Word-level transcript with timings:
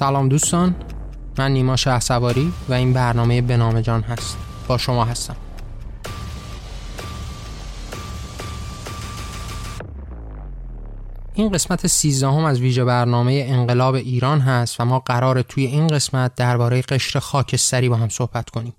سلام 0.00 0.28
دوستان. 0.28 0.74
من 1.38 1.52
نیما 1.52 1.76
شه 1.76 2.14
و 2.68 2.72
این 2.72 2.92
برنامه 2.92 3.40
به 3.40 3.82
جان 3.82 4.02
هست. 4.02 4.36
با 4.68 4.78
شما 4.78 5.04
هستم. 5.04 5.36
این 11.34 11.48
قسمت 11.52 11.86
سیزدهم 11.86 12.44
از 12.44 12.60
ویژه 12.60 12.84
برنامه 12.84 13.46
انقلاب 13.48 13.94
ایران 13.94 14.40
هست 14.40 14.80
و 14.80 14.84
ما 14.84 14.98
قرار 14.98 15.42
توی 15.42 15.66
این 15.66 15.86
قسمت 15.86 16.34
درباره 16.34 16.82
قشر 16.82 17.18
خاکستری 17.18 17.88
با 17.88 17.96
هم 17.96 18.08
صحبت 18.08 18.50
کنیم. 18.50 18.74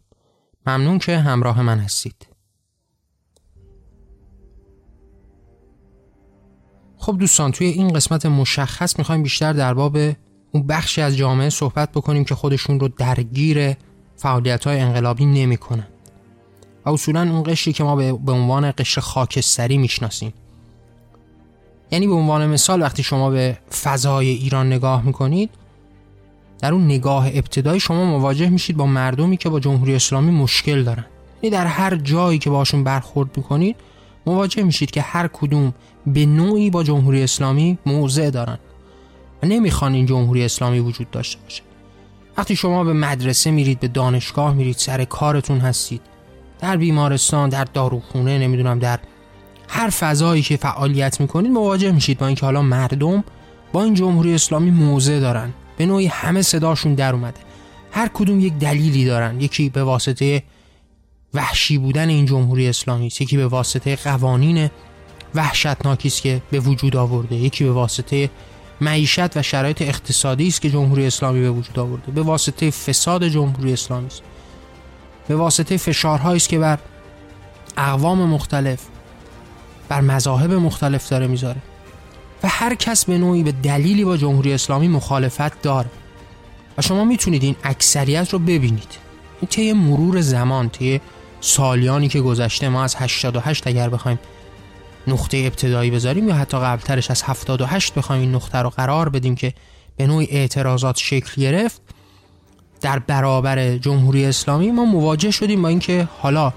ممنون 0.66 1.00
که 1.00 1.18
همراه 1.18 1.62
من 1.62 1.80
هستید. 1.80 2.28
خب 6.98 7.18
دوستان 7.18 7.52
توی 7.52 7.68
این 7.68 7.94
قسمت 7.94 8.26
مشخص 8.26 9.00
می‌خوایم 9.00 9.24
بیشتر 9.24 9.54
در 9.54 9.74
باب 9.74 9.98
اون 10.52 10.68
بخشی 10.68 11.02
از 11.02 11.18
جامعه 11.18 11.50
صحبت 11.50 11.92
بکنیم 11.92 12.24
که 12.24 12.36
خودشون 12.36 12.80
رو 12.80 12.88
درگیر 12.88 13.74
فعالیت 14.16 14.68
های 14.68 14.80
انقلابی 14.80 15.26
نمی 15.26 15.58
کنن. 15.58 15.88
و 16.86 16.90
اصولا 16.90 17.22
اون 17.22 17.44
قشری 17.44 17.74
که 17.74 17.84
ما 17.84 17.96
به 17.96 18.32
عنوان 18.32 18.74
قشر 18.78 19.02
خاکستری 19.02 19.78
می‌شناسیم. 19.78 20.34
یعنی 21.92 22.08
به 22.08 22.14
عنوان 22.14 22.48
مثال 22.48 22.82
وقتی 22.82 23.04
شما 23.04 23.30
به 23.30 23.58
فضای 23.84 24.28
ایران 24.28 24.68
نگاه 24.68 25.06
می‌کنید 25.06 25.50
در 26.60 26.74
اون 26.74 26.86
نگاه 26.86 27.28
ابتدایی 27.28 27.80
شما 27.80 28.06
مواجه 28.06 28.50
میشید 28.50 28.78
با 28.78 28.86
مردمی 28.86 29.38
که 29.38 29.50
با 29.50 29.60
جمهوری 29.60 29.96
اسلامی 29.96 30.32
مشکل 30.32 30.84
دارن. 30.84 31.06
یعنی 31.42 31.56
در 31.56 31.66
هر 31.66 31.96
جایی 31.96 32.40
که 32.40 32.50
باشون 32.50 32.84
برخورد 32.84 33.38
می‌کنید 33.38 33.76
مواجه 34.26 34.64
میشید 34.64 34.92
که 34.92 35.02
هر 35.02 35.28
کدوم 35.28 35.74
به 36.08 36.26
نوعی 36.26 36.70
با 36.70 36.84
جمهوری 36.84 37.24
اسلامی 37.24 37.78
موضع 37.86 38.30
دارن. 38.30 38.58
و 39.44 39.48
نمی‌خوان 39.48 39.94
این 39.94 40.06
جمهوری 40.06 40.46
اسلامی 40.46 40.80
وجود 40.80 41.12
داشته 41.12 41.40
باشه. 41.44 41.64
وقتی 42.38 42.56
شما 42.56 42.84
به 42.84 42.94
مدرسه 42.94 43.52
میرید 43.52 43.80
به 43.80 43.88
دانشگاه 43.88 44.54
میرید 44.54 44.76
سر 44.76 45.06
کارتون 45.06 45.60
هستید 45.60 46.02
در 46.60 46.78
بیمارستان 46.78 47.50
در 47.50 47.64
داروخونه 47.64 48.40
نمی‌دونم 48.40 48.80
در 48.80 49.00
هر 49.68 49.90
فضایی 49.90 50.42
که 50.42 50.58
فعالیت 50.58 51.22
می‌کنید 51.22 51.52
مواجه 51.52 51.92
میشید 51.92 52.18
با 52.18 52.28
اینکه 52.28 52.46
حالا 52.46 52.62
مردم 52.62 53.24
با 53.74 53.84
این 53.84 53.94
جمهوری 53.94 54.34
اسلامی 54.34 54.72
موضع 54.72 55.20
دارن. 55.20 55.54
به 55.78 55.86
نوعی 55.86 56.08
همه 56.08 56.42
صداشون 56.42 56.94
در 56.94 57.14
اومده. 57.14 57.40
هر 57.92 58.10
کدوم 58.14 58.40
یک 58.40 58.54
دلیلی 58.54 59.06
دارن. 59.06 59.42
یکی 59.42 59.70
به 59.70 59.84
واسطه 59.84 60.44
وحشی 61.34 61.78
بودن 61.78 62.10
این 62.10 62.26
جمهوری 62.26 62.68
اسلامی 62.68 63.06
یکی 63.06 63.38
به 63.38 63.48
واسطه 63.48 63.96
قوانین 63.96 64.70
وحشتناکی 65.36 66.10
که 66.10 66.42
به 66.52 66.60
وجود 66.60 66.96
آورده. 66.96 67.36
یکی 67.36 67.64
به 67.64 67.72
واسطه 67.72 68.30
معیشت 68.82 69.38
و 69.38 69.42
شرایط 69.42 69.82
اقتصادی 69.82 70.48
است 70.48 70.62
که 70.62 70.70
جمهوری 70.70 71.08
اسلامی 71.08 71.42
به 71.42 71.50
وجود 71.50 71.80
آورده. 71.80 72.12
به 72.12 72.22
واسطه 72.22 72.72
فساد 72.72 73.28
جمهوری 73.28 73.74
اسلامی 73.74 74.08
است. 74.08 74.22
به 75.28 75.36
واسطه 75.36 75.78
فشارهایی 75.78 76.38
است 76.38 76.50
که 76.50 76.60
بر 76.60 76.80
اقوام 77.78 78.30
مختلف 78.30 78.80
بر 79.90 80.02
مذاهب 80.02 80.54
مختلف 80.54 81.10
داره 81.10 81.28
می‌ذاره. 81.28 81.62
و 82.44 82.48
هر 82.48 82.76
کس 82.76 83.06
به 83.06 83.18
نوعی 83.18 83.44
به 83.44 83.52
دلیلی 83.52 84.06
با 84.06 84.18
جمهوری 84.18 84.54
اسلامی 84.54 84.88
مخالفت 84.88 85.62
داره. 85.62 85.90
و 86.78 86.82
شما 86.82 87.06
می‌تونید 87.06 87.44
این 87.44 87.56
اکثریت 87.64 88.30
رو 88.30 88.40
ببینید. 88.40 88.98
این 89.42 89.48
طی 89.50 89.74
مرور 89.74 90.22
زمان 90.22 90.70
طی 90.70 91.02
سالیانی 91.42 92.08
که 92.08 92.22
گذشته 92.22 92.70
ما 92.70 92.84
از 92.84 92.96
88 92.96 93.68
اگر 93.68 93.90
بخوایم 93.90 94.20
نقطه 95.08 95.38
ابتدایی 95.38 95.92
بذاریم 95.92 96.28
یا 96.28 96.36
حتی 96.36 96.58
قبلترش 96.58 97.12
از 97.12 97.24
78 97.24 97.94
بخوایم 97.94 98.22
این 98.22 98.36
نقطه 98.36 98.58
رو 98.58 98.70
قرار 98.70 99.10
بدیم 99.10 99.36
که 99.36 99.54
به 99.98 100.08
نوعی 100.08 100.28
اعتراضات 100.32 100.98
شکل 100.98 101.42
گرفت؟ 101.42 101.82
در 102.82 103.00
برابر 103.00 103.78
جمهوری 103.78 104.26
اسلامی 104.26 104.72
ما 104.72 104.86
مواجه 104.86 105.32
شدیم 105.32 105.62
با 105.62 105.68
اینکه 105.68 106.08
حالا 106.20 106.54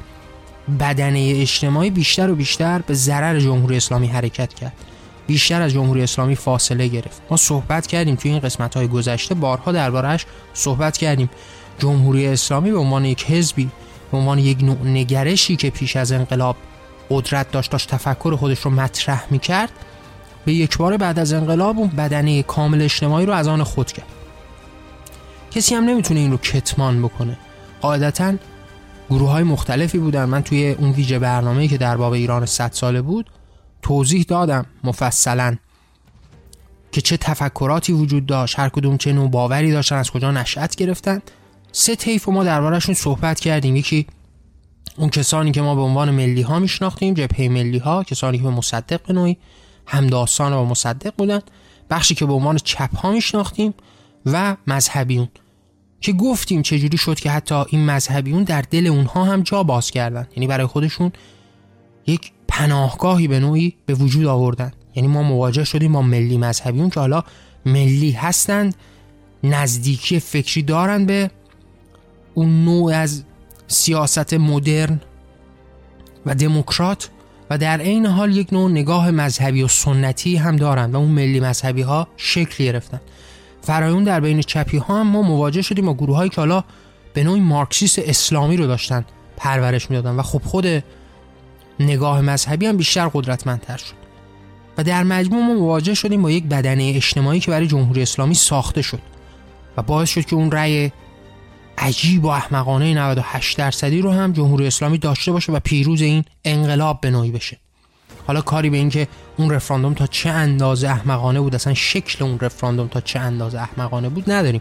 بدنه 0.80 1.32
اجتماعی 1.36 1.90
بیشتر 1.90 2.30
و 2.30 2.34
بیشتر 2.34 2.78
به 2.78 2.94
ضرر 2.94 3.40
جمهوری 3.40 3.76
اسلامی 3.76 4.06
حرکت 4.06 4.54
کرد. 4.54 4.72
بیشتر 5.26 5.62
از 5.62 5.72
جمهوری 5.72 6.02
اسلامی 6.02 6.36
فاصله 6.36 6.88
گرفت. 6.88 7.22
ما 7.30 7.36
صحبت 7.36 7.86
کردیم 7.86 8.14
توی 8.14 8.30
این 8.30 8.40
قسمت 8.40 8.76
های 8.76 8.88
گذشته 8.88 9.34
بارها 9.34 9.72
دربارهش 9.72 10.26
صحبت 10.54 10.96
کردیم. 10.96 11.30
جمهوری 11.78 12.26
اسلامی 12.26 12.70
به 12.70 12.78
عنوان 12.78 13.04
یک 13.04 13.24
حزبی 13.24 13.70
به 14.12 14.18
عنوان 14.18 14.38
یک 14.38 14.62
نوع 14.62 14.86
نگرشی 14.86 15.56
که 15.56 15.70
پیش 15.70 15.96
از 15.96 16.12
انقلاب 16.12 16.56
قدرت 17.10 17.50
داشت 17.50 17.70
داشت 17.70 17.88
تفکر 17.88 18.36
خودش 18.36 18.60
رو 18.60 18.70
مطرح 18.70 19.24
می 19.30 19.38
کرد 19.38 19.70
به 20.44 20.52
یک 20.52 20.78
بار 20.78 20.96
بعد 20.96 21.18
از 21.18 21.32
انقلاب 21.32 21.78
اون 21.78 21.88
بدنه 21.88 22.42
کامل 22.42 22.82
اجتماعی 22.82 23.26
رو 23.26 23.32
از 23.32 23.48
آن 23.48 23.62
خود 23.62 23.92
کرد. 23.92 24.06
کسی 25.50 25.74
هم 25.74 25.84
نمی‌تونه 25.84 26.20
این 26.20 26.30
رو 26.30 26.36
کتمان 26.36 27.02
بکنه. 27.02 27.38
قاعدتا 27.80 28.34
گروه 29.10 29.30
های 29.30 29.42
مختلفی 29.42 29.98
بودن. 29.98 30.24
من 30.24 30.42
توی 30.42 30.70
اون 30.72 30.90
ویژه 30.90 31.18
برنامه 31.18 31.68
که 31.68 31.78
در 31.78 31.96
باب 31.96 32.12
ایران 32.12 32.46
100 32.46 32.72
ساله 32.72 33.02
بود 33.02 33.30
توضیح 33.82 34.24
دادم 34.28 34.66
مفصلا 34.84 35.56
که 36.92 37.00
چه 37.00 37.16
تفکراتی 37.16 37.92
وجود 37.92 38.26
داشت 38.26 38.58
هر 38.58 38.68
کدوم 38.68 38.96
چه 38.96 39.12
نوع 39.12 39.30
باوری 39.30 39.72
داشتن 39.72 39.96
از 39.96 40.10
کجا 40.10 40.30
نشأت 40.30 40.76
گرفتن. 40.76 41.22
سه 41.72 41.96
طیف 41.96 42.28
ما 42.28 42.44
دربارهشون 42.44 42.94
صحبت 42.94 43.40
کردیم. 43.40 43.76
یکی 43.76 44.06
اون 44.96 45.08
کسانی 45.08 45.52
که 45.52 45.62
ما 45.62 45.74
به 45.74 45.80
عنوان 45.80 46.10
ملی 46.10 46.42
ها 46.42 46.58
میشناختیم 46.58 47.14
جبهه 47.14 47.48
ملی 47.48 47.78
ها 47.78 48.04
کسانی 48.04 48.38
که 48.38 48.44
به 48.44 48.50
مصدق 48.50 49.00
به 49.06 49.14
نوعی 49.14 49.36
همداستان 49.86 50.52
و 50.52 50.64
مصدق 50.64 51.12
بودن 51.18 51.40
بخشی 51.90 52.14
که 52.14 52.26
به 52.26 52.32
عنوان 52.32 52.56
چپ 52.56 52.96
ها 52.96 53.12
میشناختیم 53.12 53.74
و 54.26 54.56
مذهبیون. 54.66 55.28
که 56.00 56.12
گفتیم 56.12 56.62
چجوری 56.62 56.98
شد 56.98 57.20
که 57.20 57.30
حتی 57.30 57.64
این 57.68 57.86
مذهبیون 57.86 58.42
در 58.42 58.62
دل 58.62 58.86
اونها 58.86 59.24
هم 59.24 59.42
جا 59.42 59.62
باز 59.62 59.90
کردن. 59.90 60.26
یعنی 60.36 60.46
برای 60.46 60.66
خودشون 60.66 61.12
یک 62.06 62.32
پناهگاهی 62.48 63.28
به 63.28 63.40
نوعی 63.40 63.76
به 63.86 63.94
وجود 63.94 64.26
آوردن. 64.26 64.72
یعنی 64.94 65.08
ما 65.08 65.22
مواجه 65.22 65.64
شدیم 65.64 65.92
با 65.92 66.02
ملی 66.02 66.38
مذهبیون 66.38 66.90
که 66.90 67.00
حالا 67.00 67.24
ملی 67.66 68.10
هستند 68.10 68.74
نزدیکی 69.44 70.20
فکری 70.20 70.62
دارن 70.62 71.06
به 71.06 71.30
اون 72.34 72.64
نوع 72.64 72.92
از 72.92 73.24
سیاست 73.68 74.34
مدرن 74.34 75.00
و 76.26 76.34
دموکرات 76.34 77.08
و 77.50 77.58
در 77.58 77.80
عین 77.80 78.06
حال 78.06 78.36
یک 78.36 78.52
نوع 78.52 78.70
نگاه 78.70 79.10
مذهبی 79.10 79.62
و 79.62 79.68
سنتی 79.68 80.36
هم 80.36 80.56
دارند 80.56 80.94
و 80.94 80.96
اون 80.96 81.10
ملی 81.10 81.40
مذهبی 81.40 81.82
ها 81.82 82.08
شکل 82.16 82.64
گرفتن. 82.64 83.00
فرایون 83.62 84.04
در 84.04 84.20
بین 84.20 84.40
چپی 84.40 84.76
ها 84.76 85.00
هم 85.00 85.06
ما 85.06 85.22
مواجه 85.22 85.62
شدیم 85.62 85.86
با 85.86 85.94
گروه 85.94 86.16
های 86.16 86.28
که 86.28 86.36
حالا 86.36 86.64
به 87.14 87.24
نوعی 87.24 87.40
مارکسیست 87.40 87.98
اسلامی 87.98 88.56
رو 88.56 88.66
داشتن 88.66 89.04
پرورش 89.36 89.90
می‌دادن 89.90 90.16
و 90.16 90.22
خب 90.22 90.42
خود 90.44 90.66
نگاه 91.80 92.20
مذهبی 92.20 92.66
هم 92.66 92.76
بیشتر 92.76 93.08
قدرتمندتر 93.08 93.76
شد. 93.76 93.94
و 94.78 94.84
در 94.84 95.02
مجموع 95.02 95.42
ما 95.42 95.54
مواجه 95.54 95.94
شدیم 95.94 96.22
با 96.22 96.30
یک 96.30 96.44
بدنه 96.44 96.92
اجتماعی 96.96 97.40
که 97.40 97.50
برای 97.50 97.66
جمهوری 97.66 98.02
اسلامی 98.02 98.34
ساخته 98.34 98.82
شد 98.82 99.00
و 99.76 99.82
باعث 99.82 100.10
شد 100.10 100.24
که 100.24 100.36
اون 100.36 100.50
رأی 100.50 100.92
عجیب 101.78 102.24
و 102.24 102.28
احمقانه 102.28 102.94
98 102.94 103.58
درصدی 103.58 104.00
رو 104.00 104.10
هم 104.10 104.32
جمهوری 104.32 104.66
اسلامی 104.66 104.98
داشته 104.98 105.32
باشه 105.32 105.52
و 105.52 105.60
پیروز 105.60 106.02
این 106.02 106.24
انقلاب 106.44 107.00
به 107.00 107.10
نوعی 107.10 107.30
بشه. 107.30 107.58
حالا 108.26 108.40
کاری 108.40 108.70
به 108.70 108.76
اینکه 108.76 109.08
اون 109.36 109.50
رفراندوم 109.50 109.94
تا 109.94 110.06
چه 110.06 110.30
اندازه 110.30 110.88
احمقانه 110.88 111.40
بود 111.40 111.54
اصلا 111.54 111.74
شکل 111.74 112.24
اون 112.24 112.38
رفراندوم 112.40 112.88
تا 112.88 113.00
چه 113.00 113.20
اندازه 113.20 113.60
احمقانه 113.60 114.08
بود 114.08 114.30
نداریم. 114.30 114.60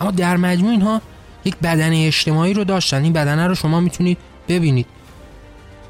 اما 0.00 0.10
در 0.10 0.36
مجموع 0.36 0.70
اینها 0.70 1.00
یک 1.44 1.56
بدنه 1.56 2.04
اجتماعی 2.06 2.54
رو 2.54 2.64
داشتن. 2.64 3.02
این 3.02 3.12
بدنه 3.12 3.46
رو 3.46 3.54
شما 3.54 3.80
می‌تونید 3.80 4.18
ببینید. 4.48 4.86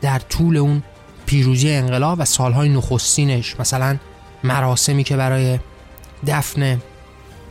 در 0.01 0.19
طول 0.19 0.57
اون 0.57 0.83
پیروزی 1.27 1.71
انقلاب 1.71 2.19
و 2.21 2.25
سالهای 2.25 2.69
نخستینش 2.69 3.61
مثلا 3.61 3.97
مراسمی 4.45 5.05
که 5.05 5.17
برای 5.17 5.59
دفن 6.27 6.81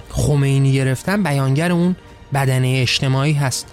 خمینی 0.10 0.74
گرفتن 0.74 1.24
بیانگر 1.24 1.72
اون 1.72 1.96
بدنه 2.34 2.78
اجتماعی 2.82 3.34
هست. 3.34 3.68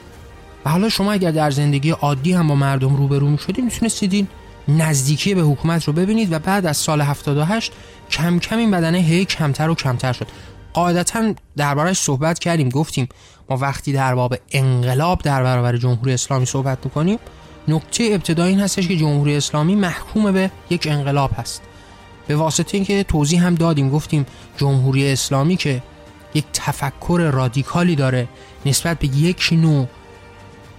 و 0.65 0.71
حالا 0.71 0.89
شما 0.89 1.13
اگر 1.13 1.31
در 1.31 1.51
زندگی 1.51 1.91
عادی 1.91 2.33
هم 2.33 2.49
با 2.49 2.55
مردم 2.55 2.97
روبرو 2.97 3.29
می 3.29 3.39
شدید 3.39 3.65
می‌تونستید 3.65 4.29
نزدیکی 4.69 5.35
به 5.35 5.43
حکومت 5.43 5.85
رو 5.85 5.93
ببینید 5.93 6.33
و 6.33 6.39
بعد 6.39 6.67
از 6.67 6.77
سال 6.77 7.01
78 7.01 7.73
کم 8.11 8.39
کم 8.39 8.59
این 8.59 8.71
بدنه 8.71 8.99
هی 8.99 9.25
کمتر 9.25 9.71
و 9.71 9.75
کمتر 9.75 10.13
شد. 10.13 10.27
قاعدتا 10.73 11.35
دربارش 11.57 11.99
صحبت 11.99 12.39
کردیم 12.39 12.69
گفتیم 12.69 13.09
ما 13.51 13.57
وقتی 13.57 13.93
در 13.93 14.15
باب 14.15 14.37
انقلاب 14.53 15.23
در 15.23 15.43
برابر 15.43 15.77
جمهوری 15.77 16.13
اسلامی 16.13 16.47
صحبت 16.47 16.79
می‌کنیم 16.85 17.19
نکته 17.69 18.05
ابتدایی 18.05 18.51
این 18.51 18.61
هستش 18.61 18.89
که 18.89 18.97
جمهوری 18.97 19.37
اسلامی 19.37 19.75
محکوم 19.75 20.33
به 20.33 20.51
یک 20.71 20.87
انقلاب 20.91 21.31
هست. 21.37 21.63
به 22.27 22.37
واسطه 22.37 22.77
اینکه 22.77 23.03
توضیح 23.03 23.47
هم 23.47 23.55
دادیم 23.55 23.91
گفتیم 23.91 24.27
جمهوری 24.57 25.13
اسلامی 25.13 25.57
که 25.57 25.83
یک 26.37 26.45
تفکر 26.53 27.31
رادیکالی 27.33 27.97
داره 27.97 28.29
نسبت 28.67 28.99
به 28.99 29.07
یک 29.07 29.49
نوع 29.53 29.89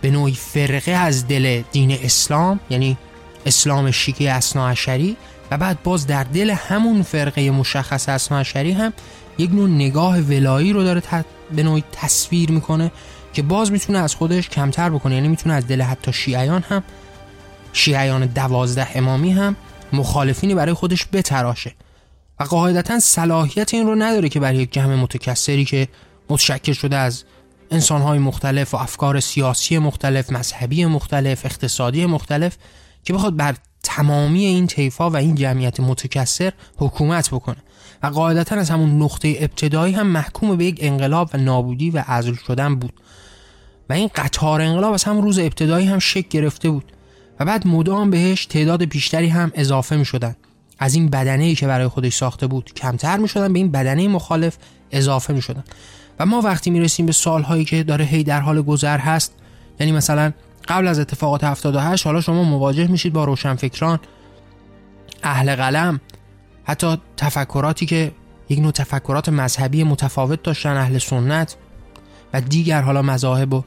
به 0.01 0.11
نوعی 0.11 0.33
فرقه 0.33 0.91
از 0.91 1.27
دل 1.27 1.61
دین 1.71 1.91
اسلام 1.91 2.59
یعنی 2.69 2.97
اسلام 3.45 3.91
شیکی 3.91 4.27
اسناعشری 4.27 5.17
و 5.51 5.57
بعد 5.57 5.83
باز 5.83 6.07
در 6.07 6.23
دل 6.23 6.49
همون 6.49 7.01
فرقه 7.01 7.51
مشخص 7.51 8.09
اسناعشری 8.09 8.71
هم 8.71 8.93
یک 9.37 9.51
نوع 9.51 9.69
نگاه 9.69 10.19
ولایی 10.19 10.73
رو 10.73 10.83
داره 10.83 11.01
به 11.51 11.63
نوعی 11.63 11.83
تصویر 11.91 12.51
می‌کنه 12.51 12.91
که 13.33 13.41
باز 13.41 13.71
می‌تونه 13.71 13.99
از 13.99 14.15
خودش 14.15 14.49
کمتر 14.49 14.89
بکنه. 14.89 15.15
یعنی 15.15 15.27
می‌تونه 15.27 15.55
از 15.55 15.67
دل 15.67 15.81
حتی 15.81 16.13
شیعیان 16.13 16.63
هم 16.69 16.83
شیعیان 17.73 18.25
دوازده 18.25 18.87
امامی 18.97 19.31
هم 19.31 19.55
مخالفینی 19.93 20.55
برای 20.55 20.73
خودش 20.73 21.05
بتراشه. 21.13 21.73
و 22.39 22.43
قاعدتا 22.43 22.99
صلاحیت 22.99 23.73
این 23.73 23.87
رو 23.87 23.95
نداره 23.95 24.29
که 24.29 24.39
برای 24.39 24.57
یک 24.57 24.73
جمع 24.73 24.95
متکثری 24.95 25.65
که 25.65 25.87
متشکل 26.29 26.73
شده 26.73 26.95
از 26.95 27.23
انسانهای 27.71 28.19
مختلف 28.19 28.73
و 28.73 28.77
افکار 28.77 29.19
سیاسی 29.19 29.77
مختلف 29.77 30.31
مذهبی 30.31 30.85
مختلف 30.85 31.45
اقتصادی 31.45 32.05
مختلف 32.05 32.57
که 33.03 33.13
بخواد 33.13 33.35
بر 33.35 33.55
تمامی 33.83 34.45
این 34.45 34.67
طیفا 34.67 35.09
و 35.09 35.15
این 35.15 35.35
جمعیت 35.35 35.79
متکثر 35.79 36.53
حکومت 36.77 37.29
بکنه. 37.29 37.57
و 38.03 38.07
قاعدتا 38.07 38.55
از 38.55 38.69
همون 38.69 39.01
نقطه 39.01 39.35
ابتدایی 39.39 39.93
هم 39.93 40.07
محکوم 40.07 40.55
به 40.55 40.65
یک 40.65 40.77
انقلاب 40.81 41.29
و 41.33 41.37
نابودی 41.37 41.89
و 41.89 42.03
عزل 42.07 42.33
شدن 42.33 42.75
بود. 42.75 42.93
و 43.89 43.93
این 43.93 44.09
قطار 44.15 44.61
انقلاب 44.61 44.93
از 44.93 45.03
همون 45.03 45.23
روز 45.23 45.39
ابتدایی 45.39 45.87
هم 45.87 45.99
شک 45.99 46.29
گرفته 46.29 46.69
بود. 46.69 46.91
و 47.39 47.45
بعد 47.45 47.67
مدام 47.67 48.09
بهش 48.09 48.45
تعداد 48.45 48.83
بیشتری 48.83 49.27
هم 49.27 49.51
اضافه 49.55 49.97
می 49.97 50.05
شدن 50.05 50.35
از 50.79 50.95
این 50.95 51.09
بدنه 51.09 51.43
ای 51.43 51.55
که 51.55 51.67
برای 51.67 51.87
خودش 51.87 52.15
ساخته 52.15 52.47
بود 52.47 52.73
کمتر 52.73 53.17
می 53.17 53.27
شدن 53.27 53.53
به 53.53 53.59
این 53.59 53.71
بدنه 53.71 54.07
مخالف 54.07 54.57
اضافه 54.91 55.33
می 55.33 55.41
شدن 55.41 55.63
و 56.19 56.25
ما 56.25 56.41
وقتی 56.41 56.69
می 56.69 56.79
رسیم 56.79 57.05
به 57.05 57.11
سالهایی 57.11 57.65
که 57.65 57.83
داره 57.83 58.05
هی 58.05 58.23
در 58.23 58.39
حال 58.39 58.61
گذر 58.61 58.97
هست 58.97 59.33
یعنی 59.79 59.91
مثلا 59.91 60.31
قبل 60.67 60.87
از 60.87 60.99
اتفاقات 60.99 61.43
78 61.43 62.05
حالا 62.05 62.21
شما 62.21 62.43
مواجه 62.43 62.87
میشید 62.87 63.13
با 63.13 63.25
روشنفکران 63.25 63.99
اهل 65.23 65.55
قلم 65.55 65.99
حتی 66.63 66.97
تفکراتی 67.17 67.85
که 67.85 68.11
یک 68.49 68.59
نوع 68.59 68.71
تفکرات 68.71 69.29
مذهبی 69.29 69.83
متفاوت 69.83 70.43
داشتن 70.43 70.77
اهل 70.77 70.97
سنت 70.97 71.55
و 72.33 72.41
دیگر 72.41 72.81
حالا 72.81 73.01
مذاهب 73.01 73.53
و 73.53 73.63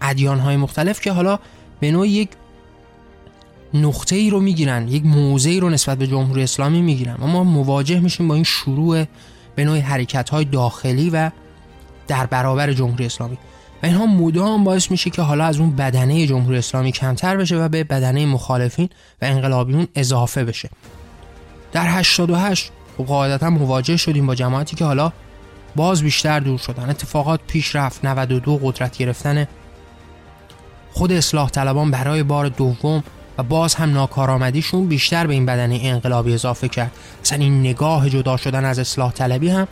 ادیان 0.00 0.38
های 0.38 0.56
مختلف 0.56 1.00
که 1.00 1.12
حالا 1.12 1.38
به 1.80 1.90
نوع 1.90 2.08
یک 2.08 2.28
نقطه 3.74 4.16
ای 4.16 4.30
رو 4.30 4.40
می‌گیرن 4.40 4.88
یک 4.88 5.06
موضعی 5.06 5.52
ای 5.52 5.60
رو 5.60 5.70
نسبت 5.70 5.98
به 5.98 6.06
جمهوری 6.06 6.42
اسلامی 6.42 6.82
می‌گیرن 6.82 7.16
و 7.20 7.26
ما 7.26 7.44
مواجه 7.44 8.00
میشیم 8.00 8.28
با 8.28 8.34
این 8.34 8.44
شروع 8.44 9.04
به 9.54 9.64
نوع 9.64 9.78
حرکت 9.78 10.30
های 10.30 10.44
داخلی 10.44 11.10
و 11.10 11.30
در 12.08 12.26
برابر 12.26 12.72
جمهوری 12.72 13.06
اسلامی. 13.06 13.38
و 13.82 13.86
اینها 13.86 14.06
مدام 14.06 14.64
باعث 14.64 14.90
میشه 14.90 15.10
که 15.10 15.22
حالا 15.22 15.44
از 15.44 15.58
اون 15.60 15.76
بدنه 15.76 16.26
جمهوری 16.26 16.58
اسلامی 16.58 16.92
کمتر 16.92 17.36
بشه 17.36 17.56
و 17.56 17.68
به 17.68 17.84
بدنه 17.84 18.26
مخالفین 18.26 18.88
و 19.22 19.24
انقلابیون 19.24 19.88
اضافه 19.94 20.44
بشه. 20.44 20.70
در 21.72 21.86
88 21.88 22.70
خب 22.98 23.04
قاعدتا 23.04 23.50
مواجه 23.50 23.96
شدیم 23.96 24.26
با 24.26 24.34
جماعتی 24.34 24.76
که 24.76 24.84
حالا 24.84 25.12
باز 25.76 26.02
بیشتر 26.02 26.40
دور 26.40 26.58
شدن. 26.58 26.90
اتفاقات 26.90 27.40
پیش 27.46 27.76
رفت 27.76 28.04
92 28.04 28.60
قدرت 28.62 28.98
گرفتن 28.98 29.46
خود 30.92 31.12
اصلاح 31.12 31.50
طلبان 31.50 31.90
برای 31.90 32.22
بار 32.22 32.48
دوم 32.48 33.02
و 33.38 33.42
باز 33.42 33.74
هم 33.74 33.92
ناکارآمدیشون 33.92 34.86
بیشتر 34.86 35.26
به 35.26 35.34
این 35.34 35.46
بدنه 35.46 35.80
انقلابی 35.82 36.34
اضافه 36.34 36.68
کرد. 36.68 36.92
اصلا 37.22 37.38
این 37.38 37.60
نگاه 37.60 38.10
جدا 38.10 38.36
شدن 38.36 38.64
از 38.64 38.78
اصلاح 38.78 39.12
طلبی 39.12 39.48
هم 39.48 39.68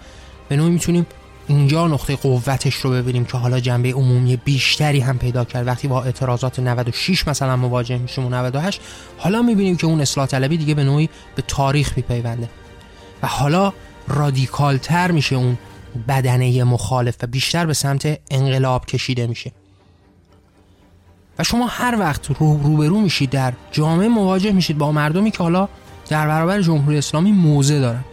به 0.48 0.56
نوعی 0.56 0.70
می‌تونیم 0.70 1.06
اینجا 1.48 1.88
نقطه 1.88 2.16
قوتش 2.16 2.74
رو 2.74 2.90
ببینیم 2.90 3.24
که 3.24 3.38
حالا 3.38 3.60
جنبه 3.60 3.92
عمومی 3.92 4.36
بیشتری 4.36 5.00
هم 5.00 5.18
پیدا 5.18 5.44
کرد. 5.44 5.66
وقتی 5.66 5.88
با 5.88 6.02
اعتراضات 6.02 6.60
96 6.60 7.28
مثلا 7.28 7.56
مواجه 7.56 7.98
میشیم 7.98 8.26
و 8.26 8.28
98 8.28 8.80
حالا 9.18 9.42
می‌بینیم 9.42 9.76
که 9.76 9.86
اون 9.86 10.00
اصلاح 10.00 10.26
طلبی 10.26 10.56
دیگه 10.56 10.74
به 10.74 10.84
نوعی 10.84 11.08
به 11.36 11.42
تاریخ 11.48 11.92
میپیونده. 11.96 12.48
و 13.22 13.26
حالا 13.26 13.72
رادیکال 14.08 14.76
تر 14.76 15.10
میشه 15.10 15.36
اون 15.36 15.58
بدنه 16.08 16.64
مخالف 16.64 17.16
و 17.22 17.26
بیشتر 17.26 17.66
به 17.66 17.74
سمت 17.74 18.18
انقلاب 18.30 18.86
کشیده 18.86 19.26
میشه. 19.26 19.52
و 21.38 21.44
شما 21.44 21.66
هر 21.66 21.98
وقت 21.98 22.26
رو 22.26 22.60
روبرو 22.62 23.00
میشید 23.00 23.30
در 23.30 23.52
جامعه 23.72 24.08
مواجه 24.08 24.52
میشید 24.52 24.78
با 24.78 24.92
مردمی 24.92 25.30
که 25.30 25.38
حالا 25.38 25.68
در 26.08 26.26
برابر 26.26 26.60
جمهوری 26.60 26.98
اسلامی 26.98 27.32
موزه 27.32 27.80
دارن. 27.80 28.04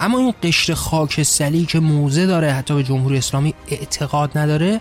اما 0.00 0.18
این 0.18 0.34
قشر 0.42 0.74
خاکستری 0.74 1.66
که 1.66 1.80
موزه 1.80 2.26
داره 2.26 2.52
حتی 2.52 2.74
به 2.74 2.82
جمهوری 2.82 3.18
اسلامی 3.18 3.54
اعتقاد 3.68 4.38
نداره 4.38 4.80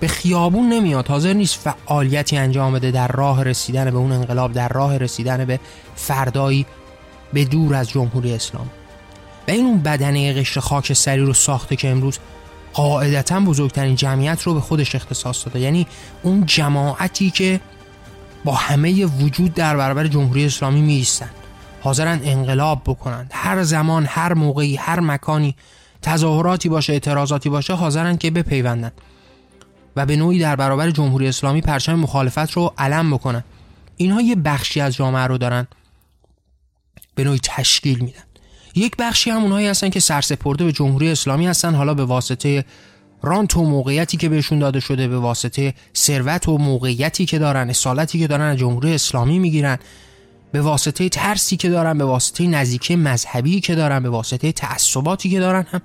به 0.00 0.08
خیابون 0.08 0.68
نمیاد. 0.68 1.06
حاضر 1.06 1.32
نیست 1.32 1.58
فعالیتی 1.58 2.36
انجام 2.36 2.72
بده 2.72 2.90
در 2.90 3.08
راه 3.08 3.42
رسیدن 3.42 3.90
به 3.90 3.96
اون 3.96 4.12
انقلاب 4.12 4.52
در 4.52 4.68
راه 4.68 4.98
رسیدن 4.98 5.44
به 5.44 5.60
فردایی 5.96 6.66
به 7.32 7.44
دور 7.44 7.74
از 7.74 7.90
جمهوری 7.90 8.32
اسلام. 8.32 8.70
و 9.48 9.50
این 9.50 9.66
اون 9.66 9.80
بدنه 9.80 10.32
قشر 10.32 10.60
خاکستری 10.60 11.20
رو 11.20 11.32
ساخته 11.32 11.76
که 11.76 11.88
امروز 11.88 12.18
قاعدتا 12.76 13.40
بزرگترین 13.40 13.96
جمعیت 13.96 14.42
رو 14.42 14.54
به 14.54 14.60
خودش 14.60 14.94
اختصاص 14.94 15.44
داده. 15.44 15.60
یعنی 15.60 15.86
اون 16.22 16.46
جماعتی 16.46 17.30
که 17.30 17.60
با 18.44 18.54
همه 18.54 19.06
وجود 19.06 19.54
در 19.54 19.76
برابر 19.76 20.06
جمهوری 20.06 20.44
اسلامی 20.44 20.80
می 20.80 20.94
ایستن 20.94 21.30
حاضرن 21.80 22.20
انقلاب 22.24 22.82
بکنند. 22.86 23.30
هر 23.32 23.62
زمان 23.62 24.06
هر 24.08 24.34
موقعی 24.34 24.76
هر 24.76 25.00
مکانی 25.00 25.56
تظاهراتی 26.02 26.68
باشه 26.68 26.92
اعتراضاتی 26.92 27.48
باشه 27.48 27.74
حاضرن 27.74 28.16
که 28.16 28.30
بپیوندن. 28.30 28.92
و 29.96 30.06
به 30.06 30.16
نوعی 30.16 30.38
در 30.38 30.56
برابر 30.56 30.90
جمهوری 30.90 31.28
اسلامی 31.28 31.60
پرچم 31.60 31.94
مخالفت 31.94 32.52
رو 32.52 32.74
علم 32.78 33.10
بکنن. 33.10 33.44
اینها 33.96 34.20
یه 34.20 34.34
بخشی 34.34 34.80
از 34.80 34.94
جامعه 34.94 35.26
رو 35.26 35.38
دارن 35.38 35.66
به 37.14 37.24
نوعی 37.24 37.40
تشکیل 37.42 37.98
میدن. 37.98 38.25
یک 38.76 38.96
بخشی 38.98 39.30
هم 39.30 39.42
اونهایی 39.42 39.66
هستن 39.66 39.90
که 39.90 40.00
سرسپرده 40.00 40.64
به 40.64 40.72
جمهوری 40.72 41.10
اسلامی 41.10 41.46
هستن. 41.46 41.74
حالا 41.74 41.94
به 41.94 42.04
واسطه 42.04 42.64
رانت 43.22 43.56
و 43.56 43.64
موقعیتی 43.64 44.16
که 44.16 44.28
بهشون 44.28 44.58
داده 44.58 44.80
شده 44.80 45.08
به 45.08 45.18
واسطه 45.18 45.74
ثروت 45.96 46.48
و 46.48 46.58
موقعیتی 46.58 47.26
که 47.26 47.38
دارن 47.38 47.70
اصالتی 47.70 48.18
که 48.18 48.26
دارن 48.26 48.50
از 48.50 48.58
جمهوری 48.58 48.94
اسلامی 48.94 49.38
می‌گیرن. 49.38 49.78
به 50.52 50.60
واسطه 50.60 51.08
ترسی 51.08 51.56
که 51.56 51.68
دارن 51.68 51.98
به 51.98 52.04
واسطه 52.04 52.46
نزدیکی 52.46 52.96
مذهبی 52.96 53.60
که 53.60 53.74
دارن 53.74 54.02
به 54.02 54.08
واسطه 54.08 54.52
تعصباتی 54.52 55.30
که 55.30 55.40
دارن 55.40 55.66
هم 55.70 55.80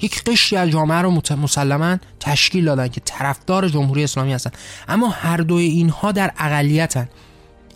یک 0.00 0.24
قشری 0.24 0.58
از 0.58 0.68
جامعه 0.68 0.98
رو 0.98 1.22
مسلما 1.42 1.96
تشکیل 2.20 2.64
دادن 2.64 2.88
که 2.88 3.00
طرفدار 3.04 3.68
جمهوری 3.68 4.04
اسلامی 4.04 4.32
هستن. 4.32 4.50
اما 4.88 5.08
هر 5.08 5.36
دوی 5.36 5.64
اینها 5.64 6.12
در 6.12 6.32
اقلیتن. 6.38 7.08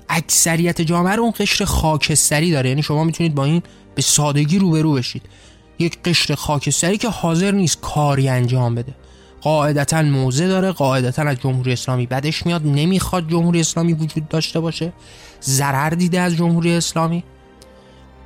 اکثریت 0.09 0.81
جامعه 0.81 1.16
رو 1.16 1.23
اون 1.23 1.33
قشر 1.38 1.64
خاکستری 1.64 2.50
داره. 2.50 2.69
یعنی 2.69 2.83
شما 2.83 3.04
می‌تونید 3.04 3.35
با 3.35 3.45
این 3.45 3.62
به 3.99 4.02
سادگی 4.02 4.59
روبرو 4.59 4.93
بشید. 4.93 5.23
یک 5.78 5.99
قشر 6.02 6.35
خاکستری 6.35 6.99
که 6.99 7.09
حاضر 7.09 7.50
نیست 7.50 7.81
کاری 7.81 8.28
انجام 8.28 8.75
بده. 8.75 8.95
قاعدتا 9.40 10.02
موزه 10.02 10.49
داره 10.49 10.73
قاعدتا 10.73 11.23
از 11.23 11.37
جمهوری 11.40 11.73
اسلامی 11.73 12.07
بدش 12.07 12.47
میاد. 12.47 12.67
نمی‌خواد 12.67 13.31
جمهوری 13.31 13.61
اسلامی 13.61 13.93
وجود 13.93 14.28
داشته 14.28 14.61
باشه. 14.61 14.93
ضرر 15.43 15.90
دیده 15.90 16.21
از 16.21 16.37
جمهوری 16.37 16.76
اسلامی. 16.76 17.25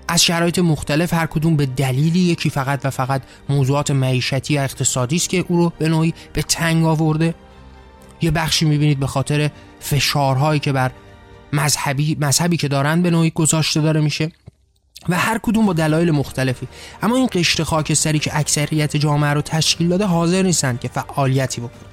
از 0.08 0.24
شرایط 0.24 0.58
مختلف 0.58 1.14
هر 1.14 1.26
کدوم 1.26 1.56
به 1.56 1.66
دلیلی 1.66 2.20
یکی 2.20 2.50
فقط 2.50 2.80
و 2.84 2.90
فقط 2.90 3.22
موضوعات 3.48 3.90
معیشتی 3.90 4.58
و 4.58 4.60
اقتصادی 4.60 5.16
است 5.16 5.28
که 5.28 5.44
او 5.48 5.56
رو 5.56 5.72
به 5.78 5.88
نوعی 5.88 6.14
به 6.32 6.42
تنگ 6.42 6.84
آورده. 6.84 7.34
یه 8.22 8.30
بخشی 8.30 8.64
می‌بینید 8.64 9.00
به 9.00 9.06
خاطر 9.06 9.50
فشارهایی 9.80 10.60
که 10.60 10.72
بر 10.72 10.90
مذهبی 11.52 12.16
مذهبی 12.20 12.56
که 12.56 12.68
دارن 12.68 13.02
به 13.02 13.10
نوعی 13.10 13.30
گذاشته 13.30 13.80
داره 13.80 14.00
میشه. 14.00 14.32
و 15.08 15.18
هر 15.18 15.38
کدوم 15.42 15.66
با 15.66 15.72
دلایل 15.72 16.10
مختلفی. 16.10 16.68
اما 17.02 17.16
این 17.16 17.28
قشر 17.32 17.64
خاکستری 17.64 18.18
که 18.18 18.38
اکثریت 18.38 18.96
جامعه 18.96 19.30
رو 19.30 19.42
تشکیل 19.42 19.88
داده 19.88 20.06
حاضر 20.06 20.42
نیستند 20.42 20.80
که 20.80 20.88
فعالیتی 20.88 21.60
بکنن. 21.60 21.88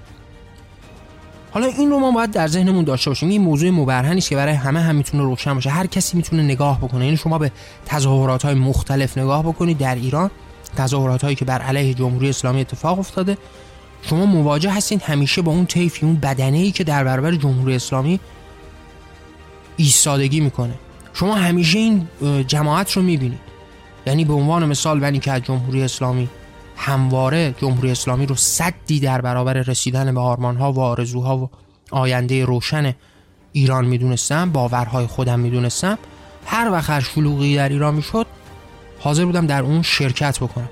حالا 1.52 1.68
این 1.68 1.90
رو 1.90 2.00
ما 2.00 2.12
باید 2.12 2.32
در 2.32 2.48
ذهنمون 2.48 2.84
داشته 2.84 3.10
باشیم. 3.10 3.30
این 3.30 3.42
موضوع 3.42 3.70
مبرهنی 3.70 4.18
است 4.18 4.30
که 4.30 4.36
برای 4.36 4.54
همه 4.54 4.80
هم 4.82 4.96
می‌تونه 4.96 5.24
روشن 5.24 5.54
باشه. 5.54 5.70
هر 5.70 5.88
کسی 5.88 6.18
می‌تونه 6.18 6.44
نگاه 6.44 6.78
بکنه. 6.78 7.06
یعنی 7.06 7.18
شما 7.18 7.38
به 7.38 7.52
تظاهرات 7.86 8.46
های 8.46 8.56
مختلف 8.56 9.18
نگاه 9.18 9.44
بکنید 9.44 9.78
در 9.78 9.96
ایران. 9.96 10.32
تظاهرات 10.78 11.24
هایی 11.24 11.36
که 11.36 11.46
بر 11.46 11.62
علیه 11.62 11.94
جمهوری 11.94 12.30
اسلامی 12.30 12.62
اتفاق 12.62 13.00
افتاده. 13.00 13.38
شما 14.02 14.26
مواجه 14.26 14.72
هستین 14.72 15.02
همیشه 15.06 15.42
با 15.42 15.52
اون 15.52 15.66
طیفی 15.66 16.06
اون 16.06 16.16
بدنه 16.16 16.58
ای 16.58 16.72
که 16.72 16.84
در 16.84 17.04
برابر 17.04 17.36
جمهوری 17.36 17.76
اسلامی 17.76 18.20
ایستادگی 19.78 20.40
می‌کنه. 20.40 20.74
شما 21.14 21.36
همیشه 21.36 21.80
این 21.80 22.08
جماعت 22.48 22.92
رو 22.92 23.02
می‌بینید. 23.02 23.40
یعنی 24.08 24.26
به 24.26 24.34
عنوان 24.34 24.66
مثال 24.66 25.00
بنی 25.00 25.20
که 25.20 25.32
از 25.32 25.42
جمهوری 25.42 25.84
اسلامی 25.84 26.30
همواره 26.78 27.56
جمهوری 27.58 27.92
اسلامی 27.92 28.26
رو 28.26 28.36
صدی 28.36 29.00
در 29.00 29.22
برابر 29.22 29.54
رسیدن 29.54 30.14
به 30.14 30.20
آرمانها 30.20 30.74
و 30.74 30.80
آرزوها 30.80 31.38
و 31.38 31.50
آینده 31.92 32.46
روشن 32.46 32.96
ایران 33.52 33.86
می‌دونستم 33.86 34.52
باورهای 34.52 35.08
خودم 35.08 35.40
می‌دونستم 35.40 35.98
هر 36.46 36.72
وقت 36.72 36.90
هر 36.90 37.00
شلوغی 37.00 37.56
در 37.56 37.70
ایران 37.70 37.96
می‌شد 37.96 38.28
حاضر 39.00 39.26
بودم 39.26 39.48
در 39.48 39.64
اون 39.64 39.82
شرکت 39.82 40.40
بکنم. 40.40 40.70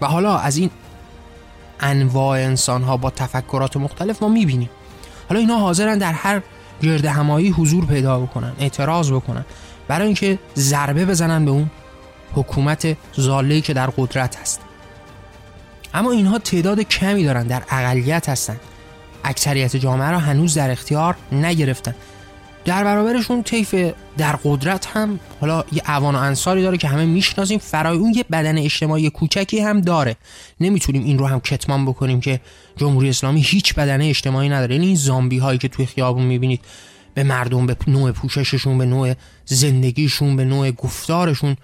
و 0.00 0.06
حالا 0.06 0.38
از 0.38 0.56
این 0.56 0.70
انواع 1.80 2.38
انسان 2.38 2.82
ها 2.82 2.96
با 2.96 3.10
تفکرات 3.10 3.76
مختلف 3.76 4.22
ما 4.22 4.28
می‌بینیم. 4.28 4.70
حالا 5.28 5.40
اینا 5.40 5.56
حاضرن 5.56 5.98
در 5.98 6.12
هر 6.12 6.42
گرد 6.82 7.04
همایی 7.04 7.50
حضور 7.50 7.86
پیدا 7.86 8.20
بکنن 8.20 8.52
اعتراض 8.58 9.12
بکنن. 9.12 9.44
برای 9.88 10.06
اینکه 10.06 10.38
ضربه 10.56 11.04
بزنن 11.04 11.44
به 11.44 11.50
اون 11.50 11.70
حکومت 12.34 12.96
زاله‌ای 13.16 13.60
که 13.60 13.72
در 13.72 13.86
قدرت 13.86 14.36
هست. 14.36 14.60
اما 15.94 16.10
اینها 16.10 16.38
تعداد 16.38 16.80
کمی 16.80 17.24
دارن 17.24 17.46
در 17.46 17.62
اقلیت 17.70 18.28
هستن. 18.28 18.56
اکثریت 19.24 19.76
جامعه 19.76 20.10
را 20.10 20.18
هنوز 20.18 20.54
در 20.54 20.70
اختیار 20.70 21.16
نگرفتن. 21.32 21.94
در 22.64 22.84
برابرشون 22.84 23.42
طیف 23.42 23.74
در 24.18 24.36
قدرت 24.44 24.86
هم 24.86 25.20
حالا 25.40 25.64
یه 25.72 25.90
اوان 25.90 26.14
و 26.14 26.18
انصاری 26.18 26.62
داره 26.62 26.78
که 26.78 26.88
همه 26.88 27.04
می‌شناسیم. 27.04 27.58
فرای 27.58 27.98
اون 27.98 28.14
یه 28.14 28.24
بدن 28.32 28.58
اجتماعی 28.58 29.10
کوچکی 29.10 29.60
هم 29.60 29.80
داره. 29.80 30.16
نمی‌تونیم 30.60 31.04
این 31.04 31.18
رو 31.18 31.26
هم 31.26 31.40
کتمان 31.40 31.86
بکنیم 31.86 32.20
که 32.20 32.40
جمهوری 32.76 33.08
اسلامی 33.08 33.40
هیچ 33.40 33.74
بدن 33.74 34.02
اجتماعی 34.02 34.48
نداره. 34.48 34.74
یعنی 34.74 34.86
این 34.86 34.96
زامبی 34.96 35.38
هایی 35.38 35.58
که 35.58 35.68
توی 35.68 35.86
خیابون 35.86 36.22
می‌بینید 36.22 36.60
به 37.14 37.22
مردم 37.22 37.66
به 37.66 37.76
نوع 37.86 38.12
پوشششون 38.12 38.78
به 38.78 38.86
نوع 38.86 39.14
زندگیشون 39.44 40.36
به 40.36 40.44
نوع 40.44 40.70
گفتارشون 40.70 41.56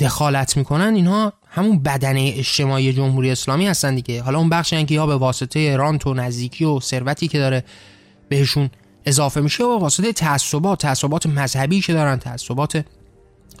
دخالت 0.00 0.56
می‌کنن 0.56 0.94
اینها 0.94 1.32
همون 1.48 1.82
بدنه 1.82 2.32
اجتماعی 2.36 2.92
جمهوری 2.92 3.30
اسلامی 3.30 3.66
هستن 3.66 3.94
دیگه. 3.94 4.22
حالا 4.22 4.38
اون 4.38 4.48
بخشی 4.48 4.84
که 4.84 4.94
یا 4.94 5.06
به 5.06 5.16
واسطه 5.16 5.76
رانت 5.76 6.06
و 6.06 6.14
نزدیکی 6.14 6.64
و 6.64 6.80
ثروتی 6.80 7.28
که 7.28 7.38
داره 7.38 7.64
بهشون 8.28 8.70
اضافه 9.06 9.40
میشه 9.40 9.64
و 9.64 9.78
واسطه 9.78 10.12
تعصبات 10.12 10.80
تعصبات 10.80 11.26
مذهبی 11.26 11.80
که 11.80 11.92
دارن 11.92 12.16
تعصبات 12.16 12.84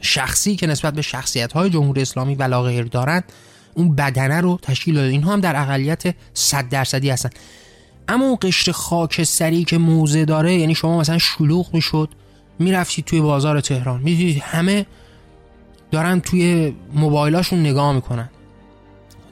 شخصی 0.00 0.56
که 0.56 0.66
نسبت 0.66 0.94
به 0.94 1.02
شخصیت 1.02 1.52
های 1.52 1.70
جمهوری 1.70 2.02
اسلامی 2.02 2.34
و 2.34 2.62
غیر 2.62 2.84
دارن 2.84 3.22
اون 3.74 3.94
بدنه 3.94 4.40
رو 4.40 4.58
تشکیل 4.62 4.94
داده. 4.94 5.08
اینها 5.08 5.32
هم 5.32 5.40
در 5.40 5.62
اقلیت 5.62 6.14
100 6.34 6.68
درصدی 6.68 7.10
هستن. 7.10 7.30
اما 8.08 8.24
اون 8.24 8.38
قشر 8.42 8.72
خاکستری 8.72 9.64
که 9.64 9.78
موزه 9.78 10.24
داره 10.24 10.54
یعنی 10.54 10.74
شما 10.74 11.00
مثلا 11.00 11.18
شلوغ 11.18 11.74
می‌شد 11.74 12.08
می‌رفتید 12.58 13.04
توی 13.04 13.20
بازار 13.20 13.60
تهران 13.60 14.00
می‌دیدید 14.00 14.42
همه 14.42 14.86
دارن 15.90 16.20
توی 16.20 16.74
موبایلاشون 16.94 17.60
نگاه 17.60 17.92
می‌کنن. 17.92 18.30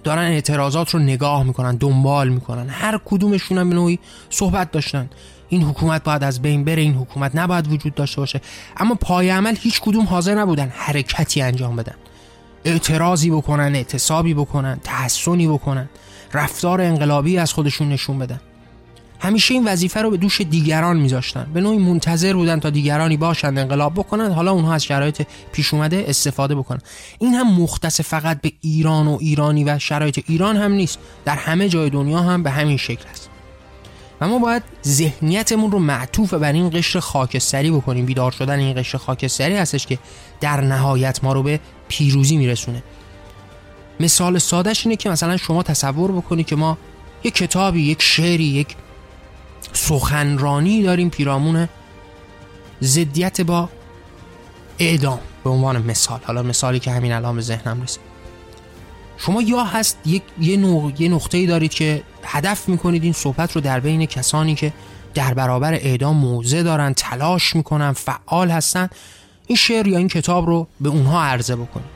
دارن 0.05 0.23
اعتراضات 0.23 0.91
رو 0.91 1.01
نگاه 1.01 1.43
می‌کنن 1.43 1.77
دنبال 1.77 2.29
می‌کنن. 2.29 2.69
هر 2.69 3.01
کدومشون 3.05 3.59
هم 3.59 3.69
به 3.69 3.75
نوعی 3.75 3.99
صحبت 4.31 4.71
داشتن. 4.71 5.11
این 5.49 5.63
حکومت 5.63 6.05
باید 6.05 6.25
از 6.25 6.43
بین 6.43 6.65
بره 6.65 6.83
این 6.83 6.95
حکومت 6.95 7.31
نباید 7.35 7.73
وجود 7.73 7.95
داشته 7.95 8.21
باشه. 8.21 8.41
اما 8.77 8.95
پای 8.95 9.31
عمل 9.31 9.57
هیچ 9.61 9.81
کدوم 9.81 10.05
حاضر 10.05 10.35
نبودن 10.35 10.73
حرکتی 10.77 11.43
انجام 11.43 11.77
بدن. 11.77 11.95
اعتراضی 12.65 13.31
بکنن 13.31 13.75
اعتصابی 13.75 14.35
بکنن 14.35 14.81
تحسنی 14.85 15.47
بکنن. 15.49 15.89
رفتار 16.35 16.81
انقلابی 16.81 17.39
از 17.39 17.53
خودشون 17.53 17.89
نشون 17.89 18.19
بدن. 18.19 18.41
همیشه 19.23 19.55
این 19.55 19.65
وظیفه 19.65 20.03
رو 20.03 20.11
به 20.11 20.17
دوش 20.17 20.41
دیگران 20.41 20.97
میذاشتن. 20.97 21.47
به 21.55 21.61
نوعی 21.61 21.79
منتظر 21.79 22.35
بودن 22.35 22.61
تا 22.61 22.71
دیگرانی 22.71 23.17
باشند 23.17 23.59
انقلاب 23.59 23.95
بکنن. 23.95 24.33
حالا 24.33 24.53
اونها 24.53 24.75
از 24.75 24.85
شرایط 24.85 25.23
پیش 25.53 25.75
اومده 25.75 26.05
استفاده 26.09 26.55
بکنن. 26.55 26.81
این 27.19 27.35
هم 27.35 27.55
مختص 27.55 28.01
فقط 28.01 28.41
به 28.41 28.53
ایران 28.61 29.07
و 29.07 29.19
ایرانی 29.21 29.65
و 29.65 29.79
شرایط 29.79 30.21
ایران 30.29 30.57
هم 30.57 30.73
نیست. 30.73 30.99
در 31.25 31.37
همه 31.37 31.69
جای 31.69 31.91
دنیا 31.91 32.19
هم 32.19 32.43
به 32.43 32.51
همین 32.51 32.77
شکل 32.77 33.05
است. 33.11 33.29
و 34.21 34.29
ما 34.29 34.39
باید 34.39 34.63
ذهنیتمون 34.87 35.71
رو 35.71 35.79
معطوف 35.79 36.35
بر 36.35 36.53
این 36.53 36.71
قشر 36.71 37.01
خاکستری 37.01 37.71
بکنیم. 37.71 38.07
بیدار 38.07 38.31
شدن 38.31 38.59
این 38.59 38.77
قشر 38.77 38.99
خاکستری 38.99 39.57
هستش 39.57 39.87
که 39.87 39.99
در 40.41 40.61
نهایت 40.61 41.25
ما 41.25 41.33
رو 41.33 41.43
به 41.43 41.61
پیروزی 41.89 42.37
میرسونه. 42.37 42.83
مثال 44.01 44.39
سادهش 44.39 44.87
اینه 44.87 44.97
که 44.97 45.11
مثلا 45.11 45.37
شما 45.37 45.63
تصور 45.63 46.13
بکنید 46.13 46.47
که 46.47 46.57
ما 46.57 46.79
یک 47.25 47.35
کتابی 47.35 47.83
یک 47.83 48.03
شعری 48.03 48.45
یک 48.45 48.77
سخنرانی 49.73 50.83
داریم 50.83 51.11
پیرامون 51.11 51.69
ضدیت 52.83 53.41
با 53.41 53.69
اعدام 54.79 55.19
به 55.45 55.51
عنوان 55.51 55.83
مثال. 55.83 56.21
حالا 56.25 56.43
مثالی 56.43 56.79
که 56.79 56.91
همین 56.91 57.13
الان 57.13 57.37
به 57.37 57.43
ذهنم 57.43 57.83
رسید. 57.83 58.03
شما 59.19 59.43
یا 59.43 59.65
هست 59.65 59.99
یک 60.07 60.23
یه, 60.41 60.57
نوع، 60.57 60.93
یه 60.99 61.09
نقطه 61.09 61.39
ای 61.39 61.47
دارید 61.47 61.75
که 61.75 62.03
هدف 62.25 62.69
می‌کنید 62.69 63.05
این 63.05 63.13
صحبت 63.13 63.53
رو 63.53 63.61
در 63.61 63.81
بین 63.81 64.07
کسانی 64.07 64.55
که 64.55 64.73
در 65.15 65.35
برابر 65.35 65.73
اعدام 65.73 66.17
موضع 66.17 66.63
دارن 66.63 66.95
تلاش 66.95 67.57
می‌کنن 67.57 67.93
فعال 67.93 68.51
هستن 68.51 68.89
این 69.47 69.57
شعر 69.57 69.87
یا 69.87 69.99
این 69.99 70.09
کتاب 70.09 70.47
رو 70.47 70.67
به 70.81 70.89
اونها 70.89 71.23
عرضه 71.23 71.57
بکنید. 71.57 71.92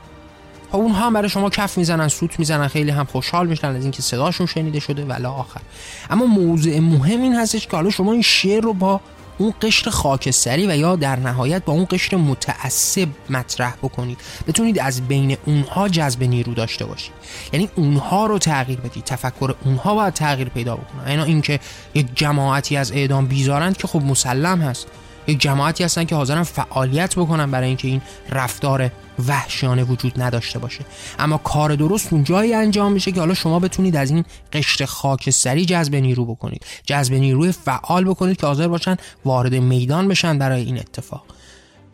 خب 0.71 0.75
اونها 0.75 1.05
هم 1.05 1.13
برای 1.13 1.29
شما 1.29 1.49
کف 1.49 1.77
می‌زنن 1.77 2.07
سوت 2.07 2.39
می‌زنن 2.39 2.67
خیلی 2.67 2.91
هم 2.91 3.05
خوشحال 3.05 3.47
میشن 3.47 3.67
از 3.67 3.83
اینکه 3.83 4.01
صداشون 4.01 4.47
شنیده 4.47 4.79
شده 4.79 5.05
ولی 5.05 5.25
آخر. 5.25 5.61
اما 6.09 6.25
موضوع 6.25 6.79
مهم 6.79 7.21
این 7.21 7.35
هستش 7.35 7.67
که 7.67 7.75
حالا 7.75 7.89
شما 7.89 8.11
این 8.11 8.21
شعر 8.21 8.63
رو 8.63 8.73
با 8.73 9.01
اون 9.37 9.53
قشر 9.61 9.89
خاکستری 9.89 10.67
و 10.67 10.77
یا 10.77 10.95
در 10.95 11.19
نهایت 11.19 11.65
با 11.65 11.73
اون 11.73 11.87
قشر 11.89 12.17
متعصب 12.17 13.07
مطرح 13.29 13.75
بکنید. 13.75 14.17
بتونید 14.47 14.79
از 14.79 15.07
بین 15.07 15.37
اونها 15.45 15.89
جذب 15.89 16.23
نیرو 16.23 16.53
داشته 16.53 16.85
باشید. 16.85 17.11
یعنی 17.53 17.69
اونها 17.75 18.25
رو 18.25 18.39
تغییر 18.39 18.79
بدید. 18.79 19.03
تفکر 19.03 19.55
اونها 19.65 19.95
باید 19.95 20.13
تغییر 20.13 20.49
پیدا 20.49 20.75
بکنه. 20.75 21.09
اینا 21.09 21.23
اینکه 21.23 21.59
یک 21.93 22.07
جماعتی 22.15 22.77
از 22.77 22.91
اعدام 22.91 23.25
بیزارند 23.25 23.77
که 23.77 23.87
خب 23.87 24.01
مسلم 24.01 24.61
هست. 24.61 24.87
یک 25.27 25.41
جماعتی 25.41 25.83
هستن 25.83 26.03
که 26.03 26.15
حاضرن 26.15 26.43
فعالیت 26.43 27.15
بکنن 27.15 27.51
برای 27.51 27.67
اینکه 27.67 27.87
این 27.87 28.01
رفتار 28.29 28.91
وحشیانه 29.27 29.83
وجود 29.83 30.21
نداشته 30.21 30.59
باشه. 30.59 30.85
اما 31.19 31.37
کار 31.37 31.75
درست 31.75 32.13
اون 32.13 32.23
جایی 32.23 32.53
انجام 32.53 32.91
میشه 32.91 33.11
که 33.11 33.19
حالا 33.19 33.33
شما 33.33 33.59
بتونید 33.59 33.95
از 33.95 34.11
این 34.11 34.25
قشر 34.53 34.85
خاکستری 34.85 35.65
جذب 35.65 35.95
نیرو 35.95 36.25
بکنید. 36.25 36.65
جذب 36.85 37.13
نیروی 37.13 37.51
فعال 37.51 38.03
بکنید 38.03 38.37
که 38.37 38.47
حاضر 38.47 38.67
باشن 38.67 38.97
وارد 39.25 39.55
میدان 39.55 40.07
بشن 40.07 40.37
برای 40.37 40.61
این 40.61 40.77
اتفاق. 40.77 41.23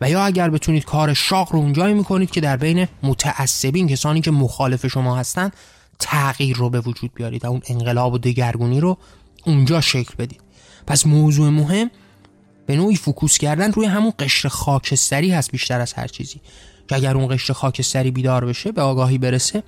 و 0.00 0.10
یا 0.10 0.24
اگر 0.24 0.50
بتونید 0.50 0.84
کار 0.84 1.14
شاق 1.14 1.52
رو 1.52 1.58
اونجایی 1.58 1.94
می‌کنید 1.94 2.30
که 2.30 2.40
در 2.40 2.56
بین 2.56 2.88
متعصبین 3.02 3.88
کسانی 3.88 4.20
که 4.20 4.30
مخالف 4.30 4.86
شما 4.86 5.16
هستن 5.16 5.50
تغییر 5.98 6.56
رو 6.56 6.70
به 6.70 6.80
وجود 6.80 7.10
بیارید 7.14 7.44
و 7.44 7.48
اون 7.48 7.60
انقلاب 7.68 8.12
و 8.12 8.18
دگرگونی 8.18 8.80
رو 8.80 8.98
اونجا 9.44 9.80
شکل 9.80 10.14
بدید. 10.18 10.40
پس 10.86 11.06
موضوع 11.06 11.50
مهم 11.50 11.90
به 12.66 12.76
نوعی 12.76 12.96
فوکوس 12.96 13.38
کردن 13.38 13.72
روی 13.72 13.86
همون 13.86 14.12
قشر 14.18 14.48
خاکستری 14.48 15.30
هست 15.30 15.50
بیشتر 15.50 15.80
از 15.80 15.92
هر 15.92 16.06
چیزی. 16.06 16.40
که 16.88 16.96
اگر 16.96 17.16
اون 17.16 17.28
قشر 17.28 17.52
خاکستری 17.52 18.10
بیدار 18.10 18.44
بشه 18.44 18.72
به 18.72 18.82
آگاهی 18.82 19.18
برسه 19.18 19.62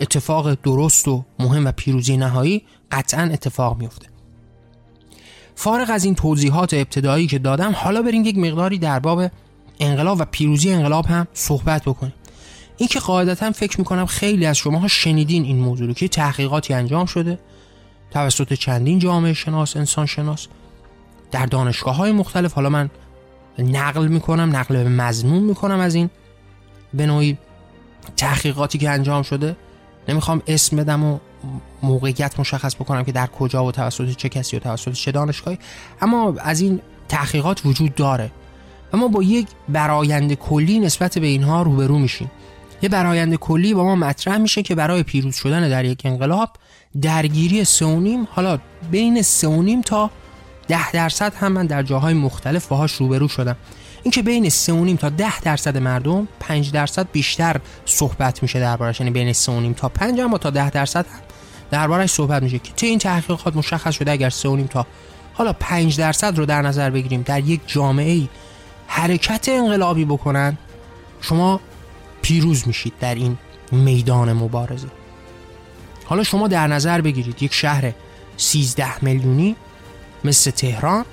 اتفاق 0.00 0.54
درست 0.54 1.08
و 1.08 1.24
مهم 1.38 1.66
و 1.66 1.72
پیروزی 1.72 2.16
نهایی 2.16 2.62
قطعا 2.92 3.22
اتفاق 3.22 3.78
میفته 3.78 4.06
فارغ 5.54 5.90
از 5.90 6.04
این 6.04 6.14
توضیحات 6.14 6.74
ابتدایی 6.74 7.26
که 7.26 7.38
دادم 7.38 7.72
حالا 7.76 8.02
بریم 8.02 8.24
یک 8.24 8.38
مقداری 8.38 8.78
در 8.78 8.98
باب 8.98 9.30
انقلاب 9.80 10.20
و 10.20 10.24
پیروزی 10.24 10.72
انقلاب 10.72 11.06
هم 11.06 11.26
صحبت 11.34 11.84
بکنیم. 11.84 12.14
این 12.76 12.88
که 12.88 13.00
قاعدتا 13.00 13.52
فکر 13.52 13.78
می‌کنم 13.78 14.06
خیلی 14.06 14.46
از 14.46 14.56
شما 14.56 14.88
شنیدین 14.88 15.44
این 15.44 15.58
موضوع 15.58 15.86
رو 15.86 15.92
که 15.92 16.08
تحقیقاتی 16.08 16.74
انجام 16.74 17.06
شده. 17.06 17.38
توسط 18.10 18.52
چندین 18.52 18.98
جامعه 18.98 19.32
شناس 19.32 19.76
انسان 19.76 20.06
شناس 20.06 20.46
در 21.32 21.46
دانشگاه 21.46 21.96
های 21.96 22.12
مختلف. 22.12 22.52
حالا 22.52 22.68
من 22.68 22.90
نقل 23.58 24.08
می‌کنم 24.08 24.56
نقل 24.56 24.84
به 24.84 24.88
مضمون 24.88 25.42
می‌کنم 25.42 25.78
از 25.78 25.94
این 25.94 26.10
به 26.94 27.06
نوعی 27.06 27.38
تحقیقاتی 28.16 28.78
که 28.78 28.90
انجام 28.90 29.22
شده. 29.22 29.56
نمی‌خوام 30.08 30.42
اسم 30.46 30.76
بدم 30.76 31.04
و 31.04 31.18
موقعیت 31.82 32.40
مشخص 32.40 32.74
بکنم 32.74 33.04
که 33.04 33.12
در 33.12 33.26
کجا 33.26 33.64
و 33.64 33.72
توسط 33.72 34.16
چه 34.16 34.28
کسی 34.28 34.56
و 34.56 34.60
توسط 34.60 34.92
چه 34.92 35.12
دانشگاهی. 35.12 35.58
اما 36.00 36.34
از 36.38 36.60
این 36.60 36.80
تحقیقات 37.08 37.66
وجود 37.66 37.94
داره. 37.94 38.30
اما 38.92 39.08
با 39.08 39.22
یک 39.22 39.46
برایند 39.68 40.34
کلی 40.34 40.80
نسبت 40.80 41.18
به 41.18 41.26
اینها 41.26 41.62
روبرو 41.62 41.98
میشیم. 41.98 42.30
یه 42.82 42.88
برایند 42.88 43.34
کلی 43.34 43.74
با 43.74 43.84
ما 43.84 43.94
مطرح 43.94 44.38
میشه 44.38 44.62
که 44.62 44.74
برای 44.74 45.02
پیروز 45.02 45.34
شدن 45.36 45.68
در 45.68 45.84
یک 45.84 46.02
انقلاب 46.04 46.50
درگیری 47.02 47.64
سونیم 47.64 48.28
حالا 48.30 48.58
بین 48.90 49.22
سونیم 49.22 49.80
تا 49.80 50.10
ده 50.72 50.92
درصد 50.92 51.34
هم 51.34 51.52
من 51.52 51.66
در 51.66 51.82
جاهای 51.82 52.14
مختلف 52.14 52.66
باهاش 52.66 52.92
روبرو 52.92 53.28
شدم. 53.28 53.56
اینکه 54.02 54.22
بین 54.22 54.50
3.5 54.50 54.98
تا 55.00 55.08
10 55.08 55.40
درصد 55.40 55.78
مردم 55.78 56.28
5 56.40 56.72
درصد 56.72 57.06
بیشتر 57.12 57.60
صحبت 57.86 58.42
میشه 58.42 58.60
دربارش 58.60 59.00
یعنی 59.00 59.10
بین 59.10 59.32
3.5 59.32 59.40
تا 59.76 59.88
5 59.88 60.20
اما 60.20 60.38
تا 60.38 60.50
10 60.50 60.70
درصد 60.70 61.06
دربارش 61.70 62.10
صحبت 62.10 62.42
میشه. 62.42 62.58
که 62.58 62.72
توی 62.72 62.88
این 62.88 62.98
تحقیقات 62.98 63.56
مشخص 63.56 63.94
شده 63.94 64.10
اگر 64.10 64.30
3.5 64.30 64.36
تا 64.70 64.86
حالا 65.34 65.52
5 65.52 65.98
درصد 65.98 66.38
رو 66.38 66.46
در 66.46 66.62
نظر 66.62 66.90
بگیریم 66.90 67.22
در 67.22 67.40
یک 67.40 67.60
جامعه 67.66 68.12
ای 68.12 68.28
حرکت 68.86 69.48
انقلابی 69.48 70.04
بکنن 70.04 70.58
شما 71.20 71.60
پیروز 72.22 72.68
میشید 72.68 72.92
در 73.00 73.14
این 73.14 73.38
میدان 73.72 74.32
مبارزه. 74.32 74.88
حالا 76.04 76.22
شما 76.22 76.48
در 76.48 76.66
نظر 76.66 77.00
بگیرید 77.00 77.42
یک 77.42 77.54
شهر 77.54 77.92
13 78.36 79.04
میلیونی 79.04 79.56
مثل 80.24 80.50
تهران. 80.50 81.04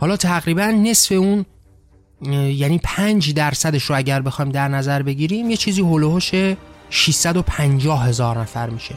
حالا 0.00 0.16
تقریبا 0.16 0.64
نصف 0.64 1.12
اون 1.12 1.46
یعنی 2.32 2.80
5 2.84 3.32
درصدش 3.34 3.84
رو 3.84 3.96
اگر 3.96 4.22
بخوایم 4.22 4.50
در 4.50 4.68
نظر 4.68 5.02
بگیریم 5.02 5.50
یه 5.50 5.56
چیزی 5.56 5.82
هلوهوش 5.82 6.30
650 6.90 8.06
هزار 8.06 8.40
نفر 8.40 8.70
میشه. 8.70 8.94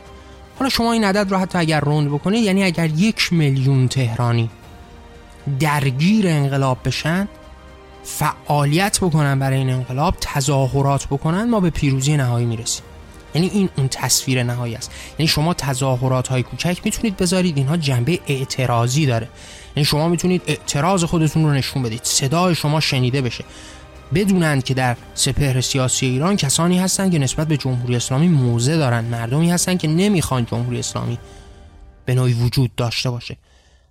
حالا 0.59 0.69
شما 0.69 0.93
این 0.93 1.03
عدد 1.03 1.31
رو 1.31 1.37
حتی 1.37 1.57
اگر 1.57 1.79
روند 1.79 2.07
بکنید 2.07 2.43
یعنی 2.43 2.63
اگر 2.63 2.89
یک 2.89 3.33
میلیون 3.33 3.87
تهرانی 3.87 4.49
درگیر 5.59 6.27
انقلاب 6.27 6.77
بشن 6.85 7.27
فعالیت 8.03 8.99
بکنن 8.99 9.39
برای 9.39 9.57
این 9.57 9.69
انقلاب 9.69 10.15
تظاهرات 10.21 11.05
بکنن 11.05 11.49
ما 11.49 11.59
به 11.59 11.69
پیروزی 11.69 12.17
نهایی 12.17 12.45
می‌رسیم. 12.45 12.85
یعنی 13.35 13.47
این 13.47 13.69
اون 13.77 13.87
تصویر 13.87 14.43
نهایی 14.43 14.75
است. 14.75 14.91
یعنی 15.19 15.27
شما 15.27 15.53
تظاهرات 15.53 16.27
های 16.27 16.43
کوچک 16.43 16.77
می‌تونید 16.85 17.17
بذارید 17.17 17.57
اینها 17.57 17.77
جنبه 17.77 18.19
اعتراضی 18.27 19.05
داره. 19.05 19.29
یعنی 19.75 19.85
شما 19.85 20.07
می‌تونید 20.07 20.41
اعتراض 20.47 21.03
خودتون 21.03 21.43
رو 21.43 21.51
نشون 21.51 21.83
بدید 21.83 22.01
صدای 22.03 22.55
شما 22.55 22.79
شنیده 22.79 23.21
بشه. 23.21 23.43
بدونند 24.13 24.63
که 24.63 24.73
در 24.73 24.97
سپهر 25.15 25.61
سیاسی 25.61 26.05
ایران 26.05 26.37
کسانی 26.37 26.79
هستند 26.79 27.11
که 27.11 27.19
نسبت 27.19 27.47
به 27.47 27.57
جمهوری 27.57 27.95
اسلامی 27.95 28.27
موزه 28.27 28.77
دارند. 28.77 29.11
مردمی 29.11 29.51
هستند 29.51 29.79
که 29.79 29.87
نمی‌خوان 29.87 30.45
جمهوری 30.45 30.79
اسلامی 30.79 31.17
به 32.05 32.15
نوعی 32.15 32.33
وجود 32.33 32.75
داشته 32.75 33.09
باشه. 33.09 33.37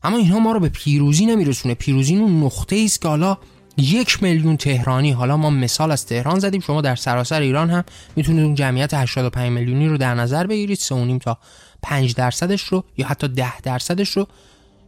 اما 0.02 0.16
اینها 0.16 0.38
ما 0.38 0.52
رو 0.52 0.60
به 0.60 0.68
پیروزی 0.68 1.26
نمیرسونه. 1.26 1.74
پیروزی 1.74 2.16
اون 2.16 2.44
نقطه 2.44 2.82
است 2.84 3.02
که 3.02 3.08
حالا 3.08 3.38
یک 3.76 4.22
میلیون 4.22 4.56
تهرانی. 4.56 5.12
حالا 5.12 5.36
ما 5.36 5.50
مثال 5.50 5.90
از 5.90 6.06
تهران 6.06 6.38
زدیم 6.38 6.60
شما 6.60 6.80
در 6.80 6.96
سراسر 6.96 7.40
ایران 7.40 7.70
هم 7.70 7.84
می‌تونید 8.16 8.44
اون 8.44 8.54
جمعیت 8.54 8.94
85 8.94 9.52
میلیونی 9.52 9.88
رو 9.88 9.96
در 9.96 10.14
نظر 10.14 10.46
بگیرید 10.46 10.78
3.5 10.78 11.18
تا 11.22 11.38
5 11.82 12.14
درصدش 12.14 12.62
رو 12.62 12.84
یا 12.96 13.06
حتی 13.06 13.28
10 13.28 13.60
درصدش 13.60 14.10
رو. 14.10 14.26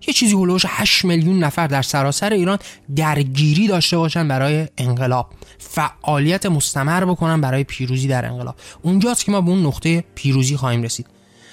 یه 0.06 0.14
چیزی 0.14 0.34
هلوش 0.34 0.66
8 0.68 1.04
میلیون 1.04 1.44
نفر 1.44 1.66
در 1.66 1.82
سراسر 1.82 2.32
ایران 2.32 2.58
درگیری 2.96 3.66
داشته 3.66 3.96
باشن 3.96 4.28
برای 4.28 4.68
انقلاب. 4.78 5.30
فعالیت 5.58 6.46
مستمر 6.46 7.04
بکنن 7.04 7.40
برای 7.40 7.64
پیروزی 7.64 8.08
در 8.08 8.26
انقلاب. 8.26 8.56
اونجاست 8.82 9.24
که 9.24 9.32
ما 9.32 9.40
به 9.40 9.50
اون 9.50 9.66
نقطه 9.66 10.04
پیروزی 10.14 10.56
خواهیم 10.56 10.82
رسید. 10.82 11.06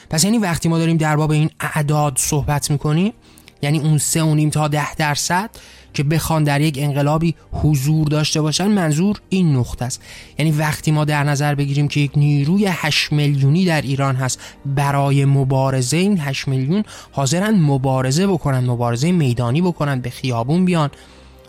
پس 0.09 0.23
یعنی 0.23 0.38
وقتی 0.38 0.69
ما 0.69 0.77
داریم 0.77 0.97
در 0.97 1.15
باب 1.15 1.31
این 1.31 1.50
اعداد 1.59 2.13
صحبت 2.17 2.71
می‌کنیم 2.71 3.13
یعنی 3.61 3.79
اون 3.79 3.97
سه 3.97 4.23
و 4.23 4.35
نیم 4.35 4.50
تا 4.50 4.67
ده 4.67 4.95
درصد 4.95 5.50
که 5.93 6.03
بخوان 6.03 6.43
در 6.43 6.62
یک 6.62 6.77
انقلابی 6.79 7.36
حضور 7.51 8.07
داشته 8.07 8.41
باشن 8.41 8.67
منظور 8.67 9.21
این 9.29 9.55
نقطه 9.55 9.86
است. 9.86 10.01
یعنی 10.38 10.51
وقتی 10.51 10.91
ما 10.91 11.05
در 11.05 11.24
نظر 11.24 11.55
بگیریم 11.55 11.88
که 11.88 12.00
یک 12.00 12.12
نیروی 12.15 12.65
8 12.65 13.12
میلیونی 13.12 13.65
در 13.65 13.81
ایران 13.81 14.15
هست 14.15 14.39
برای 14.65 15.25
مبارزه 15.25 15.98
این 15.98 16.19
8 16.19 16.48
میلیون 16.48 16.83
حاضرن 17.12 17.60
مبارزه 17.60 18.27
بکنن 18.27 18.69
مبارزه 18.69 19.12
میدانی 19.12 19.62
بکنن 19.62 20.01
به 20.01 20.10
خیابون 20.10 20.65
بیان 20.65 20.89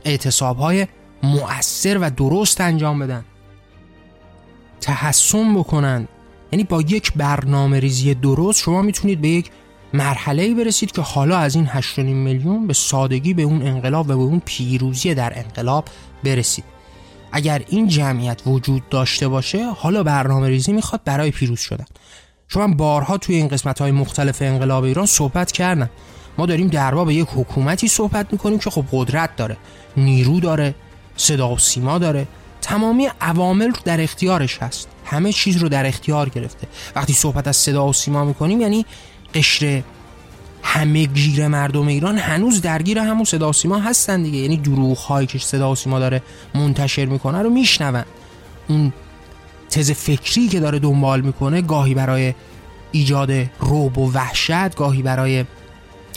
اعتصاب 0.05 0.59
های 0.59 0.87
مؤثر 1.23 1.99
و 1.99 2.11
درست 2.11 2.61
انجام 2.61 2.99
بدن. 2.99 3.25
تحسن 4.81 5.55
بکنن. 5.55 6.09
یعنی 6.53 6.65
با 6.65 6.81
یک 6.81 7.13
برنامه 7.17 7.81
ریزی 7.81 8.15
درست 8.15 8.61
شما 8.61 8.83
می‌تونید 8.83 9.21
به 9.21 9.29
یک 9.29 9.51
مرحله 9.95 10.43
ای 10.43 10.55
برسید 10.55 10.93
که 10.93 11.03
حالا 11.03 11.37
از 11.37 11.55
این 11.55 11.67
8.5 11.67 11.99
میلیون 11.99 12.67
به 12.67 12.75
سادگی 12.75 13.35
به 13.35 13.43
اون 13.43 13.63
انقلاب 13.63 14.07
و 14.07 14.09
به 14.09 14.23
اون 14.23 14.43
پیروزی 14.45 15.15
در 15.15 15.33
انقلاب 15.37 15.85
برسید. 16.25 16.65
اگر 17.33 17.63
این 17.69 17.89
جمعیت 17.89 18.43
وجود 18.47 18.89
داشته 18.89 19.29
باشه 19.29 19.71
حالا 19.71 20.03
برنامه 20.03 20.49
ریزی 20.49 20.73
می‌خواد 20.73 21.01
برای 21.05 21.31
پیروز 21.31 21.61
شدن. 21.61 21.85
شما 22.49 22.67
بارها 22.67 23.19
توی 23.19 23.37
این 23.37 23.49
قسمت 23.49 23.81
های 23.81 23.91
مختلف 23.91 24.43
انقلاب 24.43 24.85
ایران 24.85 25.07
صحبت 25.07 25.53
کردن 25.53 25.91
ما 26.39 26.47
داریم 26.47 26.69
در 26.69 27.05
به 27.05 27.15
یک 27.15 27.29
حکومتی 27.37 27.89
صحبت 27.89 28.33
می‌کنیم 28.33 28.59
که 28.59 28.71
خب 28.71 28.85
قدرت 28.93 29.37
داره 29.37 29.57
نیرو 29.97 30.41
داره 30.41 30.75
صدا 31.17 31.55
و 31.55 31.59
سیما 31.59 31.99
داره. 31.99 32.27
تمامی 32.63 33.09
عوامل 33.21 33.67
رو 33.67 33.77
در 33.85 34.01
اختیارش 34.01 34.59
هست. 34.59 34.89
همه 35.05 35.33
چیز 35.33 35.57
رو 35.57 35.69
در 35.69 35.87
اختیار 35.87 36.29
گرفته. 36.29 36.69
وقتی 36.97 37.13
صحبت 37.13 37.49
از 37.49 37.57
صدا 37.57 37.89
و 37.89 37.93
سیما 37.93 38.25
می‌کنیم 38.25 38.61
یعنی 38.61 38.87
قشر 39.35 39.83
همه 40.63 41.05
گیر 41.05 41.49
مردم 41.49 41.89
ایران 41.89 42.19
هنوز 42.19 42.61
درگیر 42.61 42.99
همون 42.99 43.25
صدا 43.25 43.53
سیما 43.53 43.79
هستن 43.79 44.23
دیگه. 44.23 44.39
یعنی 44.39 44.57
دروغ 44.57 44.99
هایی 44.99 45.27
که 45.27 45.39
صدا 45.39 45.75
سیما 45.75 45.99
داره 45.99 46.23
منتشر 46.55 47.05
می‌کنه 47.05 47.43
رو 47.43 47.51
میشنون. 47.51 48.05
اون 48.69 48.93
تز 49.71 49.91
فکری 49.91 50.49
که 50.49 50.61
داره 50.61 50.79
دنبال 50.79 51.21
می‌کنه 51.21 51.63
گاهی 51.63 51.95
برای 51.95 52.35
ایجاد 52.93 53.31
روب 53.61 53.99
و 53.99 54.13
وحشت 54.13 54.77
گاهی 54.77 55.03
برای 55.03 55.45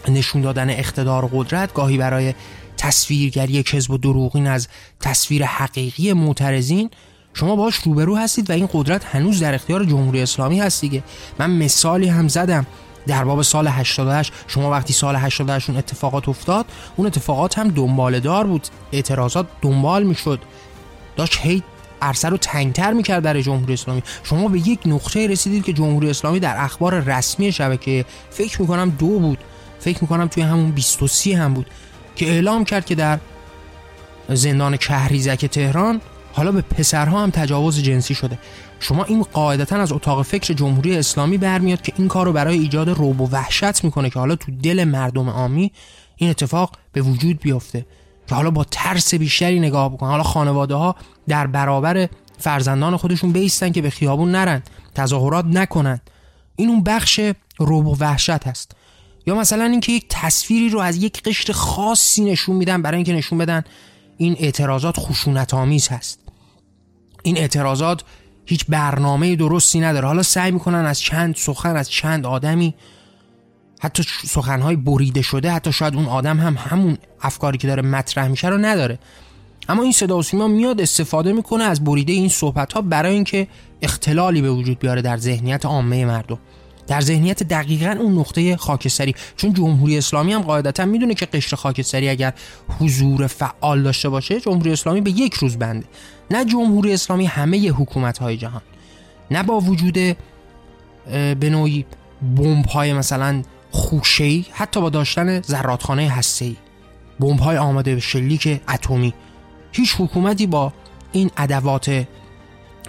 نشون 0.08 0.41
دادن 0.41 0.69
اقتدار 0.69 1.25
و 1.25 1.30
قدرت 1.34 1.73
گاهی 1.73 1.97
برای 1.97 2.34
تصویرگری 2.78 3.63
کذب 3.63 3.91
و 3.91 3.97
دروغین 3.97 4.47
از 4.47 4.67
تصویر 4.99 5.45
حقیقی 5.45 6.13
معترضین. 6.13 6.89
شما 7.34 7.56
باش 7.56 7.75
روبرو 7.75 8.17
هستید 8.17 8.49
و 8.49 8.54
این 8.54 8.69
قدرت 8.73 9.06
هنوز 9.06 9.39
در 9.39 9.56
اختیار 9.56 9.86
جمهوری 9.86 10.21
اسلامی 10.21 10.60
هست 10.60 10.82
دیگه. 10.82 11.04
من 11.39 11.51
مثالی 11.51 12.08
هم 12.08 12.28
زدم. 12.28 12.65
در 13.08 13.24
باب 13.24 13.41
سال 13.41 13.68
88 13.68 14.34
شما 14.48 14.72
وقتی 14.72 14.94
سال 14.94 15.15
88 15.15 15.70
اون 15.70 15.78
اتفاقات 15.78 16.30
افتاد 16.30 16.65
اون 16.96 17.08
اتفاقات 17.08 17.60
هم 17.60 17.68
دنبال 17.68 18.20
دار 18.20 18.48
بود. 18.48 18.68
اعتراضات 18.91 19.48
دنبال 19.62 20.04
می‌شد. 20.04 20.39
داشت 21.15 21.39
هی 21.41 21.63
عرصه 22.02 22.30
رو 22.30 22.38
تنگتر 22.38 22.94
می‌کرد 22.94 23.24
در 23.24 23.41
جمهوری 23.41 23.74
اسلامی. 23.74 24.04
شما 24.24 24.48
به 24.48 24.68
یک 24.68 24.80
نقطه 24.86 25.28
رسیدید 25.28 25.63
که 25.63 25.74
جمهوری 25.74 26.10
اسلامی 26.10 26.39
در 26.39 26.56
اخبار 26.58 27.00
رسمی 27.00 27.52
شبکه 27.52 28.06
فکر 28.30 28.62
می‌کنم 28.62 28.89
دو 28.89 29.08
بود. 29.08 29.38
فکر 29.80 29.98
می‌کنم 30.02 30.28
توی 30.28 30.44
همون 30.44 30.72
23 30.72 31.38
هم 31.38 31.54
بود. 31.54 31.70
که 32.15 32.26
اعلام 32.26 32.65
کرد 32.65 32.86
که 32.86 32.96
در 32.96 33.20
زندان 34.30 34.78
کهریزک 34.78 35.46
تهران 35.46 36.02
حالا 36.34 36.52
به 36.52 36.62
پسرها 36.62 37.24
هم 37.24 37.30
تجاوز 37.30 37.84
جنسی 37.84 38.15
شده. 38.15 38.39
شما 38.86 39.04
این 39.04 39.24
قاعدتا 39.24 39.76
از 39.76 39.91
اتاق 39.91 40.21
فکر 40.21 40.54
جمهوری 40.54 40.98
اسلامی 40.98 41.38
برمیاد 41.38 41.82
که 41.82 41.93
این 41.98 42.08
کار 42.08 42.26
رو 42.26 42.34
برای 42.34 42.58
ایجاد 42.58 42.89
روب 42.89 43.21
و 43.21 43.30
وحشت 43.32 43.84
می‌کنه 43.84 44.10
که 44.10 44.19
حالا 44.19 44.36
تو 44.36 44.52
دل 44.52 44.84
مردم 44.84 45.30
عامی 45.30 45.71
این 46.15 46.30
اتفاق 46.30 46.71
به 46.91 47.02
وجود 47.02 47.39
بیفته. 47.39 47.86
که 48.28 48.36
حالا 48.36 48.52
با 48.52 48.63
ترس 48.63 49.13
بیشتری 49.13 49.60
نگاه 49.60 49.93
بکنن 49.93 50.10
حالا 50.10 50.24
خانواده 50.24 50.76
ها 50.76 50.95
در 51.28 51.48
برابر 51.48 52.10
فرزندان 52.38 52.98
خودشون 52.98 53.32
بیستن 53.32 53.71
که 53.71 53.82
به 53.82 53.89
خیابون 53.89 54.32
نرن. 54.32 54.63
تظاهرات 54.95 55.45
نکنن. 55.45 56.02
این 56.56 56.69
اون 56.69 56.84
بخش 56.84 57.19
روب 57.60 57.88
و 57.88 57.95
وحشت 58.00 58.48
هست. 58.48 58.71
یا 59.28 59.36
مثلا 59.36 59.63
اینکه 59.63 59.91
یک 59.91 60.06
تصویری 60.10 60.69
رو 60.69 60.80
از 60.80 60.98
یک 60.98 61.24
قشر 61.24 61.54
خاصی 61.54 62.24
نشون 62.24 62.56
میدن 62.56 62.82
برای 62.82 62.95
اینکه 62.95 63.13
نشون 63.13 63.38
بدن 63.38 63.63
این 64.17 64.36
اعتراضات 64.39 65.00
خشونت 65.00 65.54
آمیز 65.54 65.88
هست. 65.88 66.19
این 67.24 67.38
اعتراضات 67.38 68.04
هیچ 68.45 68.65
برنامه 68.69 69.36
درستی 69.36 69.79
نداره. 69.79 70.08
حالا 70.08 70.23
سعی 70.23 70.51
می‌کنن 70.51 70.86
از 70.86 70.99
چند 71.01 71.36
سخن 71.36 71.75
از 71.75 71.89
چند 71.89 72.25
آدمی 72.25 72.75
حتی 73.79 74.03
سخنهای 74.25 74.75
بریده 74.75 75.21
شده 75.21 75.51
حتی 75.51 75.71
شاید 75.71 75.95
اون 75.95 76.05
آدم 76.05 76.39
هم 76.39 76.58
همون 76.58 76.97
افکاری 77.21 77.58
که 77.58 77.67
داره 77.67 77.81
مطرح 77.81 78.27
میشه 78.27 78.47
رو 78.47 78.58
نداره. 78.58 78.99
اما 79.69 79.84
این 79.84 79.91
صدا 79.91 80.21
سیما 80.21 80.47
میاد 80.47 80.81
استفاده 80.81 81.34
می‌کنه 81.34 81.63
از 81.63 81.84
بریده 81.84 82.13
این 82.13 82.29
صحبت 82.29 82.73
ها 82.73 82.81
برای 82.81 83.13
اینکه 83.13 83.47
اختلالی 83.81 84.41
به 84.41 84.51
وجود 84.51 84.79
بیاره 84.79 85.01
در 85.01 85.17
ذهنیت 85.17 85.65
عامه 85.65 86.05
مردم. 86.05 86.39
در 86.88 87.02
ذهنیت 87.02 87.43
دقیقا 87.43 87.95
اون 88.00 88.19
نقطه 88.19 88.58
خاکستری. 88.58 89.15
چون 89.38 89.54
جمهوری 89.54 89.98
اسلامی 89.98 90.34
هم 90.34 90.41
قاعدتا 90.41 90.86
می‌دونه 90.86 91.13
که 91.13 91.26
قشر 91.26 91.56
خاکستری 91.56 92.10
اگر 92.10 92.34
حضور 92.80 93.28
فعال 93.28 93.84
داشته 93.84 94.10
باشه 94.10 94.39
جمهوری 94.39 94.71
اسلامی 94.71 95.02
به 95.02 95.12
یک 95.12 95.34
روز 95.34 95.58
بنده. 95.58 95.86
نه 96.32 96.45
جمهوری 96.45 96.93
اسلامی 96.93 97.26
همه 97.26 97.69
حکومت 97.69 98.17
های 98.17 98.38
جهان. 98.38 98.62
نه 99.32 99.43
با 99.43 99.60
وجود 99.60 99.93
به 101.39 101.50
نوعی 101.50 101.86
بمب 102.36 102.65
های 102.65 102.93
مثلا 102.93 103.41
خوشه‌ای 103.71 104.45
حتی 104.52 104.82
با 104.82 104.89
داشتن 104.89 105.41
زراتخانه 105.41 106.10
هسته‌ای. 106.10 106.56
بمب 107.19 107.39
های 107.39 107.58
آماده 107.58 107.95
به 107.95 108.02
شلیک 108.02 108.62
اتمی. 108.69 109.13
هیچ 109.71 109.95
حکومتی 110.00 110.48
با 110.48 110.74
این 111.12 111.32
ادوات 111.38 112.06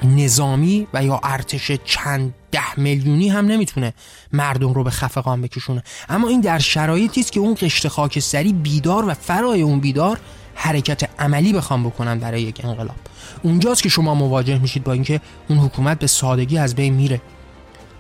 نظامی 0.02 0.87
و 0.94 1.04
یا 1.04 1.20
ارتش 1.22 1.72
چند 1.85 2.35
ده 2.56 2.80
میلیونی 2.80 3.28
هم 3.28 3.46
نمی‌تونه 3.46 3.92
مردم 4.32 4.72
رو 4.72 4.84
به 4.84 4.90
خفقان 4.90 5.42
بکشونه. 5.42 5.82
اما 6.08 6.28
این 6.28 6.40
در 6.40 6.58
شرایطی 6.58 7.20
است 7.20 7.32
که 7.32 7.40
اون 7.40 7.56
قشر 7.60 7.88
خاکستری 7.88 8.52
بیدار 8.52 9.08
و 9.08 9.14
فرای 9.14 9.62
اون 9.62 9.80
بیدار 9.80 10.18
حرکت 10.54 11.08
عملی 11.18 11.52
بخوام 11.52 11.84
بکنن 11.84 12.18
برای 12.18 12.42
یک 12.42 12.60
انقلاب. 12.64 12.96
اونجاست 13.42 13.82
که 13.82 13.88
شما 13.88 14.14
مواجه 14.14 14.58
میشید 14.58 14.84
با 14.84 14.92
اینکه 14.92 15.20
اون 15.48 15.58
حکومت 15.58 15.98
به 15.98 16.06
سادگی 16.06 16.58
از 16.58 16.74
بین 16.74 16.94
میره. 16.94 17.20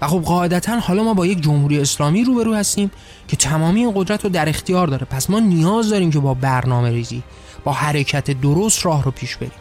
و 0.00 0.06
خب 0.06 0.22
قاعدتا 0.22 0.78
حالا 0.78 1.02
ما 1.02 1.14
با 1.14 1.26
یک 1.26 1.40
جمهوری 1.42 1.80
اسلامی 1.80 2.24
روبرو 2.24 2.54
هستیم 2.54 2.90
که 3.28 3.36
تمامی 3.36 3.80
این 3.80 3.92
قدرت 3.94 4.24
رو 4.24 4.30
در 4.30 4.48
اختیار 4.48 4.86
داره. 4.86 5.06
پس 5.10 5.30
ما 5.30 5.40
نیاز 5.40 5.90
داریم 5.90 6.10
که 6.10 6.18
با 6.18 6.34
برنامه 6.34 6.90
ریزی 6.90 7.22
با 7.64 7.72
حرکت 7.72 8.30
درست 8.30 8.86
راه 8.86 9.04
رو 9.04 9.10
پیش 9.10 9.36
بریم. 9.36 9.52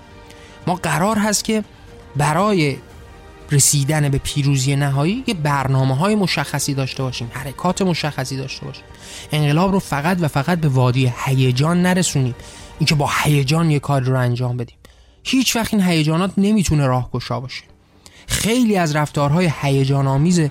ما 0.67 0.75
قرار 0.75 1.17
هست 1.17 1.43
که 1.43 1.63
برای 2.17 2.77
رسیدن 3.51 4.09
به 4.09 4.17
پیروزی 4.17 4.75
نهایی 4.75 5.23
یه 5.27 5.33
برنامه 5.33 5.95
های 5.95 6.15
مشخصی 6.15 6.73
داشته 6.73 7.03
باشیم 7.03 7.31
حرکات 7.33 7.81
مشخصی 7.81 8.37
داشته 8.37 8.65
باشیم. 8.65 8.83
انقلاب 9.31 9.71
رو 9.71 9.79
فقط 9.79 10.17
و 10.21 10.27
فقط 10.27 10.59
به 10.59 10.67
وادی 10.67 11.13
هیجان 11.25 11.81
نرسونیم. 11.81 12.35
اینکه 12.79 12.95
با 12.95 13.09
هیجان 13.23 13.71
یه 13.71 13.79
کار 13.79 14.01
رو 14.01 14.19
انجام 14.19 14.57
بدیم. 14.57 14.77
هیچ 15.23 15.55
وقت 15.55 15.73
این 15.73 15.83
هیجانات 15.83 16.31
نمی‌تونه 16.37 16.87
راهگشا 16.87 17.39
باشه. 17.39 17.63
خیلی 18.27 18.77
از 18.77 18.95
رفتارهای 18.95 19.51
هیجان 19.61 20.07
آمیز 20.07 20.41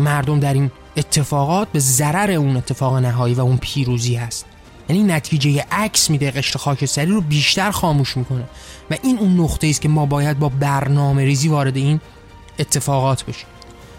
مردم 0.00 0.40
در 0.40 0.54
این 0.54 0.70
اتفاقات 0.96 1.68
به 1.72 1.78
ضرر 1.78 2.30
اون 2.30 2.56
اتفاق 2.56 2.96
نهایی 2.96 3.34
و 3.34 3.40
اون 3.40 3.56
پیروزی 3.56 4.14
هست. 4.14 4.46
یعنی 4.88 5.02
نتیجه 5.02 5.64
عکس 5.70 6.10
میده 6.10 6.30
قشر 6.30 6.58
خاکستری 6.58 7.10
رو 7.10 7.20
بیشتر 7.20 7.70
خاموش 7.70 8.16
می‌کنه. 8.16 8.44
و 8.90 8.96
این 9.02 9.18
اون 9.18 9.40
نقطه 9.40 9.66
است 9.66 9.80
که 9.80 9.88
ما 9.88 10.06
باید 10.06 10.38
با 10.38 10.48
برنامه 10.48 11.24
ریزی 11.24 11.48
وارد 11.48 11.76
این 11.76 12.00
اتفاقات 12.58 13.24
بشه 13.24 13.44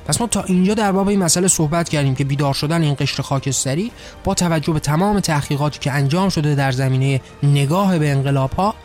پس 0.07 0.21
ما 0.21 0.27
تا 0.27 0.43
اینجا 0.43 0.73
در 0.73 0.91
باب 0.91 1.07
این 1.07 1.19
مسئله 1.19 1.47
صحبت 1.47 1.89
کردیم 1.89 2.15
که 2.15 2.23
بیدار 2.23 2.53
شدن 2.53 2.81
این 2.83 2.95
قشر 2.99 3.21
خاکستری 3.21 3.91
با 4.23 4.33
توجه 4.33 4.73
به 4.73 4.79
تمام 4.79 5.19
تحقیقاتی 5.19 5.79
که 5.79 5.91
انجام 5.91 6.29
شده 6.29 6.55
در 6.55 6.71
زمینه 6.71 7.21
نگاه 7.43 7.99
به 7.99 8.11
انقلاب 8.11 8.51
ها 8.51 8.75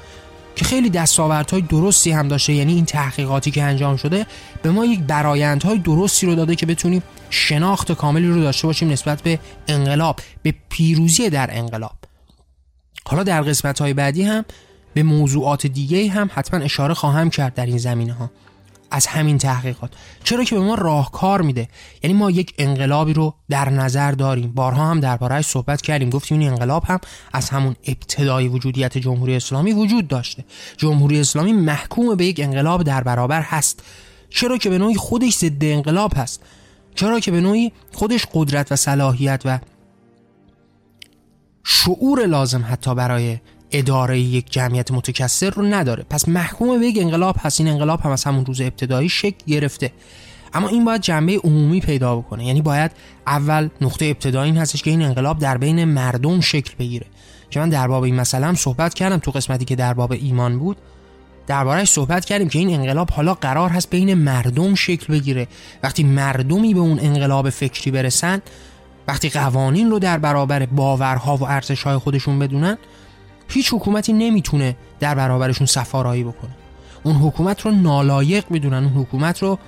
که 0.59 0.65
خیلی 0.65 0.91
دستاوردهای 0.91 1.63
درستی 1.63 2.11
هم 2.11 2.29
داشته. 2.29 2.53
یعنی 2.53 2.75
این 2.75 2.85
تحقیقاتی 2.85 3.51
که 3.51 3.63
انجام 3.63 3.97
شده 3.97 4.27
به 4.63 4.71
ما 4.71 4.85
یک 4.85 5.01
برایندهای 5.01 5.79
درستی 5.79 6.27
رو 6.27 6.35
داده 6.35 6.57
که 6.57 6.67
بتونیم 6.67 7.03
شناخت 7.31 7.93
کاملی 7.93 8.29
رو 8.29 8.41
داشته 8.41 8.67
باشیم 8.67 8.91
نسبت 8.91 9.23
به 9.23 9.39
انقلاب 9.69 10.21
به 10.43 10.55
پیروزی 10.69 11.31
در 11.31 11.49
انقلاب. 11.53 11.97
حالا 13.07 13.23
در 13.23 13.43
قسمت 13.43 13.81
های 13.81 13.95
بعدی 13.95 14.23
هم 14.23 14.45
به 14.95 15.03
موضوعات 15.03 15.67
دیگه 15.67 16.11
هم 16.11 16.31
حتما 16.35 16.61
اشاره 16.61 16.95
خواهم 16.95 17.31
کرد 17.31 17.55
در 17.55 17.67
این 17.67 17.79
زمینه 17.79 18.13
ها 18.13 18.31
از 18.91 19.07
همین 19.07 19.39
تحقیقات. 19.39 19.91
چرا 20.25 20.45
که 20.45 20.55
به 20.55 20.61
ما 20.61 20.75
راهکار 20.75 21.43
میده. 21.43 21.69
یعنی 22.03 22.17
ما 22.17 22.31
یک 22.31 22.55
انقلابی 22.59 23.13
رو 23.13 23.35
در 23.49 23.71
نظر 23.71 24.13
داریم. 24.13 24.53
بارها 24.53 24.91
هم 24.91 25.01
دربارهش 25.01 25.47
صحبت 25.47 25.83
کردیم. 25.83 26.11
گفتیم 26.11 26.39
این 26.39 26.49
انقلاب 26.49 26.85
هم 26.85 27.01
از 27.33 27.51
همون 27.51 27.77
ابتدای 27.87 28.49
وجودیت 28.49 28.99
جمهوری 28.99 29.37
اسلامی 29.37 29.73
وجود 29.73 30.09
داشته. 30.09 30.45
جمهوری 30.77 31.21
اسلامی 31.21 31.53
محکوم 31.53 32.15
به 32.15 32.25
یک 32.25 32.41
انقلاب 32.41 32.83
در 32.83 33.03
برابر 33.03 33.43
هست. 33.43 33.83
چرا 34.31 34.59
که 34.59 34.71
به 34.71 34.79
نوعی 34.79 34.95
خودش 34.95 35.37
ضد 35.37 35.65
انقلاب 35.65 36.13
هست. 36.17 36.43
چرا 36.95 37.21
که 37.21 37.31
به 37.31 37.41
نوعی 37.41 37.73
خودش 37.93 38.27
قدرت 38.33 38.73
و 38.73 38.77
صلاحیت 38.77 39.43
و 39.45 39.59
شعور 41.65 42.27
لازم 42.27 42.65
حتی 42.69 42.95
برای 42.95 43.39
اداره 43.73 44.21
یک 44.21 44.51
جمعیت 44.51 44.91
متکثر 44.91 45.51
رو 45.51 45.63
نداره. 45.63 46.05
پس 46.11 46.29
محکوم 46.29 46.81
به 46.81 46.87
یک 46.87 46.99
انقلاب 47.01 47.37
هست. 47.39 47.61
این 47.61 47.69
انقلاب 47.69 48.01
هم 48.01 48.11
از 48.11 48.25
همون 48.25 48.47
روز 48.47 48.61
ابتدایی 48.61 49.09
شکل 49.09 49.37
گرفته. 49.47 49.93
اما 50.55 50.69
این 50.69 50.85
باید 50.85 51.01
جنبه 51.01 51.41
عمومی 51.45 51.81
پیدا 51.81 52.17
بکنه. 52.17 52.47
یعنی 52.47 52.63
باید 52.63 52.91
اول 53.27 53.69
نقطه 53.81 54.07
ابتدایی 54.07 54.51
این 54.51 54.61
هستش 54.61 54.83
که 54.83 54.91
این 54.91 55.03
انقلاب 55.03 55.39
در 55.39 55.59
بین 55.59 55.85
مردم 55.85 56.41
شکل 56.41 56.75
بگیره. 56.79 57.07
که 57.51 57.61
من 57.61 57.69
در 57.69 57.89
باب 57.89 58.03
این 58.03 58.15
مسئله 58.15 58.47
هم 58.47 58.55
صحبت 58.55 58.95
کردم 58.95 59.19
تو 59.19 59.31
قسمتی 59.31 59.65
که 59.65 59.77
در 59.77 59.95
باب 59.95 60.13
ایمان 60.13 60.59
بود. 60.59 60.77
دربارهش 61.47 61.89
صحبت 61.89 62.25
کردیم 62.25 62.49
که 62.49 62.59
این 62.59 62.75
انقلاب 62.75 63.11
حالا 63.11 63.35
قرار 63.35 63.71
هست 63.71 63.91
بین 63.91 64.15
مردم 64.15 64.75
شکل 64.75 65.13
بگیره. 65.13 65.49
وقتی 65.83 66.03
مردمی 66.03 66.75
به 66.75 66.81
اون 66.81 66.99
انقلاب 67.01 67.51
فکری 67.51 67.91
برسن 67.91 68.43
وقتی 69.09 69.29
قوانین 69.29 69.91
رو 69.91 69.99
در 69.99 70.19
برابر 70.19 70.67
باورها 70.67 71.37
و 71.37 71.45
ارزشهای 71.45 71.99
خودشون 71.99 72.39
بدونن 72.39 72.79
هیچ 73.49 73.73
حکومتی 73.73 74.13
نمی‌تونه 74.13 74.77
در 75.01 75.15
برابرشون 75.15 75.67
سفارایی 75.67 76.25
بکنه. 76.25 76.51
اون 77.03 77.17
حکومت 77.17 77.61
رو 77.61 77.71
نالایق 77.71 78.45
می‌دونن 78.51 78.85
اون 78.85 78.93
حکومت 78.93 79.43
رو 79.43 79.59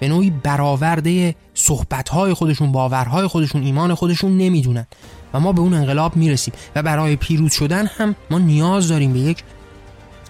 به 0.00 0.08
نوعی 0.08 0.30
برآورده 0.30 1.34
صحبتهای 1.54 2.34
خودشون 2.34 2.72
باورهای 2.72 3.26
خودشون 3.26 3.62
ایمان 3.62 3.94
خودشون 3.94 4.38
نمی‌دونن. 4.38 4.86
و 5.34 5.40
ما 5.40 5.52
به 5.52 5.60
اون 5.60 5.74
انقلاب 5.74 6.16
می‌رسیم. 6.16 6.54
و 6.74 6.82
برای 6.82 7.16
پیروز 7.16 7.52
شدن 7.52 7.86
هم 7.86 8.14
ما 8.30 8.38
نیاز 8.38 8.88
داریم 8.88 9.12
به 9.12 9.18
یک 9.18 9.42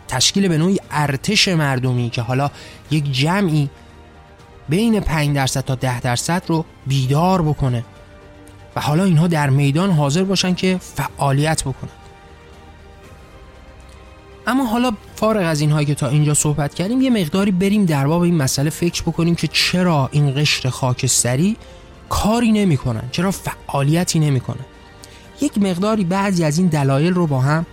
تشکیل 0.09 0.49
به 0.49 0.59
نوعی 0.59 0.79
ارتش 0.91 1.49
مردمی 1.49 2.11
که 2.11 2.23
حالا 2.23 2.51
یک 2.91 3.13
جمعی 3.13 3.71
بین 4.69 5.01
5 5.01 5.37
درصد 5.37 5.61
تا 5.61 5.75
10 5.75 6.01
درصد 6.01 6.43
رو 6.47 6.65
بیدار 6.87 7.43
بکنه. 7.43 7.85
و 8.77 8.81
حالا 8.81 9.05
اینها 9.05 9.27
در 9.27 9.51
میدان 9.51 9.91
حاضر 9.91 10.25
باشن 10.25 10.55
که 10.55 10.79
فعالیت 10.81 11.63
بکنن. 11.63 11.91
اما 14.49 14.65
حالا 14.65 14.93
فارغ 15.17 15.47
از 15.47 15.61
اینهایی 15.61 15.87
که 15.87 15.95
تا 15.95 16.09
اینجا 16.09 16.35
صحبت 16.35 16.75
کردیم 16.75 17.01
یه 17.01 17.11
مقداری 17.11 17.51
بریم 17.51 17.85
در 17.85 18.07
باب 18.07 18.23
این 18.23 18.37
مسئله 18.37 18.71
فکر 18.71 19.03
بکنیم 19.03 19.35
که 19.35 19.47
چرا 19.47 20.09
این 20.13 20.35
قشر 20.35 20.69
خاکستری 20.69 21.57
کاری 22.09 22.53
نمی‌کنن 22.53 23.03
چرا 23.13 23.31
فعالیتی 23.31 24.19
نمی‌کنن. 24.19 24.65
یک 25.41 25.59
مقداری 25.59 26.05
بعضی 26.05 26.45
از 26.45 26.59
این 26.59 26.67
دلایل 26.67 27.15
رو 27.15 27.27
با 27.27 27.41
هم 27.41 27.67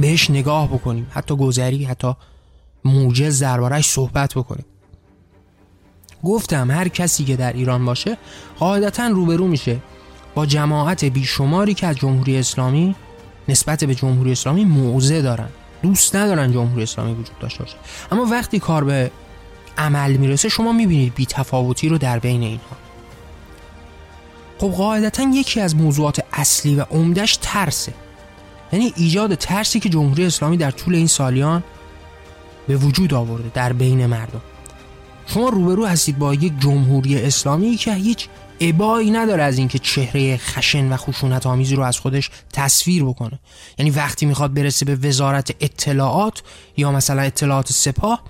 بهش 0.00 0.30
نگاه 0.30 0.68
بکنیم 0.68 1.06
حتی 1.10 1.36
گذری 1.36 1.84
حتی 1.84 2.14
موجز 2.84 3.42
دربارش 3.42 3.86
صحبت 3.86 4.34
بکنیم. 4.34 4.64
گفتم 6.24 6.70
هر 6.70 6.88
کسی 6.88 7.24
که 7.24 7.36
در 7.36 7.52
ایران 7.52 7.84
باشه 7.84 8.16
قاعدتا 8.58 9.06
روبرو 9.06 9.46
میشه 9.46 9.78
با 10.34 10.46
جماعت 10.46 11.04
بیشماری 11.04 11.74
که 11.74 11.86
از 11.86 11.96
جمهوری 11.96 12.38
اسلامی 12.38 12.94
نسبت 13.48 13.84
به 13.84 13.94
جمهوری 13.94 14.32
اسلامی 14.32 14.64
موضع 14.64 15.22
دارن. 15.22 15.48
دوست 15.82 16.16
ندارن 16.16 16.52
جمهوری 16.52 16.82
اسلامی 16.82 17.12
وجود 17.12 17.38
داشته 17.40 17.64
باشه. 17.64 17.76
اما 18.12 18.24
وقتی 18.24 18.58
کار 18.58 18.84
به 18.84 19.10
عمل 19.78 20.16
می‌رسه 20.16 20.48
شما 20.48 20.72
می‌بینید 20.72 21.14
بی 21.14 21.26
تفاوتی 21.26 21.88
رو 21.88 21.98
در 21.98 22.18
بین 22.18 22.42
اینها. 22.42 22.76
خب 24.58 24.68
قاعدتا 24.68 25.22
یکی 25.22 25.60
از 25.60 25.76
موضوعات 25.76 26.24
اصلی 26.32 26.76
و 26.76 26.84
عمدش 26.90 27.38
ترسه. 27.42 27.94
یعنی 28.72 28.92
ایجاد 28.96 29.34
ترسی 29.34 29.80
که 29.80 29.88
جمهوری 29.88 30.26
اسلامی 30.26 30.56
در 30.56 30.70
طول 30.70 30.94
این 30.94 31.06
سالیان 31.06 31.62
به 32.68 32.76
وجود 32.76 33.14
آورده 33.14 33.50
در 33.54 33.72
بین 33.72 34.06
مردم. 34.06 34.40
شما 35.26 35.48
روبرو 35.48 35.86
هستید 35.86 36.18
با 36.18 36.34
یک 36.34 36.52
جمهوری 36.58 37.22
اسلامی 37.22 37.76
که 37.76 37.94
هیچ 37.94 38.28
ابایی 38.60 39.10
نداره 39.10 39.42
از 39.42 39.58
اینکه 39.58 39.78
چهره 39.78 40.36
خشن 40.36 40.92
و 40.92 40.96
خشونت 40.96 41.46
آمیزی 41.46 41.76
رو 41.76 41.82
از 41.82 41.98
خودش 41.98 42.30
تصویر 42.52 43.04
بکنه. 43.04 43.38
یعنی 43.78 43.90
وقتی 43.90 44.26
می‌خواد 44.26 44.54
برسه 44.54 44.84
به 44.84 45.08
وزارت 45.08 45.54
اطلاعات 45.60 46.42
یا 46.76 46.92
مثلا 46.92 47.22
اطلاعات 47.22 47.72
سپاه 47.72 48.22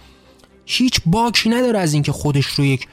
هیچ 0.66 1.00
باکی 1.06 1.50
نداره 1.50 1.78
از 1.78 1.94
اینکه 1.94 2.12
خودش 2.12 2.46
رو 2.46 2.64
یک 2.64 2.88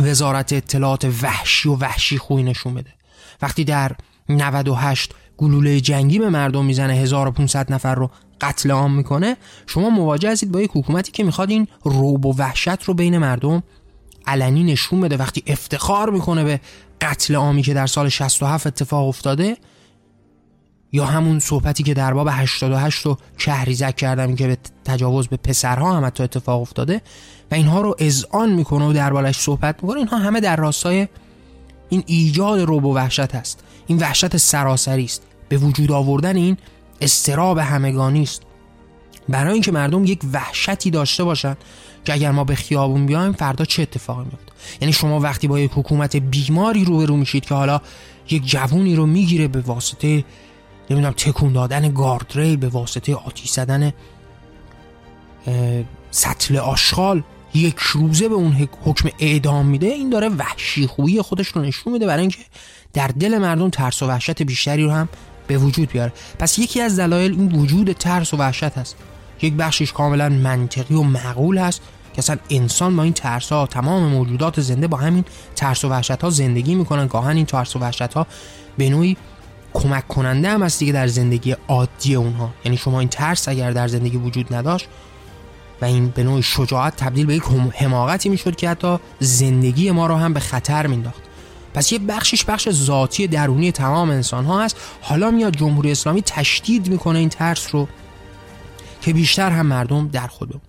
وزارت 0.00 0.52
اطلاعات 0.52 1.04
وحشی 1.22 1.68
و 1.68 1.74
وحشی 1.76 2.18
خوی 2.18 2.42
نشون 2.42 2.74
بده. 2.74 2.90
وقتی 3.42 3.64
در 3.64 3.92
98 4.28 5.14
گلوله 5.36 5.80
جنگی 5.80 6.18
به 6.18 6.30
مردم 6.30 6.64
می‌زنه 6.64 6.92
1500 6.94 7.72
نفر 7.72 7.94
رو 7.94 8.10
قتل 8.40 8.70
عام 8.70 8.94
می‌کنه 8.94 9.36
شما 9.66 9.90
مواجه 9.90 10.30
هستید 10.30 10.52
با 10.52 10.60
یک 10.60 10.70
حکومتی 10.74 11.12
که 11.12 11.24
می‌خواد 11.24 11.50
این 11.50 11.68
روب 11.84 12.26
و 12.26 12.34
وحشت 12.36 12.82
رو 12.82 12.94
بین 12.94 13.18
مردم 13.18 13.62
علنی 14.26 14.64
نشون 14.64 15.00
بده 15.00 15.16
وقتی 15.16 15.42
افتخار 15.46 16.10
می‌کنه 16.10 16.44
به 16.44 16.60
قتل 17.00 17.34
عامی 17.34 17.62
که 17.62 17.74
در 17.74 17.86
سال 17.86 18.08
67 18.08 18.66
اتفاق 18.66 19.08
افتاده 19.08 19.56
یا 20.92 21.06
همون 21.06 21.38
صحبتی 21.38 21.82
که 21.82 21.94
در 21.94 22.14
باب 22.14 22.28
88 22.30 23.06
رو 23.06 23.18
کهریزک 23.38 23.96
کردم 23.96 24.34
که 24.34 24.46
به 24.46 24.58
تجاوز 24.84 25.28
به 25.28 25.36
پسرها 25.36 25.92
هم 25.92 26.04
حتی 26.04 26.22
اتفاق 26.22 26.60
افتاده 26.60 27.00
و 27.50 27.54
اینها 27.54 27.80
رو 27.80 27.96
اذعان 27.98 28.52
می‌کنه 28.52 28.88
و 28.88 28.92
دربارش 28.92 29.36
صحبت 29.36 29.82
می‌کنه. 29.82 29.98
اینها 29.98 30.18
همه 30.18 30.40
در 30.40 30.56
راستای 30.56 31.08
این 31.88 32.02
ایجاد 32.06 32.60
روب 32.60 32.84
و 32.84 32.94
وحشت 32.94 33.34
هست. 33.34 33.64
این 33.86 33.98
وحشت 33.98 34.36
سراسری 34.36 35.04
است. 35.04 35.22
به 35.48 35.56
وجود 35.56 35.92
آوردن 35.92 36.36
این 36.36 36.56
استراب 37.00 37.58
همگانی 37.58 38.22
است 38.22 38.42
برای 39.28 39.52
اینکه 39.52 39.72
مردم 39.72 40.04
یک 40.04 40.20
وحشتی 40.32 40.90
داشته 40.90 41.24
باشن 41.24 41.56
که 42.06 42.12
اگر 42.12 42.30
ما 42.30 42.44
به 42.44 42.54
خیابون 42.54 43.06
بیایم 43.06 43.32
فردا 43.32 43.64
چه 43.64 43.82
اتفاقی 43.82 44.24
میفته 44.24 44.52
یعنی 44.80 44.92
شما 44.92 45.20
وقتی 45.20 45.48
با 45.48 45.58
یک 45.58 45.70
حکومت 45.74 46.16
بیماری 46.16 46.84
روبرو 46.84 47.16
میشید 47.16 47.44
که 47.44 47.54
حالا 47.54 47.80
یک 48.30 48.46
جوونی 48.46 48.96
رو 48.96 49.06
می‌گیره 49.06 49.48
به 49.48 49.60
واسطه 49.60 50.24
نمی‌دونم 50.90 51.12
تکون 51.12 51.52
دادن 51.52 51.92
گاردریل 51.92 52.56
به 52.56 52.68
واسطه 52.68 53.14
آتیش 53.14 53.50
زدن 53.50 53.92
سطل 56.10 56.56
آشغال 56.56 57.22
یک 57.54 57.76
روزه 57.78 58.28
به 58.28 58.34
اون 58.34 58.68
حکم 58.84 59.08
اعدام 59.18 59.66
میده 59.66 59.86
این 59.86 60.10
داره 60.10 60.28
وحشی 60.28 60.86
خویی 60.86 61.22
خودش 61.22 61.48
رو 61.48 61.62
نشون 61.62 61.92
میده 61.92 62.06
برای 62.06 62.20
اینکه 62.20 62.38
در 62.92 63.08
دل 63.08 63.38
مردم 63.38 63.70
ترس 63.70 64.02
و 64.02 64.06
وحشت 64.06 64.42
بیشتری 64.42 64.84
رو 64.84 64.90
هم 64.90 65.08
به 65.46 65.58
وجود 65.58 65.92
بیاره. 65.92 66.12
پس 66.38 66.58
یکی 66.58 66.80
از 66.80 66.98
دلایل 66.98 67.32
این 67.32 67.52
وجود 67.52 67.92
ترس 67.92 68.34
و 68.34 68.36
وحشت 68.36 68.64
هست. 68.64 68.96
یک 69.42 69.54
بخشش 69.54 69.92
کاملا 69.92 70.28
منطقی 70.28 70.94
و 70.94 71.02
معقول 71.02 71.58
هست. 71.58 71.80
که 72.16 72.18
اصلا 72.18 72.36
انسان 72.50 72.96
با 72.96 73.02
این 73.02 73.12
ترس 73.12 73.52
ها 73.52 73.66
تمام 73.66 74.02
موجودات 74.02 74.60
زنده 74.60 74.86
با 74.86 74.96
همین 74.96 75.24
ترس 75.56 75.84
و 75.84 75.88
وحشت 75.88 76.10
ها 76.10 76.30
زندگی 76.30 76.74
می‌کنن. 76.74 77.06
گاهن 77.06 77.36
این 77.36 77.46
ترس 77.46 77.76
و 77.76 77.78
وحشت 77.78 78.02
ها 78.14 78.26
به 78.78 78.90
نوعی 78.90 79.16
کمک 79.74 80.08
کننده 80.08 80.50
هم 80.50 80.62
هست 80.62 80.78
دیگه 80.78 80.92
در 80.92 81.06
زندگی 81.06 81.56
عادی 81.68 82.14
اونها. 82.14 82.50
یعنی 82.64 82.76
شما 82.76 83.00
این 83.00 83.08
ترس 83.08 83.48
اگر 83.48 83.70
در 83.70 83.88
زندگی 83.88 84.16
وجود 84.16 84.54
نداشت 84.54 84.88
و 85.80 85.84
این 85.84 86.08
به 86.08 86.24
نوعی 86.24 86.42
شجاعت 86.42 86.96
تبدیل 86.96 87.26
به 87.26 87.34
یک 87.34 87.42
حماقتی 87.74 88.28
می‌شد 88.28 88.56
که 88.56 88.68
حتی 88.68 88.98
زندگی 89.20 89.90
ما 89.90 90.06
رو 90.06 90.14
هم 90.14 90.32
به 90.32 90.40
خطر 90.40 90.86
مینداخت. 90.86 91.22
پس 91.74 91.92
یه 91.92 91.98
بخشش 91.98 92.44
بخش 92.44 92.70
ذاتی 92.70 93.26
درونی 93.26 93.72
تمام 93.72 94.10
انسان 94.10 94.44
ها 94.44 94.64
هست. 94.64 94.76
حالا 95.00 95.30
میاد 95.30 95.56
جمهوری 95.56 95.90
اسلامی 95.90 96.22
تشدید 96.22 96.88
می‌کنه 96.88 97.18
این 97.18 97.28
ترس 97.28 97.74
رو 97.74 97.88
که 99.00 99.12
بیشتر 99.12 99.50
هم 99.50 99.66
مردم 99.66 100.08
در 100.08 100.26
خود 100.26 100.48
بمون 100.48 100.65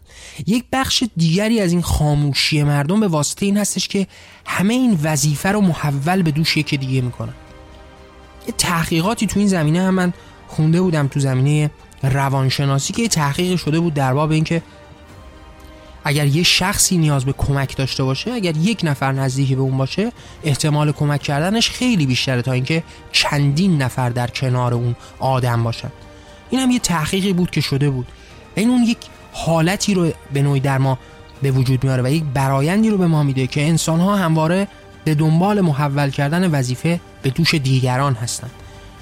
یک 0.48 0.66
بخش 0.72 1.04
دیگری 1.18 1.60
از 1.60 1.72
این 1.72 1.82
خاموشی 1.82 2.64
مردم 2.64 3.00
به 3.00 3.08
واسطه 3.08 3.46
این 3.46 3.58
هستش 3.58 3.88
که 3.88 4.08
همه 4.46 4.74
این 4.74 5.00
وظیفه 5.04 5.52
رو 5.52 5.62
محول 5.62 6.22
به 6.22 6.32
دوش 6.32 6.58
یکی 6.58 6.78
دیگه 6.78 7.02
می‌کنن. 7.02 7.34
یه 8.48 8.54
تحقیقاتی 8.58 9.28
تو 9.28 9.40
این 9.40 9.48
زمینه 9.48 9.82
هم 9.82 9.94
من 9.94 10.14
خونده 10.48 10.82
بودم 10.82 11.08
تو 11.08 11.20
زمینه 11.20 11.72
روانشناسی 12.04 12.94
که 12.94 13.08
تحقیق 13.08 13.60
شده 13.60 13.80
بود 13.80 13.94
در 13.94 14.14
باب 14.14 14.32
اینکه 14.32 14.62
اگر 16.04 16.26
یه 16.26 16.44
شخصی 16.44 16.98
نیاز 16.98 17.26
به 17.26 17.34
کمک 17.34 17.78
داشته 17.78 18.04
باشه 18.04 18.32
اگر 18.32 18.58
یک 18.58 18.82
نفر 18.84 19.12
نزدیکی 19.12 19.56
به 19.56 19.62
اون 19.62 19.78
باشه 19.78 20.12
احتمال 20.44 20.92
کمک 20.92 21.22
کردنش 21.22 21.70
خیلی 21.70 22.06
بیشتره 22.06 22.42
تا 22.42 22.52
اینکه 22.52 22.84
چندین 23.12 23.82
نفر 23.82 24.10
در 24.10 24.28
کنار 24.28 24.74
اون 24.74 24.96
آدم 25.20 25.64
باشن. 25.64 25.92
این 26.50 26.62
هم 26.62 26.72
یه 26.72 26.80
تحقیقی 26.80 27.34
بود 27.34 27.52
که 27.52 27.62
شده 27.62 27.90
بود. 27.90 28.08
این 28.56 28.70
اون 28.70 28.84
یک 28.84 28.98
حالتی 29.32 29.94
رو 29.94 30.12
به 30.34 30.42
نوعی 30.42 30.60
در 30.60 30.78
ما 30.78 31.00
به 31.42 31.52
وجود 31.52 31.84
میاره 31.84 32.04
و 32.04 32.08
یک 32.08 32.24
برایندی 32.34 32.90
رو 32.90 32.98
به 32.98 33.08
ما 33.08 33.24
میده 33.24 33.48
که 33.48 33.68
انسان 33.68 34.00
ها 34.00 34.16
همواره 34.16 34.68
به 35.04 35.16
دنبال 35.16 35.62
محول 35.62 36.10
کردن 36.10 36.52
وظیفه 36.52 37.00
به 37.22 37.30
دوش 37.30 37.56
دیگران 37.56 38.14
هستن 38.14 38.50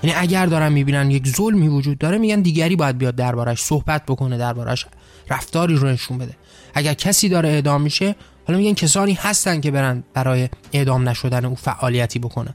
یعنی 0.04 0.16
اگر 0.20 0.46
دارن 0.46 0.72
می‌بینن 0.72 1.12
یک 1.12 1.28
ظلمی 1.28 1.68
وجود 1.68 1.98
داره 1.98 2.18
میگن 2.18 2.42
دیگری 2.42 2.76
باید 2.76 2.98
بیاد 2.98 3.16
دربارش 3.16 3.62
صحبت 3.62 4.06
بکنه 4.06 4.38
دربارش 4.38 4.86
رفتاری 5.30 5.76
رو 5.76 5.88
نشون 5.88 6.18
بده. 6.18 6.36
اگر 6.74 6.94
کسی 6.94 7.30
داره 7.30 7.50
اعدام 7.50 7.82
میشه 7.82 8.16
حالا 8.48 8.60
میگن 8.60 8.74
کسانی 8.74 9.14
هستن 9.14 9.62
که 9.62 9.72
برن 9.72 10.04
برای 10.14 10.50
اعدام 10.74 11.10
نشدن 11.10 11.46
او 11.46 11.56
فعالیتی 11.56 12.20
بکنن. 12.20 12.54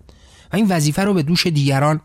و 0.52 0.56
این 0.56 0.68
وظیفه 0.68 1.04
رو 1.04 1.14
به 1.14 1.22
دوش 1.22 1.46
دیگران 1.46 2.00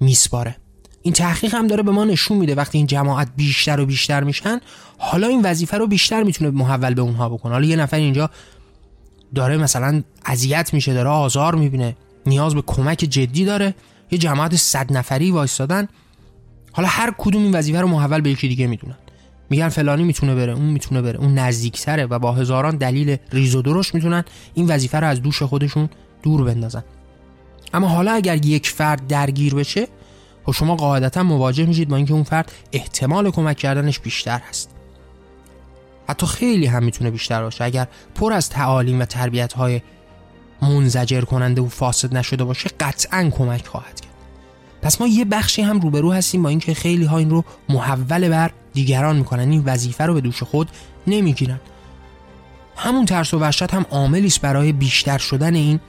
میسپاره. 0.00 0.56
این 1.02 1.14
تحقیق 1.14 1.54
هم 1.54 1.66
داره 1.66 1.82
به 1.82 1.90
ما 1.90 2.04
نشون 2.04 2.38
میده 2.38 2.54
وقتی 2.54 2.78
این 2.78 2.86
جماعت 2.86 3.28
بیشتر 3.36 3.80
و 3.80 3.86
بیشتر 3.86 4.24
میشن 4.24 4.60
حالا 4.98 5.26
این 5.26 5.42
وظیفه 5.42 5.78
رو 5.78 5.86
بیشتر 5.86 6.22
می‌تونه 6.22 6.50
محول 6.50 6.94
به 6.94 7.02
اونها 7.02 7.28
بکنه. 7.28 7.52
حالا 7.52 7.66
یه 7.66 7.76
نفر 7.76 7.96
اینجا 7.96 8.30
داره 9.34 9.56
مثلا 9.56 10.02
اذیت 10.24 10.74
میشه 10.74 10.94
داره 10.94 11.08
آزار 11.08 11.54
می‌بینه 11.54 11.96
نیاز 12.26 12.54
به 12.54 12.62
کمک 12.62 12.98
جدی 12.98 13.44
داره 13.44 13.74
یه 14.10 14.18
جماعت 14.18 14.56
صد 14.56 14.92
نفری 14.92 15.30
وایستادن. 15.30 15.88
حالا 16.72 16.88
هر 16.88 17.14
کدوم 17.18 17.42
این 17.42 17.54
وظیفه 17.54 17.80
رو 17.80 17.88
محول 17.88 18.20
به 18.20 18.30
یکی 18.30 18.48
دیگه 18.48 18.66
می‌دونن. 18.66 18.96
میگن 19.50 19.68
فلانی 19.68 20.04
می‌تونه 20.04 20.34
بره 20.34 20.52
اون 20.52 20.66
می‌تونه 20.66 21.02
بره 21.02 21.18
اون 21.18 21.34
نزدیکتره 21.34 22.06
و 22.06 22.18
با 22.18 22.32
هزاران 22.32 22.76
دلیل 22.76 23.16
ریز 23.32 23.54
و 23.54 23.62
درشت 23.62 23.94
می‌تونن 23.94 24.24
این 24.54 24.66
وظیفه 24.66 25.00
رو 25.00 25.06
از 25.06 25.22
دوش 25.22 25.42
خودشون 25.42 25.88
دور 26.22 26.44
بندازن. 26.44 26.84
اما 27.74 27.88
حالا 27.88 28.12
اگر 28.12 28.46
یک 28.46 28.68
فرد 28.68 29.06
درگیر 29.06 29.54
بشه 29.54 29.88
خب 30.44 30.52
شما 30.52 30.76
قاعدتا 30.76 31.22
مواجه 31.22 31.66
میشید 31.66 31.88
با 31.88 31.96
اینکه 31.96 32.12
اون 32.12 32.22
فرد 32.22 32.52
احتمال 32.72 33.30
کمک 33.30 33.56
کردنش 33.56 33.98
بیشتر 33.98 34.38
هست. 34.38 34.70
حتی 36.08 36.26
خیلی 36.26 36.66
هم 36.66 36.84
می‌تونه 36.84 37.10
بیشتر 37.10 37.42
باشه. 37.42 37.64
اگر 37.64 37.88
پر 38.14 38.32
از 38.32 38.50
تعالیم 38.50 39.00
و 39.00 39.04
تربیت 39.04 39.52
های 39.52 39.80
منزجر 40.62 41.20
کننده 41.20 41.60
و 41.60 41.68
فاسد 41.68 42.16
نشده 42.16 42.44
باشه 42.44 42.70
قطعا 42.80 43.30
کمک 43.30 43.66
خواهد 43.66 44.00
کرد. 44.00 44.10
پس 44.82 45.00
ما 45.00 45.06
یه 45.06 45.24
بخشی 45.24 45.62
هم 45.62 45.80
روبرو 45.80 46.12
هستیم 46.12 46.42
با 46.42 46.48
اینکه 46.48 46.74
خیلی 46.74 47.04
ها 47.04 47.18
این 47.18 47.30
رو 47.30 47.44
محول 47.68 48.28
بر 48.28 48.50
دیگران 48.72 49.16
می‌کنن. 49.16 49.50
این 49.50 49.62
وظیفه 49.64 50.06
رو 50.06 50.14
به 50.14 50.20
دوش 50.20 50.42
خود 50.42 50.68
نمی‌گیرن. 51.06 51.60
همون 52.76 53.06
ترس 53.06 53.34
و 53.34 53.38
وحشت 53.38 53.74
هم 53.74 53.86
عاملی 53.90 54.26
است 54.26 54.40
برای 54.40 54.72
بیشتر 54.72 55.18
شدن 55.18 55.54
این 55.54 55.80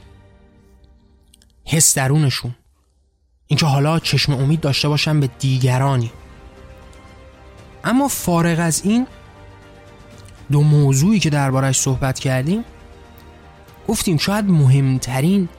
حس 1.66 1.98
درونشون. 1.98 2.56
اینکه 3.52 3.66
حالا 3.66 4.00
چشم 4.00 4.34
امید 4.34 4.60
داشته 4.60 4.90
باشن 4.90 5.20
به 5.20 5.30
دیگرانی. 5.40 6.12
اما 7.84 8.08
فارغ 8.08 8.60
از 8.60 8.82
این 8.86 9.08
دو 10.52 10.62
موضوعی 10.62 11.20
که 11.20 11.30
دربارش 11.30 11.80
صحبت 11.80 12.20
کردیم 12.20 12.64
گفتیم 13.88 14.18
شاید 14.18 14.46
مهمترین 14.46 15.50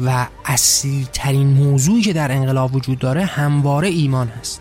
و 0.00 0.26
اصلی 0.44 1.08
ترین 1.12 1.46
موضوعی 1.46 2.02
که 2.02 2.12
در 2.12 2.32
انقلاب 2.32 2.74
وجود 2.74 2.98
داره 2.98 3.24
همواره 3.24 3.88
ایمان 3.88 4.28
هست. 4.28 4.60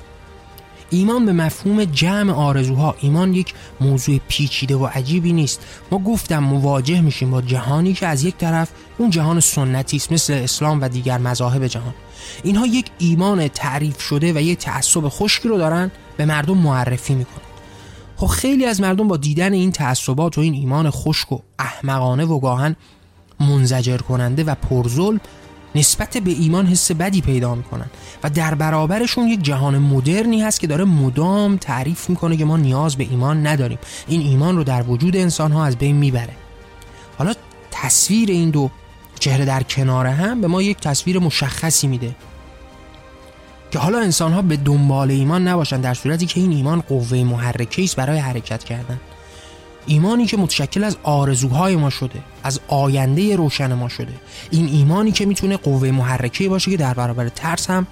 ایمان 0.89 1.25
به 1.25 1.33
مفهوم 1.33 1.85
جمع 1.85 2.33
آرزوها. 2.33 2.95
ایمان 2.99 3.33
یک 3.33 3.53
موضوع 3.81 4.19
پیچیده 4.27 4.75
و 4.75 4.85
عجیبی 4.85 5.33
نیست. 5.33 5.61
ما 5.91 5.99
گفتم 5.99 6.39
مواجه 6.39 7.01
میشیم 7.01 7.31
با 7.31 7.41
جهانی 7.41 7.93
که 7.93 8.07
از 8.07 8.23
یک 8.23 8.37
طرف 8.37 8.69
اون 8.97 9.09
جهان 9.09 9.39
سنتی 9.39 9.97
است 9.97 10.11
مثل 10.11 10.33
اسلام 10.33 10.81
و 10.81 10.89
دیگر 10.89 11.17
مذاهب 11.17 11.67
جهان. 11.67 11.93
اینها 12.43 12.65
یک 12.65 12.85
ایمان 12.97 13.47
تعریف 13.47 14.01
شده 14.01 14.33
و 14.33 14.41
یک 14.41 14.59
تعصب 14.59 15.09
خشکی 15.09 15.49
رو 15.49 15.57
دارن 15.57 15.91
به 16.17 16.25
مردم 16.25 16.57
معرفی 16.57 17.15
می‌کنن. 17.15 17.45
خب 18.17 18.27
خیلی 18.27 18.65
از 18.65 18.81
مردم 18.81 19.07
با 19.07 19.17
دیدن 19.17 19.53
این 19.53 19.71
تعصبات 19.71 20.37
و 20.37 20.41
این 20.41 20.53
ایمان 20.53 20.89
خشک 20.89 21.31
و 21.31 21.39
احمقانه 21.59 22.25
و 22.25 22.39
گاهن 22.39 22.75
منزجر 23.39 23.97
کننده 23.97 24.43
و 24.43 24.55
پرظلم 24.55 25.19
نسبت 25.75 26.17
به 26.17 26.31
ایمان 26.31 26.67
حس 26.67 26.91
بدی 26.91 27.21
پیدا 27.21 27.55
می‌کنن 27.55 27.85
و 28.23 28.29
در 28.29 28.55
برابرشون 28.55 29.27
یک 29.27 29.41
جهان 29.41 29.77
مدرنی 29.77 30.41
هست 30.41 30.59
که 30.59 30.67
داره 30.67 30.83
مدام 30.83 31.57
تعریف 31.57 32.09
می‌کنه 32.09 32.37
که 32.37 32.45
ما 32.45 32.57
نیاز 32.57 32.95
به 32.95 33.07
ایمان 33.09 33.47
نداریم. 33.47 33.79
این 34.07 34.21
ایمان 34.21 34.57
رو 34.57 34.63
در 34.63 34.83
وجود 34.83 35.15
انسان 35.15 35.51
ها 35.51 35.65
از 35.65 35.77
بین 35.77 35.95
می‌بره. 35.95 36.33
حالا 37.17 37.33
تصویر 37.71 38.31
این 38.31 38.49
دو 38.49 38.69
چهره 39.21 39.45
در 39.45 39.63
کنار 39.63 40.07
هم 40.07 40.41
به 40.41 40.47
ما 40.47 40.61
یک 40.61 40.77
تصویر 40.77 41.19
مشخصی 41.19 41.87
میده 41.87 42.15
که 43.71 43.79
حالا 43.79 43.99
انسان 43.99 44.33
ها 44.33 44.41
به 44.41 44.57
دنبال 44.57 45.11
ایمان 45.11 45.47
نباشن 45.47 45.81
در 45.81 45.93
صورتی 45.93 46.25
که 46.25 46.39
این 46.39 46.51
ایمان 46.51 46.81
قوه 46.81 47.23
محرکه 47.23 47.83
است 47.83 47.95
برای 47.95 48.17
حرکت 48.19 48.63
کردن. 48.63 48.99
ایمانی 49.85 50.25
که 50.25 50.37
متشکل 50.37 50.83
از 50.83 50.97
آرزوهای 51.03 51.75
ما 51.75 51.89
شده 51.89 52.19
از 52.43 52.59
آینده 52.67 53.35
روشن 53.35 53.73
ما 53.73 53.89
شده. 53.89 54.13
این 54.51 54.67
ایمانی 54.67 55.11
که 55.11 55.25
می‌تونه 55.25 55.57
قوه 55.57 55.91
محرکه 55.91 56.49
باشه 56.49 56.71
که 56.71 56.77
در 56.77 56.93
برابر 56.93 57.29
ترس 57.29 57.69
هم 57.69 57.87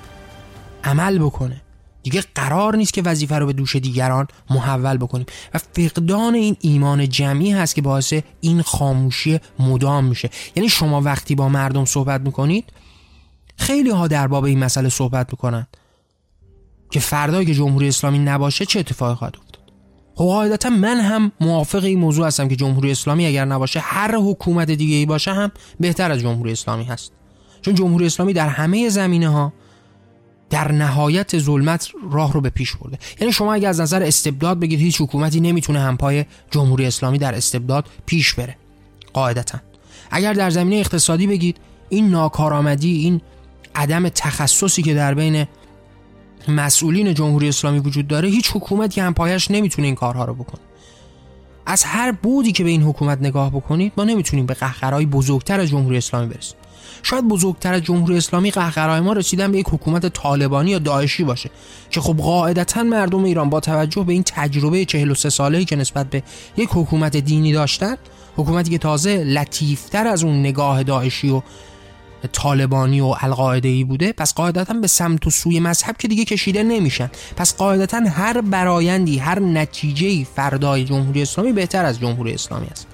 عمل 0.84 1.20
بکنه. 1.20 1.62
دیگه 2.04 2.24
قرار 2.36 2.76
نیست 2.76 2.94
که 2.94 3.02
وظیفه 3.02 3.36
رو 3.36 3.46
به 3.46 3.54
دوش 3.54 3.76
دیگران 3.76 4.28
محول 4.50 4.98
بکنیم. 4.98 5.26
و 5.54 5.58
فقدان 5.58 6.36
این 6.36 6.58
ایمان 6.62 7.10
جمعی 7.10 7.52
هست 7.52 7.76
که 7.76 7.82
باعث 7.82 8.14
این 8.42 8.62
خاموشی 8.62 9.40
مدام 9.60 10.06
میشه. 10.06 10.30
یعنی 10.56 10.70
شما 10.70 11.02
وقتی 11.02 11.36
با 11.36 11.50
مردم 11.50 11.86
صحبت 11.86 12.22
می‌کنید 12.22 12.66
خیلی 13.58 13.90
ها 13.90 14.08
در 14.08 14.28
باب 14.28 14.44
این 14.44 14.60
مسئله 14.60 14.90
صحبت 14.90 15.28
می‌کنن. 15.32 15.68
که 16.92 17.00
فردا 17.00 17.44
که 17.44 17.54
جمهوری 17.54 17.88
اسلامی 17.88 18.20
نباشه 18.20 18.66
چه 18.66 18.80
اتفاقی 18.80 19.16
خواهد 19.16 19.36
افتاد؟ 19.38 19.60
خب 20.16 20.26
قاعدتا 20.26 20.70
من 20.70 21.00
هم 21.00 21.32
موافق 21.42 21.84
این 21.84 22.00
موضوع 22.00 22.28
هستم 22.28 22.48
که 22.48 22.56
جمهوری 22.56 22.92
اسلامی 22.92 23.26
اگر 23.26 23.46
نباشه 23.46 23.80
هر 23.80 24.16
حکومت 24.16 24.72
دیگه 24.72 24.96
ای 24.96 25.06
باشه 25.06 25.34
هم 25.34 25.52
بهتر 25.80 26.12
از 26.12 26.20
جمهوری 26.20 26.52
اسلامی 26.52 26.84
هست. 26.84 27.12
چون 27.62 27.76
جمهوری 27.76 28.06
اسلامی 28.06 28.34
در 28.34 28.48
همه 28.48 28.90
زمینه 28.90 29.30
ها 29.30 29.54
در 30.50 30.72
نهایت 30.72 31.40
ظلمت 31.40 31.90
راه 32.12 32.34
رو 32.34 32.42
به 32.42 32.50
پیش 32.50 32.76
برده. 32.76 33.00
یعنی 33.20 33.34
شما 33.34 33.54
اگر 33.54 33.70
از 33.70 33.82
نظر 33.82 34.04
استبداد 34.04 34.60
بگید 34.60 34.80
هیچ 34.80 35.02
حکومتی 35.02 35.40
نمی‌تونه 35.40 35.80
همپای 35.80 36.26
جمهوری 36.52 36.86
اسلامی 36.86 37.18
در 37.18 37.36
استبداد 37.36 37.86
پیش 38.06 38.34
بره. 38.34 38.56
قاعدتا. 39.14 39.60
اگر 40.12 40.34
در 40.34 40.50
زمینه 40.50 40.76
اقتصادی 40.76 41.28
بگید 41.28 41.58
این 41.90 42.10
ناکارآمدی 42.10 42.98
این 42.98 43.22
عدم 43.76 44.10
تخصصی 44.10 44.82
که 44.82 44.94
در 44.94 45.14
بین 45.14 45.46
مسئولین 46.48 47.14
جمهوری 47.14 47.50
اسلامی 47.50 47.80
وجود 47.80 48.08
داره 48.08 48.30
هیچ 48.30 48.52
حکومتی 48.54 49.02
هم 49.02 49.14
پایش 49.14 49.52
نمی‌تونه 49.52 49.86
این 49.86 49.96
کارها 49.96 50.26
رو 50.26 50.34
بکنه. 50.34 50.62
از 51.66 51.84
هر 51.84 52.12
بودی 52.12 52.52
که 52.52 52.64
به 52.64 52.70
این 52.70 52.84
حکومت 52.84 53.20
نگاه 53.22 53.50
بکنید 53.50 53.94
ما 53.98 54.04
نمی‌تونیم 54.04 54.46
به 54.46 54.54
قهقرهای 54.54 55.06
بزرگتر 55.06 55.60
از 55.60 55.68
جمهوری 55.70 55.98
اسلامی 55.98 56.28
برسیم. 56.28 56.59
شاید 57.04 57.28
بزرگتر 57.28 57.73
از 57.73 57.82
جمهوری 57.82 58.17
اسلامی 58.17 58.52
قهقرهای 58.52 58.99
ما 58.99 59.13
رسیدن 59.13 59.52
به 59.52 59.58
یک 59.58 59.67
حکومت 59.69 60.06
طالبانی 60.06 60.71
یا 60.71 60.80
داعشی 60.80 61.23
باشه 61.23 61.49
که 61.89 62.02
خب 62.02 62.17
قاعدتا 62.17 62.84
مردم 62.84 63.23
ایران 63.23 63.49
با 63.49 63.60
توجه 63.60 64.04
به 64.04 64.13
این 64.13 64.23
تجربه 64.25 64.86
43 64.86 65.30
ساله‌ای 65.30 65.65
که 65.65 65.75
نسبت 65.75 66.10
به 66.10 66.23
یک 66.58 66.69
حکومت 66.73 67.17
دینی 67.17 67.54
داشتن 67.54 67.95
حکومتی 68.36 68.71
که 68.71 68.78
تازه 68.78 69.23
لطیفتر 69.23 70.08
از 70.08 70.23
اون 70.23 70.39
نگاه 70.39 70.84
داعشی 70.84 71.30
و 71.30 71.41
طالبانی 72.28 73.02
و 73.02 73.15
القاعده 73.19 73.67
ای 73.67 73.84
بوده 73.84 74.12
پس 74.12 74.34
قاعدتا 74.34 74.73
به 74.73 74.88
سمت 74.88 75.28
و 75.28 75.30
سوی 75.30 75.60
مذهب 75.60 75.97
که 75.97 76.08
دیگه 76.08 76.25
کشیده 76.25 76.63
نمیشن. 76.63 77.12
پس 77.36 77.56
قاعدتا 77.56 77.97
هر 77.97 78.41
برایندی 78.41 79.17
هر 79.17 79.39
نتیجه 79.39 80.23
فردای 80.36 80.86
جمهوری 80.86 81.21
اسلامی 81.21 81.52
بهتر 81.52 81.86
از 81.86 81.99
جمهوری 81.99 82.34
اسلامی 82.34 82.67
است. 82.67 82.88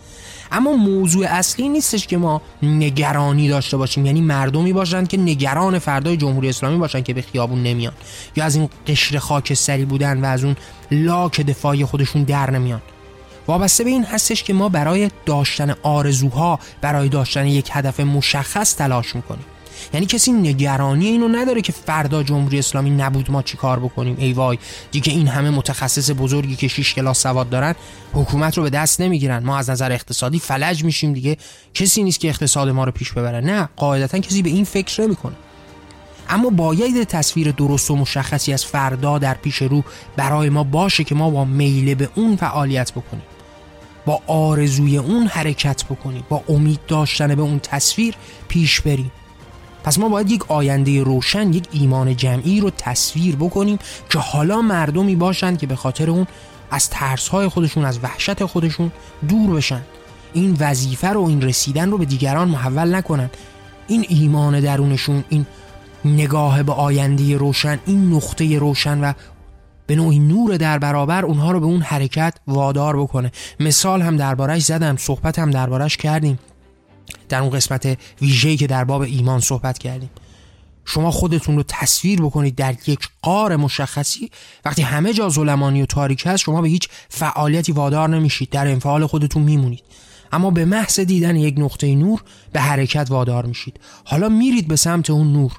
اما 0.55 0.71
موضوع 0.71 1.25
اصلی 1.29 1.69
نیستش 1.69 2.07
که 2.07 2.17
ما 2.17 2.41
نگرانی 2.63 3.47
داشته 3.47 3.77
باشیم. 3.77 4.05
یعنی 4.05 4.21
مردمی 4.21 4.73
باشند 4.73 5.07
که 5.07 5.17
نگران 5.17 5.79
فردای 5.79 6.17
جمهوری 6.17 6.49
اسلامی 6.49 6.77
باشن 6.77 7.01
که 7.01 7.13
به 7.13 7.21
خیابون 7.21 7.63
نمیان. 7.63 7.93
یا 8.35 8.45
از 8.45 8.55
این 8.55 8.69
قشر 8.87 9.17
خاکستری 9.17 9.85
بودن 9.85 10.21
و 10.21 10.25
از 10.25 10.43
اون 10.43 10.55
لاک 10.91 11.41
دفاعی 11.41 11.85
خودشون 11.85 12.23
در 12.23 12.51
نمیان. 12.51 12.81
وابسته 13.47 13.83
به 13.83 13.89
این 13.89 14.03
هستش 14.03 14.43
که 14.43 14.53
ما 14.53 14.69
برای 14.69 15.09
داشتن 15.25 15.75
آرزوها 15.83 16.59
برای 16.81 17.09
داشتن 17.09 17.47
یک 17.47 17.69
هدف 17.73 17.99
مشخص 17.99 18.75
تلاش 18.75 19.15
می‌کنیم. 19.15 19.45
یعنی 19.93 20.05
کسی 20.05 20.31
نگرانی 20.31 21.07
اینو 21.07 21.27
نداره 21.27 21.61
که 21.61 21.71
فردا 21.71 22.23
جمهوری 22.23 22.59
اسلامی 22.59 22.89
نبود 22.89 23.31
ما 23.31 23.41
چی 23.41 23.57
کار 23.57 23.79
بکنیم. 23.79 24.15
ای 24.19 24.33
وای 24.33 24.57
دیگه 24.91 25.13
این 25.13 25.27
همه 25.27 25.49
متخصص 25.49 26.11
بزرگی 26.17 26.55
که 26.55 26.67
6 26.67 26.93
کلاس 26.93 27.21
سواد 27.21 27.49
دارن 27.49 27.75
حکومت 28.13 28.57
رو 28.57 28.63
به 28.63 28.69
دست 28.69 29.01
نمی‌گیرن. 29.01 29.43
ما 29.43 29.57
از 29.57 29.69
نظر 29.69 29.91
اقتصادی 29.91 30.39
فلج 30.39 30.83
میشیم 30.83 31.13
دیگه. 31.13 31.37
کسی 31.73 32.03
نیست 32.03 32.19
که 32.19 32.29
اقتصاد 32.29 32.69
ما 32.69 32.83
رو 32.83 32.91
پیش 32.91 33.11
ببره. 33.11 33.41
نه 33.41 33.69
قاعدتا 33.75 34.19
کسی 34.19 34.41
به 34.41 34.49
این 34.49 34.63
فکر 34.63 35.01
نمی‌کنه. 35.01 35.35
اما 36.29 36.49
باید 36.49 37.03
تصویر 37.03 37.51
درست 37.51 37.91
و 37.91 37.95
مشخصی 37.95 38.53
از 38.53 38.65
فردا 38.65 39.17
در 39.17 39.33
پیش 39.33 39.55
رو 39.55 39.83
برای 40.15 40.49
ما 40.49 40.63
باشه 40.63 41.03
که 41.03 41.15
ما 41.15 41.29
با 41.29 41.45
میله 41.45 41.95
به 41.95 42.09
اون 42.15 42.35
فعالیت 42.35 42.91
بکنیم. 42.91 43.23
با 44.05 44.21
آرزوی 44.27 44.97
اون 44.97 45.27
حرکت 45.27 45.85
بکنیم. 45.85 46.23
با 46.29 46.43
امید 46.49 46.79
داشتن 46.87 47.35
به 47.35 47.41
اون 47.41 47.59
تصویر 47.59 48.15
پیش 48.47 48.81
بریم. 48.81 49.11
پس 49.85 49.99
ما 49.99 50.09
باید 50.09 50.31
یک 50.31 50.51
آینده 50.51 51.03
روشن 51.03 51.53
یک 51.53 51.67
ایمان 51.71 52.15
جمعی 52.15 52.59
رو 52.59 52.69
تصویر 52.69 53.35
بکنیم 53.35 53.79
که 54.09 54.19
حالا 54.19 54.61
مردمی 54.61 55.15
باشند 55.15 55.57
که 55.57 55.67
به 55.67 55.75
خاطر 55.75 56.09
اون 56.09 56.27
از 56.71 56.89
ترسهای 56.89 57.47
خودشون 57.47 57.85
از 57.85 57.99
وحشت 58.03 58.45
خودشون 58.45 58.91
دور 59.27 59.55
بشن. 59.55 59.81
این 60.33 60.57
وظیفه 60.59 61.09
رو 61.09 61.23
این 61.23 61.41
رسیدن 61.41 61.91
رو 61.91 61.97
به 61.97 62.05
دیگران 62.05 62.47
محول 62.47 62.95
نکنن. 62.95 63.29
این 63.87 64.05
ایمان 64.09 64.59
درونشون 64.59 65.23
این 65.29 65.45
نگاه 66.05 66.63
به 66.63 66.73
آینده 66.73 67.37
روشن 67.37 67.79
این 67.85 68.13
نقطه 68.13 68.59
روشن 68.59 69.03
و 69.03 69.13
به 69.87 69.95
نوعی 69.95 70.19
نور 70.19 70.57
در 70.57 70.79
برابر 70.79 71.25
اونها 71.25 71.51
رو 71.51 71.59
به 71.59 71.65
اون 71.65 71.81
حرکت 71.81 72.33
وادار 72.47 72.99
بکنه. 72.99 73.31
مثال 73.59 74.01
هم 74.01 74.17
دربارش 74.17 74.63
زدم 74.63 74.97
صحبت 74.97 75.39
هم 75.39 75.51
دربارش 75.51 75.97
کردیم. 75.97 76.39
در 77.29 77.39
اون 77.39 77.49
قسمت 77.49 77.97
ویژه‌ای 78.21 78.57
که 78.57 78.67
در 78.67 78.83
باب 78.83 79.01
ایمان 79.01 79.39
صحبت 79.39 79.77
کردیم. 79.77 80.09
شما 80.85 81.11
خودتون 81.11 81.55
رو 81.55 81.63
تصویر 81.67 82.21
بکنید 82.21 82.55
در 82.55 82.75
یک 82.87 83.09
قار 83.21 83.55
مشخصی. 83.55 84.31
وقتی 84.65 84.81
همه 84.81 85.13
جا 85.13 85.29
ظلمانی 85.29 85.81
و 85.81 85.85
تاریک 85.85 86.23
هست 86.25 86.43
شما 86.43 86.61
به 86.61 86.69
هیچ 86.69 86.89
فعالیتی 87.09 87.71
وادار 87.71 88.09
نمیشید. 88.09 88.49
در 88.49 88.67
انفعال 88.67 89.05
خودتون 89.05 89.43
میمونید. 89.43 89.83
اما 90.31 90.51
به 90.51 90.65
محض 90.65 90.99
دیدن 90.99 91.35
یک 91.35 91.55
نقطه 91.57 91.95
نور 91.95 92.23
به 92.53 92.61
حرکت 92.61 93.07
وادار 93.09 93.45
میشید. 93.45 93.79
حالا 94.05 94.29
میرید 94.29 94.67
به 94.67 94.75
سمت 94.75 95.09
اون 95.09 95.33
نور. 95.33 95.51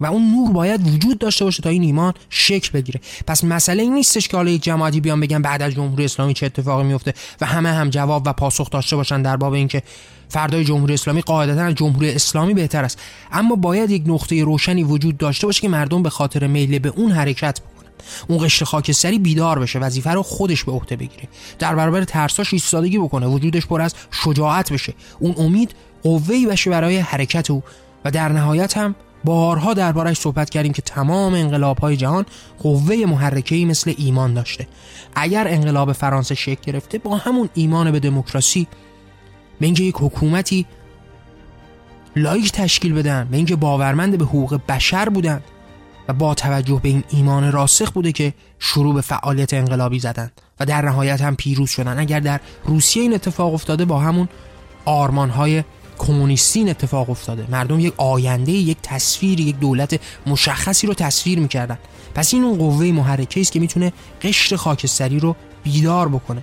و 0.00 0.06
اون 0.06 0.30
نور 0.30 0.52
باید 0.52 0.88
وجود 0.88 1.18
داشته 1.18 1.44
باشه 1.44 1.62
تا 1.62 1.68
این 1.68 1.82
ایمان 1.82 2.14
شکل 2.30 2.70
بگیره. 2.72 3.00
پس 3.26 3.44
مسئله 3.44 3.82
این 3.82 3.94
نیستش 3.94 4.28
که 4.28 4.36
حالا 4.36 4.50
یک 4.50 4.62
جماعتی 4.62 5.00
بیان 5.00 5.20
بگن 5.20 5.42
بعد 5.42 5.62
از 5.62 5.72
جمهوری 5.72 6.04
اسلامی 6.04 6.34
چه 6.34 6.46
اتفاقی 6.46 6.84
میفته 6.84 7.14
و 7.40 7.46
همه 7.46 7.72
هم 7.72 7.90
جواب 7.90 8.22
و 8.26 8.32
پاسخ 8.32 8.70
داشته 8.70 8.96
باشن 8.96 9.22
در 9.22 9.36
باب 9.36 9.52
اینکه 9.52 9.82
فردای 10.30 10.64
جمهوری 10.64 10.94
اسلامی 10.94 11.20
قاعدتا 11.20 11.62
از 11.62 11.74
جمهوری 11.74 12.10
اسلامی 12.10 12.54
بهتر 12.54 12.84
است. 12.84 12.98
اما 13.32 13.54
باید 13.56 13.90
یک 13.90 14.02
نقطه 14.06 14.44
روشنی 14.44 14.82
وجود 14.82 15.16
داشته 15.16 15.46
باشه 15.46 15.60
که 15.60 15.68
مردم 15.68 16.02
به 16.02 16.10
خاطر 16.10 16.46
میل 16.46 16.78
به 16.78 16.88
اون 16.88 17.10
حرکت 17.10 17.60
بکنن. 17.60 17.90
اون 18.28 18.44
قشر 18.44 18.64
خاکستری 18.64 19.18
بیدار 19.18 19.58
بشه 19.58 19.78
وظیفه 19.78 20.10
رو 20.10 20.22
خودش 20.22 20.64
به 20.64 20.72
عهده 20.72 20.96
بگیره. 20.96 21.28
در 21.58 21.74
برابر 21.74 22.04
ترساش 22.04 22.52
ایستادگی 22.52 22.98
بکنه 22.98 23.26
وجودش 23.26 23.66
پر 23.66 23.80
از 23.80 23.94
شجاعت 24.10 24.72
بشه. 24.72 24.94
اون 25.18 25.34
امید 25.38 25.74
قوه‌ای 26.02 26.46
بشه 26.46 26.70
برای 26.70 26.98
حرکت 26.98 27.50
او. 27.50 27.62
و 28.04 28.10
در 28.10 28.28
نهایت 28.28 28.76
هم 28.76 28.94
بارها 29.24 29.74
دربارش 29.74 30.18
صحبت 30.18 30.50
کردیم 30.50 30.72
که 30.72 30.82
تمام 30.82 31.34
انقلاب 31.34 31.78
های 31.78 31.96
جهان 31.96 32.26
قوه 32.62 32.96
محرکه‌ای 32.96 33.64
مثل 33.64 33.94
ایمان 33.98 34.34
داشته. 34.34 34.66
اگر 35.14 35.48
انقلاب 35.48 35.92
فرانسه 35.92 36.34
شکل 36.34 36.72
گرفته 36.72 36.98
با 36.98 37.16
همون 37.16 37.48
ایمان 37.54 37.90
به 37.90 38.00
دموکراسی 38.00 38.66
به 39.60 39.66
اینکه 39.66 39.82
یک 39.82 39.94
حکومتی 39.98 40.66
لایک 42.16 42.52
تشکیل 42.52 42.92
بدن 42.92 43.28
به 43.30 43.36
اینکه 43.36 43.56
باورمند 43.56 44.18
به 44.18 44.24
حقوق 44.24 44.60
بشر 44.68 45.08
بودن 45.08 45.40
و 46.08 46.12
با 46.12 46.34
توجه 46.34 46.80
به 46.82 46.88
این 46.88 47.04
ایمان 47.10 47.52
راسخ 47.52 47.90
بوده 47.90 48.12
که 48.12 48.34
شروع 48.58 48.94
به 48.94 49.00
فعالیت 49.00 49.54
انقلابی 49.54 49.98
زدن 49.98 50.30
و 50.60 50.66
در 50.66 50.82
نهایت 50.82 51.20
هم 51.20 51.36
پیروز 51.36 51.70
شدن. 51.70 51.98
اگر 51.98 52.20
در 52.20 52.40
روسیه 52.64 53.02
این 53.02 53.14
اتفاق 53.14 53.54
افتاده 53.54 53.84
با 53.84 53.98
همون 53.98 54.28
آرمانهای 54.84 55.64
کمونیستی 55.98 56.70
اتفاق 56.70 57.10
افتاده. 57.10 57.46
مردم 57.50 57.80
یک 57.80 57.94
آینده 57.96 58.52
یک 58.52 58.78
تصویر 58.82 59.40
یک 59.40 59.58
دولت 59.58 60.00
مشخصی 60.26 60.86
رو 60.86 60.94
تصویر 60.94 61.38
می‌کردن. 61.38 61.78
پس 62.14 62.34
این 62.34 62.44
اون 62.44 62.58
قوه 62.58 62.86
محرکه 62.86 63.40
است 63.40 63.52
که 63.52 63.60
می‌تونه 63.60 63.92
قشر 64.22 64.56
خاکستری 64.56 65.20
رو 65.20 65.36
بیدار 65.62 66.08
بکنه. 66.08 66.42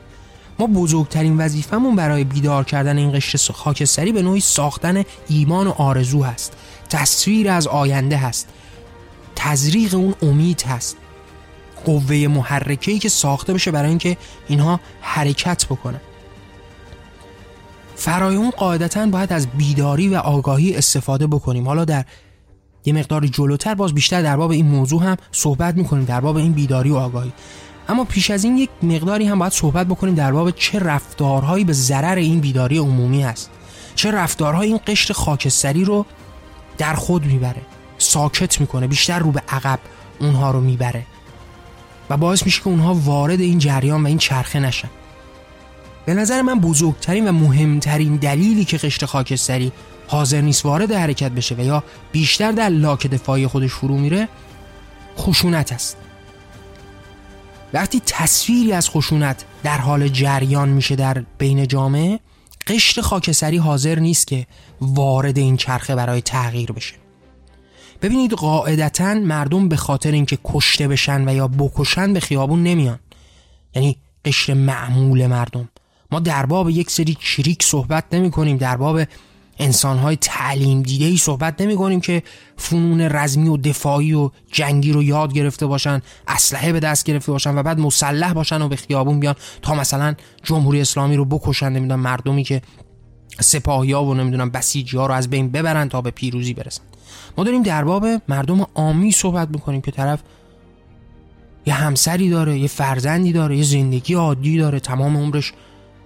ما 0.60 0.68
بزرگترین 0.68 1.38
وظیفمون 1.38 1.96
برای 1.96 2.24
بیدار 2.24 2.64
کردن 2.64 2.98
این 2.98 3.12
قشر 3.12 3.54
خاکستری 3.54 4.12
به 4.12 4.22
نوعی 4.22 4.40
ساختن 4.40 5.04
ایمان 5.30 5.68
و 5.68 5.72
آرزو 5.72 6.24
هست. 6.24 6.54
تصویر 6.90 7.50
از 7.50 7.68
آینده 7.68 8.18
هست. 8.18 8.48
تزریق 9.36 9.96
اون 9.96 10.16
امید 10.22 10.62
هست. 10.62 10.98
قوه 11.86 12.28
محرکه‌ای 12.28 13.00
که 13.00 13.10
ساخته 13.10 13.54
بشه 13.54 13.72
برای 13.72 13.90
اینکه 13.90 14.18
اینها 14.48 14.80
حرکت 15.02 15.66
بکنه 15.66 16.02
فرای 17.96 18.36
اون 18.36 18.50
قاعدتا 18.50 19.06
باید 19.06 19.34
از 19.34 19.48
بیداری 19.48 20.08
و 20.08 20.16
آگاهی 20.16 20.76
استفاده 20.76 21.28
بکنیم. 21.28 21.68
حالا 21.68 21.86
در 21.86 22.06
یه 22.86 22.94
مقدار 22.94 23.28
جلوتر 23.28 23.76
باز 23.76 23.94
بیشتر 23.94 24.22
در 24.22 24.38
باب 24.38 24.52
این 24.52 24.66
موضوع 24.66 25.04
هم 25.04 25.18
صحبت 25.32 25.76
می‌کنیم 25.76 26.06
در 26.06 26.22
باب 26.22 26.36
این 26.36 26.52
بیداری 26.52 26.90
و 26.90 26.96
آگاهی. 26.96 27.34
اما 27.90 28.04
پیش 28.04 28.32
از 28.32 28.44
این 28.44 28.58
یک 28.58 28.70
مقداری 28.84 29.28
هم 29.28 29.40
باید 29.40 29.54
صحبت 29.54 29.88
بکنیم 29.88 30.16
در 30.16 30.32
باب 30.32 30.52
چه 30.52 30.80
رفتارهایی 30.80 31.64
به 31.64 31.74
ضرر 31.74 32.16
این 32.16 32.40
بیداری 32.40 32.78
عمومی 32.78 33.24
هست. 33.24 33.50
چه 33.96 34.12
رفتارهایی 34.12 34.72
این 34.72 34.80
قشر 34.88 35.14
خاکستری 35.14 35.86
رو 35.86 36.06
در 36.78 36.94
خود 36.94 37.26
می‌بره 37.26 37.62
ساکت 37.98 38.62
می‌کنه 38.62 38.88
بیشتر 38.88 39.20
رو 39.20 39.32
به 39.32 39.42
عقب 39.50 39.80
اونها 40.20 40.52
رو 40.52 40.62
می‌بره. 40.62 41.06
و 42.10 42.18
باعث 42.18 42.46
میشه 42.46 42.62
که 42.62 42.68
اونها 42.68 42.94
وارد 42.94 43.42
این 43.42 43.60
جریان 43.60 44.04
و 44.04 44.08
این 44.08 44.18
چرخه 44.18 44.60
نشن. 44.60 44.90
به 46.06 46.14
نظر 46.14 46.42
من 46.42 46.60
بزرگترین 46.60 47.28
و 47.28 47.32
مهمترین 47.32 48.16
دلیلی 48.16 48.66
که 48.66 48.78
قشر 48.78 49.06
خاکستری 49.06 49.72
حاضر 50.08 50.42
نیست 50.42 50.66
وارد 50.66 50.92
حرکت 50.92 51.32
بشه 51.32 51.56
و 51.56 51.60
یا 51.60 51.84
بیشتر 52.12 52.52
در 52.52 52.70
لاک 52.70 53.08
دفاعی 53.08 53.48
خودش 53.48 53.72
فرو 53.72 53.98
میره 53.98 54.28
خشونت 55.18 55.72
است. 55.72 55.98
وقتی 57.74 58.02
تصویری 58.06 58.72
از 58.74 58.90
خشونت 58.90 59.46
در 59.64 59.78
حال 59.78 60.08
جریان 60.08 60.70
میشه 60.70 60.96
در 60.96 61.24
بین 61.38 61.68
جامعه 61.68 62.20
قشر 62.68 63.02
خاکستری 63.02 63.58
حاضر 63.58 64.00
نیست 64.00 64.28
که 64.28 64.48
وارد 64.82 65.38
این 65.38 65.58
چرخه 65.58 65.96
برای 65.96 66.22
تغییر 66.22 66.72
بشه. 66.72 66.96
ببینید 68.02 68.34
قاعدتا 68.34 69.14
مردم 69.14 69.70
به 69.70 69.76
خاطر 69.76 70.12
اینکه 70.12 70.38
کشته 70.44 70.88
بشن 70.88 71.30
و 71.30 71.36
یا 71.36 71.48
بکشن 71.48 72.14
به 72.14 72.20
خیابون 72.20 72.64
نمیان. 72.64 73.00
یعنی 73.76 73.98
قشر 74.26 74.54
معمول 74.54 75.28
مردم. 75.28 75.70
ما 76.12 76.20
در 76.20 76.46
باب 76.46 76.70
یک 76.70 76.92
سری 76.92 77.18
چریک 77.20 77.64
صحبت 77.64 78.04
نمی 78.12 78.32
کنیم 78.32 78.58
در 78.58 78.78
باب 78.78 79.02
انسانهای 79.60 80.16
تعلیم 80.16 80.82
دیده 80.82 81.06
ای 81.06 81.18
صحبت 81.18 81.62
نمی 81.62 81.76
کنیم 81.76 82.02
که 82.02 82.24
فنون 82.58 83.02
رزمی 83.02 83.50
و 83.50 83.58
دفاعی 83.58 84.14
و 84.14 84.30
جنگی 84.52 84.92
رو 84.92 85.04
یاد 85.04 85.34
گرفته 85.34 85.66
باشن 85.66 86.02
اسلحه 86.28 86.72
به 86.72 86.80
دست 86.80 87.06
گرفته 87.06 87.32
باشن 87.32 87.58
و 87.58 87.64
بعد 87.64 87.80
مسلح 87.80 88.34
باشن 88.34 88.62
و 88.62 88.68
به 88.68 88.76
خیابون 88.76 89.20
بیان 89.20 89.36
تا 89.62 89.76
مثلا 89.76 90.16
جمهوری 90.44 90.82
اسلامی 90.82 91.16
رو 91.16 91.26
بکشن. 91.26 91.70
نمی‌دونم 91.70 92.00
مردمی 92.00 92.44
که 92.44 92.62
سپاهی 93.40 93.92
ها 93.92 94.06
و 94.06 94.14
نمی‌دونم 94.14 94.50
بسیجی 94.50 94.98
ها 94.98 95.06
رو 95.06 95.14
از 95.14 95.30
بین 95.30 95.52
ببرن 95.52 95.90
تا 95.90 96.02
به 96.02 96.12
پیروزی 96.12 96.54
برسن. 96.54 96.82
ما 97.38 97.44
داریم 97.44 97.64
در 97.64 97.84
باب 97.84 98.06
مردم 98.28 98.66
عامی 98.76 99.12
صحبت 99.12 99.50
می‌کنیم 99.50 99.82
که 99.82 99.92
طرف 99.92 100.20
یه 101.66 101.74
همسری 101.74 102.30
داره 102.30 102.60
یه 102.60 102.68
فرزندی 102.68 103.34
داره 103.34 103.58
یه 103.58 103.64
زندگی 103.64 104.14
عادی 104.14 104.58
داره 104.58 104.80
تمام 104.80 105.18
عمرش 105.18 105.54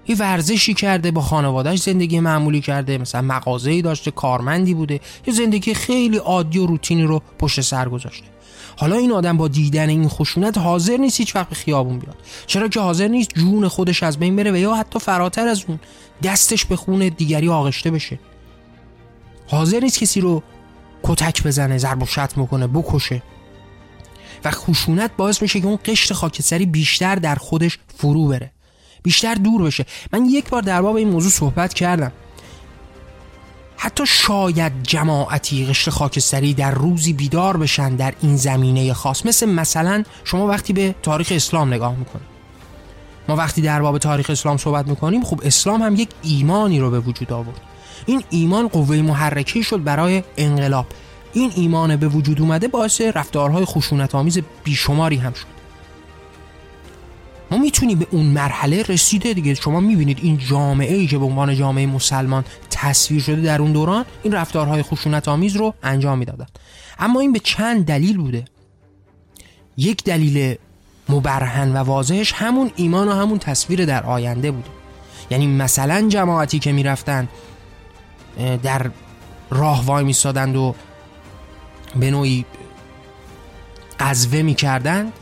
یه 0.07 0.15
ورزشی 0.15 0.73
کرده 0.73 1.11
با 1.11 1.21
خانوادهش 1.21 1.81
زندگی 1.81 2.19
معمولی 2.19 2.61
کرده 2.61 2.97
مثلا 2.97 3.21
مغازه‌ای 3.21 3.81
داشته 3.81 4.11
کارمندی 4.11 4.73
بوده 4.73 4.99
یه 5.27 5.33
زندگی 5.33 5.73
خیلی 5.73 6.17
عادی 6.17 6.59
و 6.59 6.65
روتینی 6.65 7.03
رو 7.03 7.21
پشت 7.39 7.61
سر 7.61 7.89
گذاشته. 7.89 8.27
حالا 8.77 8.95
این 8.95 9.11
آدم 9.11 9.37
با 9.37 9.47
دیدن 9.47 9.89
این 9.89 10.07
خشونت 10.07 10.57
حاضر 10.57 10.97
نیست 10.97 11.17
هیچ 11.17 11.35
وقت 11.35 11.53
خیابون 11.53 11.99
بیاد. 11.99 12.15
چرا 12.47 12.67
که 12.67 12.79
حاضر 12.79 13.07
نیست 13.07 13.29
جون 13.35 13.67
خودش 13.67 14.03
از 14.03 14.17
بین 14.17 14.35
بره 14.35 14.51
و 14.51 14.55
یا 14.55 14.75
حتی 14.75 14.99
فراتر 14.99 15.47
از 15.47 15.63
اون 15.67 15.79
دستش 16.23 16.65
به 16.65 16.75
خون 16.75 17.09
دیگری 17.17 17.49
آغشته 17.49 17.91
بشه. 17.91 18.19
حاضر 19.47 19.79
نیست 19.79 19.99
کسی 19.99 20.21
رو 20.21 20.43
کتک 21.03 21.43
بزنه 21.43 21.77
ضرب 21.77 22.03
و 22.03 22.05
شتم 22.05 22.45
کنه 22.45 22.67
بکشه. 22.67 23.23
و 24.43 24.51
خشونت 24.51 25.11
باعث 25.17 25.41
میشه 25.41 25.59
که 25.59 25.67
اون 25.67 25.79
قشر 25.85 26.13
خاکستری 26.13 26.65
بیشتر 26.65 27.15
در 27.15 27.35
خودش 27.35 27.79
فرو 27.97 28.27
بره. 28.27 28.51
بیشتر 29.03 29.35
دور 29.35 29.61
بشه. 29.61 29.85
من 30.13 30.25
یک 30.25 30.49
بار 30.49 30.61
در 30.61 30.81
باب 30.81 30.95
این 30.95 31.09
موضوع 31.09 31.31
صحبت 31.31 31.73
کردم. 31.73 32.11
حتی 33.77 34.05
شاید 34.05 34.83
جماعتی 34.83 35.65
قشر 35.65 35.91
خاکستری 35.91 36.53
در 36.53 36.71
روزی 36.71 37.13
بیدار 37.13 37.57
بشن 37.57 37.95
در 37.95 38.13
این 38.21 38.37
زمینه 38.37 38.93
خاص. 38.93 39.25
مثل 39.25 39.49
مثلا 39.49 40.03
شما 40.23 40.47
وقتی 40.47 40.73
به 40.73 40.95
تاریخ 41.03 41.31
اسلام 41.35 41.73
نگاه 41.73 41.95
می‌کنید 41.95 42.31
ما 43.27 43.35
وقتی 43.35 43.61
در 43.61 43.81
باب 43.81 43.97
تاریخ 43.97 44.29
اسلام 44.29 44.57
صحبت 44.57 44.87
می‌کنیم 44.87 45.23
خب 45.23 45.41
اسلام 45.43 45.81
هم 45.81 45.95
یک 45.95 46.09
ایمانی 46.23 46.79
رو 46.79 46.91
به 46.91 46.99
وجود 46.99 47.33
آورد. 47.33 47.61
این 48.05 48.23
ایمان 48.29 48.67
قوه 48.67 48.95
محرکه 48.95 49.61
شد 49.61 49.83
برای 49.83 50.23
انقلاب. 50.37 50.85
این 51.33 51.51
ایمان 51.55 51.95
به 51.95 52.07
وجود 52.07 52.41
اومده 52.41 52.67
باعث 52.67 53.01
رفتارهای 53.01 53.65
خشونت 53.65 54.15
آمیز 54.15 54.39
بیشماری 54.63 55.17
هم 55.17 55.33
شد. 55.33 55.60
ما 57.51 57.57
می‌تونیم 57.57 57.99
به 57.99 58.07
اون 58.11 58.25
مرحله 58.25 58.83
رسیده 58.83 59.33
دیگه. 59.33 59.53
شما 59.53 59.79
می‌بینید 59.79 60.19
این 60.21 60.37
جامعه 60.37 60.95
ای 60.95 61.07
که 61.07 61.17
به 61.17 61.25
عنوان 61.25 61.55
جامعه 61.55 61.85
مسلمان 61.85 62.45
تصویر 62.69 63.21
شده 63.21 63.41
در 63.41 63.61
اون 63.61 63.71
دوران 63.71 64.05
این 64.23 64.33
رفتارهای 64.33 64.83
خشونت 64.83 65.27
آمیز 65.27 65.55
رو 65.55 65.73
انجام 65.83 66.17
می‌دادن. 66.17 66.45
اما 66.99 67.19
این 67.19 67.33
به 67.33 67.39
چند 67.39 67.85
دلیل 67.85 68.17
بوده. 68.17 68.45
یک 69.77 70.03
دلیل 70.03 70.55
مبرهن 71.09 71.71
و 71.73 71.77
واضحش 71.77 72.33
همون 72.33 72.71
ایمان 72.75 73.07
و 73.07 73.11
همون 73.11 73.39
تصویر 73.39 73.85
در 73.85 74.03
آینده 74.03 74.51
بوده 74.51 74.69
یعنی 75.31 75.47
مثلا 75.47 76.07
جماعتی 76.09 76.59
که 76.59 76.71
می‌رفتن 76.71 77.29
در 78.63 78.91
راه 79.49 79.85
وای 79.85 80.03
میستادند 80.03 80.55
و 80.55 80.75
به 81.95 82.11
نوعی 82.11 82.45
قذوه 83.99 84.41
می‌کردند 84.41 85.13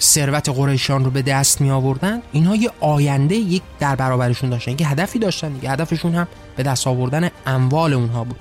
ثروت 0.00 0.48
قریشان 0.48 1.04
رو 1.04 1.10
به 1.10 1.22
دست 1.22 1.60
می 1.60 1.70
آوردن 1.70 2.22
اینها 2.32 2.56
یه 2.56 2.70
آینده 2.80 3.34
یک 3.34 3.62
در 3.78 3.96
برابرشون 3.96 4.50
داشتن 4.50 4.76
که 4.76 4.86
هدفی 4.86 5.18
داشتن 5.18 5.52
دیگه. 5.52 5.70
هدفشون 5.70 6.14
هم 6.14 6.28
به 6.56 6.62
دست 6.62 6.86
آوردن 6.86 7.30
اموال 7.46 7.92
اونها 7.92 8.24
بود. 8.24 8.36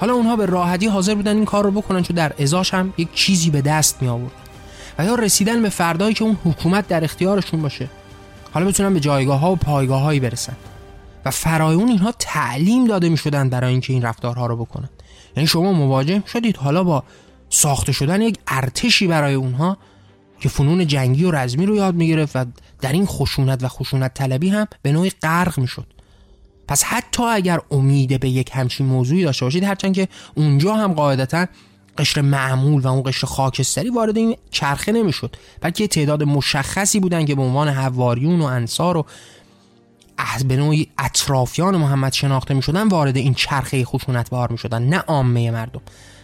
حالا 0.00 0.14
اونها 0.14 0.36
به 0.36 0.46
راحتی 0.46 0.86
حاضر 0.86 1.14
بودن 1.14 1.36
این 1.36 1.44
کار 1.44 1.64
رو 1.64 1.70
بکنن 1.70 2.02
چون 2.02 2.16
در 2.16 2.32
ازاش 2.38 2.74
هم 2.74 2.94
یک 2.98 3.08
چیزی 3.14 3.50
به 3.50 3.60
دست 3.60 4.02
می 4.02 4.08
آوردن 4.08 4.34
و 4.98 5.04
یا 5.04 5.14
رسیدن 5.14 5.62
به 5.62 5.68
فردایی 5.68 6.14
که 6.14 6.24
اون 6.24 6.36
حکومت 6.44 6.88
در 6.88 7.04
اختیارشون 7.04 7.62
باشه. 7.62 7.88
حالا 8.52 8.66
بتونن 8.66 8.94
به 8.94 9.00
جایگاه 9.00 9.40
ها 9.40 9.52
و 9.52 9.56
پایگاه 9.56 10.02
هایی 10.02 10.20
برسن. 10.20 10.56
و 11.24 11.30
فرای 11.30 11.74
اون 11.74 11.88
اینها 11.88 12.12
تعلیم 12.18 12.86
داده 12.86 13.08
می 13.08 13.16
شدن 13.16 13.48
برای 13.48 13.72
اینکه 13.72 13.92
این 13.92 14.02
رفتارها 14.02 14.46
رو 14.46 14.56
بکنن. 14.56 14.88
یعنی 15.36 15.46
شما 15.46 15.72
مواجه 15.72 16.22
شدید 16.26 16.56
حالا 16.56 16.84
با 16.84 17.04
ساخته 17.50 17.92
شدن 17.92 18.22
یک 18.22 18.38
ارتشی 18.48 19.06
برای 19.06 19.34
اونها 19.34 19.76
که 20.40 20.48
فنون 20.48 20.86
جنگی 20.86 21.24
و 21.24 21.30
رزمی 21.30 21.66
رو 21.66 21.76
یاد 21.76 21.94
می‌گرفت 21.94 22.36
و 22.36 22.44
در 22.80 22.92
این 22.92 23.06
خشونت 23.06 23.64
و 23.64 23.68
خشونت 23.68 24.14
طلبی 24.14 24.48
هم 24.48 24.66
به 24.82 24.92
نوعی 24.92 25.10
غرق 25.10 25.58
می‌شد. 25.58 25.86
پس 26.68 26.84
حتی 26.84 27.22
اگر 27.22 27.60
امید 27.70 28.20
به 28.20 28.28
یک 28.28 28.50
همچین 28.52 28.86
موضوعی 28.86 29.24
داشته 29.24 29.44
باشید 29.44 29.64
هرچند 29.64 29.94
که 29.94 30.08
اونجا 30.34 30.74
هم 30.74 30.92
قاعدتا 30.92 31.46
قشر 31.98 32.20
معمول 32.20 32.82
و 32.82 32.88
اون 32.88 33.02
قشر 33.06 33.26
خاکستری 33.26 33.90
وارد 33.90 34.16
این 34.16 34.36
چرخه 34.50 34.92
نمی‌شد 34.92 35.36
بلکه 35.60 35.86
تعداد 35.86 36.22
مشخصی 36.22 37.00
بودن 37.00 37.24
که 37.24 37.34
به 37.34 37.42
عنوان 37.42 37.68
حواریون 37.68 38.40
و 38.40 38.44
انصار 38.44 38.96
و 38.96 39.06
به 40.48 40.56
نوعی 40.56 40.88
اطرافیان 40.98 41.76
محمد 41.76 42.12
شناخته 42.12 42.54
می 42.54 42.62
شدن 42.62 42.88
وارد 42.88 43.16
این 43.16 43.34
چرخه 43.34 43.84
خشونت 43.84 44.30
بار 44.30 44.52
می 44.52 44.58
شدن 44.58 44.82
نه 44.82 44.98
عامه 44.98 45.50
مردم. 45.50 45.80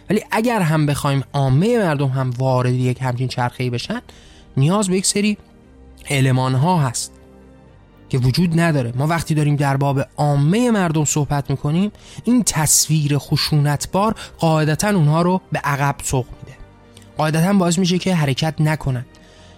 ولی 0.09 0.23
اگر 0.31 0.59
هم 0.59 0.85
بخوایم 0.85 1.23
عامه 1.33 1.77
مردم 1.77 2.07
هم 2.07 2.29
وارد 2.37 2.73
یک 2.73 3.01
همچین 3.01 3.27
چرخه 3.27 3.69
بشن 3.69 4.01
نیاز 4.57 4.89
به 4.89 4.97
یک 4.97 5.05
سری 5.05 5.37
علمان 6.09 6.55
ها 6.55 6.79
هست 6.79 7.11
که 8.09 8.17
وجود 8.17 8.59
نداره. 8.59 8.93
ما 8.95 9.07
وقتی 9.07 9.35
داریم 9.35 9.55
در 9.55 9.77
باب 9.77 10.01
عامه 10.17 10.71
مردم 10.71 11.05
صحبت 11.05 11.49
می‌کنیم 11.49 11.91
این 12.23 12.43
تصویر 12.43 13.17
خشونتبار 13.17 14.15
قاعدتا 14.37 14.89
اونها 14.89 15.21
رو 15.21 15.41
به 15.51 15.59
عقب 15.59 15.95
سوق 16.03 16.25
میده. 16.25 16.57
قاعدتا 17.17 17.53
باعث 17.53 17.79
میشه 17.79 17.97
که 17.97 18.15
حرکت 18.15 18.53
نکنن. 18.59 19.05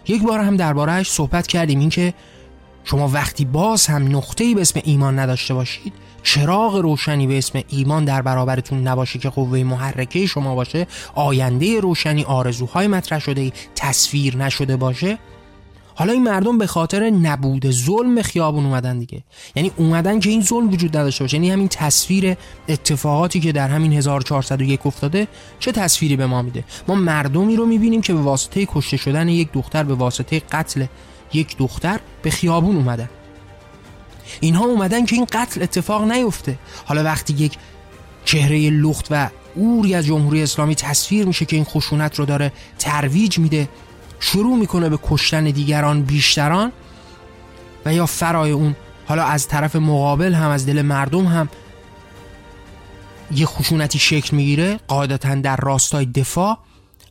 یک 0.08 0.24
بار 0.24 0.40
هم 0.40 0.58
دربارهش 0.58 1.12
صحبت 1.12 1.48
کردیم 1.48 1.80
اینکه 1.80 2.14
شما 2.84 3.08
وقتی 3.08 3.46
باز 3.46 3.88
هم 3.88 4.18
نقطه‌ای 4.18 4.56
به 4.56 4.62
اسم 4.62 4.82
ایمان 4.84 5.20
نداشته 5.20 5.54
باشید 5.54 5.94
چراغ 6.24 6.76
روشنی 6.76 7.28
به 7.28 7.38
اسم 7.38 7.62
ایمان 7.70 8.06
در 8.06 8.22
برابرتون 8.22 8.88
نباشه 8.88 9.20
که 9.20 9.30
قوه 9.30 9.64
محرکه 9.64 10.26
شما 10.26 10.56
باشه 10.56 10.88
آینده 11.16 11.80
روشنی 11.80 12.24
آرزوهای 12.24 12.88
مطرح 12.88 13.20
شده 13.20 13.52
تصویر 13.76 14.38
نشده 14.38 14.78
باشه. 14.78 15.18
حالا 15.96 16.14
این 16.14 16.24
مردم 16.24 16.58
به 16.58 16.68
خاطر 16.68 17.10
نبود 17.10 17.72
ظلم 17.72 18.22
خیابون 18.22 18.66
اومدن 18.66 19.00
دیگه. 19.00 19.24
یعنی 19.56 19.72
اومدن 19.78 20.20
که 20.20 20.30
این 20.30 20.42
ظلم 20.42 20.70
وجود 20.70 20.98
نداشته 20.98 21.24
باشه. 21.24 21.38
یعنی 21.38 21.52
همین 21.52 21.68
تصویر 21.68 22.38
اتفاقاتی 22.70 23.40
که 23.40 23.52
در 23.52 23.68
همین 23.68 23.94
1401 23.94 24.86
افتاده 24.86 25.28
چه 25.60 25.72
تصویری 25.72 26.16
به 26.16 26.26
ما 26.26 26.42
میده؟ 26.42 26.64
ما 26.88 26.96
مردمی 26.96 27.56
رو 27.56 27.66
می‌بینیم 27.66 28.02
که 28.02 28.14
به 28.14 28.22
واسطه 28.22 28.68
کشته 28.72 28.98
شدن 28.98 29.28
یک 29.28 29.52
دختر 29.52 29.84
به 29.84 29.94
واسطه 29.94 30.40
قتل 30.52 30.86
یک 31.34 31.58
دختر 31.58 32.00
به 32.22 32.30
خیابون 32.30 32.76
اومدن. 32.76 33.10
اینها 34.40 34.66
اومدن 34.66 35.06
که 35.06 35.16
این 35.16 35.28
قتل 35.32 35.64
اتفاق 35.64 36.12
نیفته. 36.12 36.60
حالا 36.86 37.04
وقتی 37.04 37.34
یک 37.34 37.58
چهره 38.26 38.70
لخت 38.70 39.08
و 39.12 39.30
اوری 39.56 39.96
از 39.96 40.06
جمهوری 40.06 40.44
اسلامی 40.44 40.76
تصویر 40.76 41.26
میشه 41.26 41.46
که 41.46 41.56
این 41.56 41.66
خشونت 41.66 42.20
رو 42.20 42.26
داره 42.26 42.52
ترویج 42.80 43.40
میده 43.40 43.70
شروع 44.20 44.58
می‌کنه 44.58 44.90
به 44.90 45.00
کشتن 45.04 45.44
دیگران 45.44 46.04
بیشتران 46.04 46.72
و 47.86 47.94
یا 47.94 48.06
فرای 48.06 48.52
اون 48.52 48.76
حالا 49.08 49.24
از 49.24 49.48
طرف 49.48 49.76
مقابل 49.76 50.34
هم 50.34 50.50
از 50.50 50.66
دل 50.66 50.82
مردم 50.82 51.26
هم 51.26 51.50
یه 53.32 53.46
خشونتی 53.46 54.00
شکل 54.00 54.36
می‌گیره 54.36 54.80
قاعدتا 54.88 55.36
در 55.36 55.56
راستای 55.56 56.06
دفاع. 56.06 56.58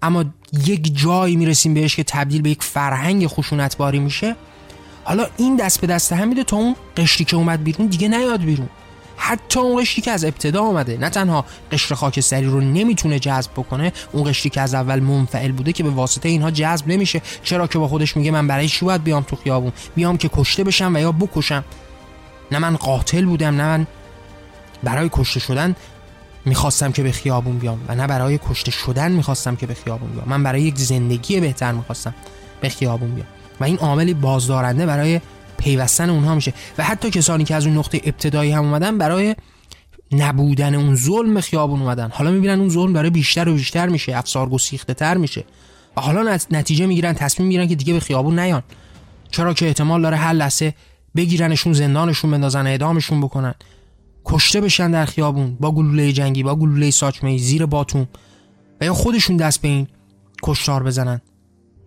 اما 0.02 0.24
یک 0.66 0.98
جایی 0.98 1.36
می‌رسیم 1.36 1.74
بهش 1.74 1.96
که 1.96 2.04
تبدیل 2.04 2.42
به 2.42 2.50
یک 2.50 2.62
فرهنگ 2.62 3.26
خشونتباری 3.26 3.98
میشه. 3.98 4.36
حالا 5.08 5.26
این 5.36 5.56
دست 5.56 5.80
به 5.80 5.86
دست 5.86 6.12
هم 6.12 6.28
میده 6.28 6.44
تا 6.44 6.56
اون 6.56 6.76
قشری 6.96 7.24
که 7.24 7.36
اومد 7.36 7.64
بیرون 7.64 7.86
دیگه 7.86 8.08
نیاد 8.08 8.40
بیرون. 8.40 8.68
حتی 9.16 9.60
اون 9.60 9.82
قشری 9.82 10.02
که 10.02 10.10
از 10.10 10.24
ابتدا 10.24 10.62
آمده 10.62 10.96
نه 10.96 11.10
تنها 11.10 11.44
قشر 11.72 11.94
خاکستری 11.94 12.46
رو 12.46 12.60
نمی‌تونه 12.60 13.18
جذب 13.18 13.50
بکنه 13.50 13.92
اون 14.12 14.24
قشری 14.24 14.50
که 14.50 14.60
از 14.60 14.74
اول 14.74 15.00
منفعل 15.00 15.52
بوده 15.52 15.72
که 15.72 15.82
به 15.82 15.90
واسطه 15.90 16.28
اینها 16.28 16.50
جذب 16.50 16.88
نمیشه. 16.88 17.22
چرا 17.42 17.66
که 17.66 17.78
با 17.78 17.88
خودش 17.88 18.16
میگه 18.16 18.30
من 18.30 18.46
برای 18.46 18.68
چی 18.68 18.84
باید 18.84 19.04
بیام 19.04 19.22
تو 19.22 19.36
خیابون؟ 19.36 19.72
بیام 19.94 20.16
که 20.16 20.30
کشته 20.32 20.64
بشم 20.64 20.94
و 20.94 20.98
یا 20.98 21.12
بکشم. 21.12 21.64
نه 22.52 22.58
من 22.58 22.76
قاتل 22.76 23.24
بودم 23.24 23.56
نه 23.56 23.62
من 23.66 23.86
برای 24.82 25.08
کشته 25.12 25.40
شدن 25.40 25.76
می‌خواستم 26.44 26.92
که 26.92 27.02
به 27.02 27.12
خیابون 27.12 27.58
بیام 27.58 27.80
و 27.88 27.94
نه 27.94 28.06
برای 28.06 28.38
کشته 28.50 28.70
شدن 28.70 29.12
می‌خواستم 29.12 29.56
که 29.56 29.66
به 29.66 29.74
خیابون 29.74 30.10
بیام. 30.10 30.28
من 30.28 30.42
برای 30.42 30.62
یک 30.62 30.78
زندگی 30.78 31.40
بهتر 31.40 31.72
می‌خواستم 31.72 32.14
به 32.60 32.68
خیابون 32.68 33.14
بیام. 33.14 33.26
و 33.60 33.64
این 33.64 33.76
عاملی 33.76 34.14
بازدارنده 34.14 34.86
برای 34.86 35.20
پیوستن 35.58 36.10
اونها 36.10 36.34
میشه. 36.34 36.52
و 36.78 36.84
حتی 36.84 37.10
کسانی 37.10 37.44
که 37.44 37.54
از 37.54 37.66
اون 37.66 37.78
نقطه 37.78 38.00
ابتدایی 38.04 38.50
هم 38.50 38.64
اومدن 38.64 38.98
برای 38.98 39.36
نبودن 40.12 40.74
اون 40.74 40.94
ظلم 40.94 41.40
خیابون 41.40 41.82
اومدن. 41.82 42.10
حالا 42.12 42.30
می‌بینن 42.30 42.60
اون 42.60 42.68
ظلم 42.68 42.92
داره 42.92 43.10
بیشتر 43.10 43.48
و 43.48 43.54
بیشتر 43.54 43.88
میشه 43.88 44.16
افسار 44.16 44.48
گسیخته 44.48 44.94
تر 44.94 45.16
میشه. 45.16 45.44
و 45.96 46.00
حالا 46.00 46.38
نتیجه 46.50 46.86
می‌گیرن 46.86 47.12
تصمیم 47.12 47.48
می‌گیرن 47.48 47.66
که 47.66 47.74
دیگه 47.74 47.92
به 47.92 48.00
خیابون 48.00 48.38
نیان. 48.38 48.62
چرا 49.30 49.54
که 49.54 49.66
احتمال 49.66 50.02
داره 50.02 50.16
هر 50.16 50.32
لحظه 50.32 50.74
بگیرنشون 51.16 51.72
زندانشون 51.72 52.30
بندازن 52.30 52.66
اعدامشون 52.66 53.20
بکنن. 53.20 53.54
کشته 54.24 54.60
بشن 54.60 54.90
در 54.90 55.04
خیابون 55.04 55.56
با 55.60 55.72
گلوله 55.72 56.12
جنگی 56.12 56.42
با 56.42 56.56
گلوله 56.56 56.90
ساچمه 56.90 57.38
زیر 57.38 57.66
باتون 57.66 58.08
و 58.80 58.84
یا 58.84 58.94
خودشون 58.94 59.36
دست 59.36 59.62
به 59.62 59.68
این 59.68 59.86
کشتار 60.42 60.82
بزنن. 60.82 61.20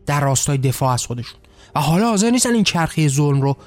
در 0.05 0.21
راستای 0.21 0.57
دفاع 0.57 0.93
از 0.93 1.05
خودشون. 1.05 1.40
و 1.75 1.79
حالا 1.79 2.09
حاضر 2.09 2.29
نیستن 2.29 2.53
این 2.53 2.63
چرخه 2.63 3.07
ظلم 3.07 3.41
رو 3.41 3.57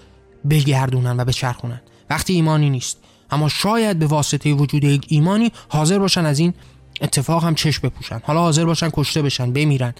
بگردونن 0.50 1.16
و 1.20 1.24
بچرخونن. 1.24 1.80
وقتی 2.10 2.32
ایمانی 2.32 2.70
نیست. 2.70 2.98
اما 3.30 3.48
شاید 3.48 3.98
به 3.98 4.06
واسطه 4.06 4.52
وجود 4.52 4.84
یک 4.84 5.06
ایمانی 5.08 5.52
حاضر 5.68 5.98
باشن 5.98 6.26
از 6.26 6.38
این 6.38 6.54
اتفاق 7.00 7.44
هم 7.44 7.54
چشم 7.54 7.88
بپوشن. 7.88 8.20
حالا 8.24 8.40
حاضر 8.40 8.64
باشن 8.64 8.90
کشته 8.92 9.22
بشن 9.22 9.52
بمیرن. 9.52 9.94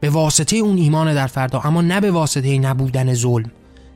به 0.00 0.10
واسطه 0.10 0.56
اون 0.56 0.76
ایمان 0.76 1.14
در 1.14 1.26
فردا 1.26 1.60
اما 1.60 1.82
نه 1.82 2.00
به 2.00 2.10
واسطه 2.10 2.58
نبودن 2.58 3.14
ظلم. 3.14 3.50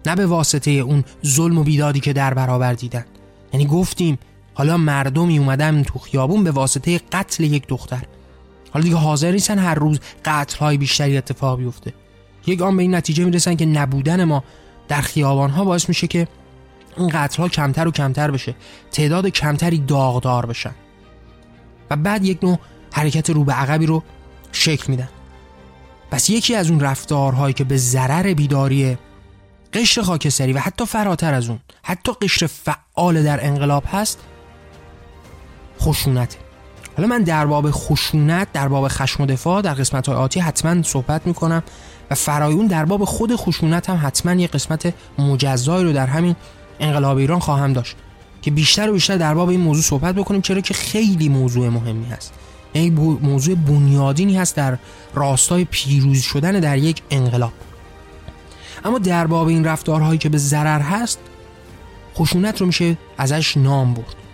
نه 0.07 0.15
به 0.15 0.27
واسطه 0.27 0.71
اون 0.71 1.05
ظلم 1.27 1.59
و 1.59 1.63
بیدادی 1.63 2.01
که 2.01 2.13
در 2.13 2.35
برابر 2.35 2.73
دیدن. 2.73 3.05
یعنی 3.53 3.67
گفتیم 3.67 4.19
حالا 4.55 4.77
مردمی 4.77 5.39
اومدن 5.39 5.83
تو 5.83 5.99
خیابون 5.99 6.45
به 6.45 6.51
واسطه 6.51 7.01
قتل 7.13 7.45
یک 7.45 7.67
دختر. 7.69 8.03
حالا 8.71 8.85
دیگه 8.85 8.97
حاضر 8.97 9.33
نیستن 9.33 9.59
هر 9.59 9.75
روز 9.75 10.01
قتل 10.25 10.59
های 10.59 10.77
بیشتری 10.77 11.17
اتفاق 11.17 11.59
بیفته. 11.59 11.93
یک 12.47 12.63
آن 12.63 12.77
به 12.77 12.83
این 12.83 12.95
نتیجه 12.95 13.25
می‌رسن 13.25 13.55
که 13.55 13.67
نبودن 13.67 14.25
ما 14.25 14.45
در 14.89 15.01
خیابان 15.01 15.51
ها 15.51 15.65
باعث 15.65 15.89
میشه 15.89 16.07
که 16.07 16.29
این 16.97 17.09
قتل 17.09 17.43
ها 17.43 17.49
کمتر 17.49 17.89
و 17.89 17.91
کمتر 17.91 18.31
بشه 18.31 18.55
تعداد 18.91 19.29
کمتری 19.29 19.79
داغدار 19.79 20.47
بشن. 20.47 20.75
و 21.91 21.97
بعد 21.97 22.25
یک 22.25 22.45
نوع 22.45 22.59
حرکت 22.93 23.31
رو 23.31 23.45
به 23.45 23.53
عقبی 23.53 23.87
رو 23.87 24.03
شکل 24.53 24.85
میدن. 24.89 25.09
پس 26.11 26.31
یکی 26.31 26.55
از 26.55 26.71
اون 26.71 26.81
رفتارهایی 26.81 27.55
که 27.55 27.65
به 27.65 27.77
ضرر 27.77 28.35
بیداری 28.35 28.99
قشر 29.73 30.03
خاکستری 30.03 30.53
و 30.53 30.59
حتی 30.59 30.87
فراتر 30.87 31.35
از 31.35 31.49
اون 31.49 31.59
حتی 31.83 32.13
قشر 32.13 32.47
فعال 32.47 33.23
در 33.23 33.47
انقلاب 33.47 33.85
هست 33.93 34.19
خشونت. 35.81 36.37
حالا 36.97 37.09
من 37.09 37.23
در 37.23 37.47
باب 37.47 37.71
خشونت 37.71 38.53
در 38.53 38.69
باب 38.69 38.89
خشم 38.89 39.23
و 39.23 39.27
دفاع 39.27 39.63
در 39.63 39.75
قسمت 39.75 40.09
های 40.09 40.17
آتی 40.17 40.41
حتما 40.41 40.83
صحبت 40.83 41.27
می‌کنم. 41.27 41.63
و 42.11 42.15
فرایون 42.15 42.67
در 42.67 42.85
باب 42.85 43.05
خود 43.05 43.37
خشونت 43.37 43.91
هم 43.91 44.01
حتما 44.03 44.33
یه 44.33 44.47
قسمت 44.47 44.95
مجزایی 45.19 45.85
رو 45.85 45.93
در 45.93 46.07
همین 46.07 46.37
انقلاب 46.81 47.17
ایران 47.17 47.39
خواهم 47.39 47.73
داشت 47.73 47.97
که 48.43 48.51
بیشتر 48.51 48.91
و 48.91 48.93
بیشتر 48.93 49.17
در 49.17 49.35
باب 49.35 49.49
این 49.49 49.61
موضوع 49.61 49.83
صحبت 49.83 50.15
بکنیم 50.15 50.41
چرا 50.41 50.61
که 50.61 50.75
خیلی 50.75 51.29
موضوع 51.29 51.69
مهمی 51.69 52.07
هست. 52.07 52.33
یعنی 52.75 52.91
موضوع 53.23 53.55
بنیادینی 53.55 54.37
هست 54.37 54.57
در 54.57 54.79
راستای 55.15 55.65
پیروز 55.65 56.23
شدن 56.23 56.61
در 56.61 56.79
یک 56.79 57.03
انقلاب. 57.11 57.53
اما 58.85 58.99
در 58.99 59.27
باب 59.27 59.49
این 59.49 59.65
رفتارهایی 59.65 60.19
که 60.19 60.29
به 60.29 60.39
ضرر 60.39 60.81
هست 60.81 61.19
خشونت 62.15 62.61
رو 62.61 62.67
میشه 62.67 62.99
ازش 63.19 63.57
نام 63.57 63.95
برد. 63.95 64.26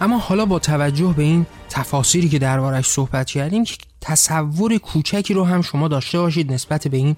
اما 0.00 0.18
حالا 0.18 0.46
با 0.46 0.58
توجه 0.58 1.14
به 1.16 1.22
این 1.22 1.46
تفاصیلی 1.70 2.28
که 2.28 2.38
دربارش 2.38 2.86
صحبت 2.86 3.30
کردیم 3.30 3.64
تصور 4.00 4.78
کوچکی 4.78 5.34
رو 5.34 5.44
هم 5.44 5.62
شما 5.62 5.88
داشته 5.88 6.18
باشید 6.18 6.52
نسبت 6.52 6.88
به 6.88 6.96
این 6.96 7.16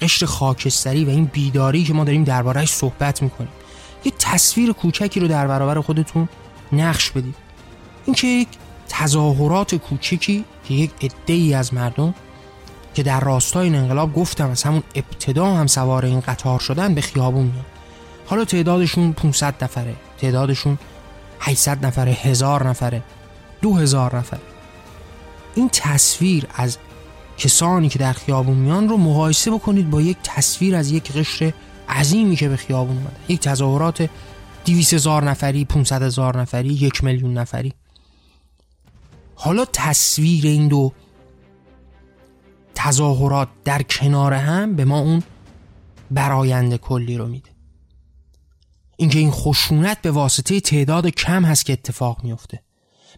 قشر 0.00 0.26
خاکستری 0.26 1.04
و 1.04 1.08
این 1.08 1.24
بیداری 1.24 1.84
که 1.84 1.92
ما 1.94 2.04
داریم 2.04 2.24
دربارهش 2.24 2.70
صحبت 2.70 3.22
می‌کنیم. 3.22 3.50
یه 4.04 4.12
تصویر 4.18 4.72
کوچکی 4.72 5.20
رو 5.20 5.28
در 5.28 5.46
برابر 5.46 5.80
خودتون 5.80 6.28
نقش 6.72 7.10
بدید. 7.10 7.34
اینکه 8.06 8.26
یک 8.26 8.48
تظاهرات 8.88 9.74
کوچکی 9.74 10.44
که 10.68 10.74
یک 10.74 10.90
عده 11.02 11.56
از 11.56 11.74
مردم 11.74 12.14
که 12.94 13.02
در 13.02 13.20
راستای 13.20 13.64
این 13.64 13.74
انقلاب 13.74 14.14
گفتم 14.14 14.50
از 14.50 14.62
همون 14.62 14.82
ابتدا 14.94 15.46
هم 15.46 15.66
سوار 15.66 16.04
این 16.04 16.20
قطار 16.20 16.58
شدن 16.58 16.94
به 16.94 17.00
خیابون 17.00 17.42
میان. 17.42 17.64
حالا 18.26 18.44
تعدادشون 18.44 19.12
500 19.12 19.64
نفره 19.64 19.94
تعدادشون 20.18 20.78
800 21.44 21.86
نفره 21.86 22.12
هزار 22.12 22.68
نفره 22.68 23.02
دو 23.62 23.76
هزار 23.76 24.16
نفره 24.16 24.40
این 25.54 25.68
تصویر 25.72 26.46
از 26.54 26.78
کسانی 27.38 27.88
که 27.88 27.98
در 27.98 28.12
خیابون 28.12 28.56
میان 28.56 28.88
رو 28.88 28.96
مقایسه 28.96 29.50
بکنید 29.50 29.90
با 29.90 30.00
یک 30.00 30.16
تصویر 30.22 30.76
از 30.76 30.90
یک 30.90 31.12
قشر 31.12 31.52
عظیمی 31.88 32.36
که 32.36 32.48
به 32.48 32.56
خیابون 32.56 32.96
اومده. 32.96 33.16
یک 33.28 33.40
تظاهرات 33.40 34.10
200 34.64 34.94
هزار 34.94 35.24
نفری 35.24 35.64
500 35.64 36.02
هزار 36.02 36.40
نفری 36.40 36.68
یک 36.68 37.04
میلیون 37.04 37.38
نفری. 37.38 37.72
حالا 39.34 39.64
تصویر 39.72 40.46
این 40.46 40.68
دو 40.68 40.92
تظاهرات 42.74 43.48
در 43.64 43.82
کنار 43.82 44.34
هم 44.34 44.76
به 44.76 44.84
ما 44.84 44.98
اون 44.98 45.22
برایند 46.10 46.76
کلی 46.76 47.18
رو 47.18 47.26
میده. 47.26 47.53
اینکه 48.96 49.18
این 49.18 49.30
خشونت 49.30 50.02
به 50.02 50.10
واسطه 50.10 50.60
تعداد 50.60 51.06
کم 51.06 51.44
هست 51.44 51.66
که 51.66 51.72
اتفاق 51.72 52.24
میفته 52.24 52.60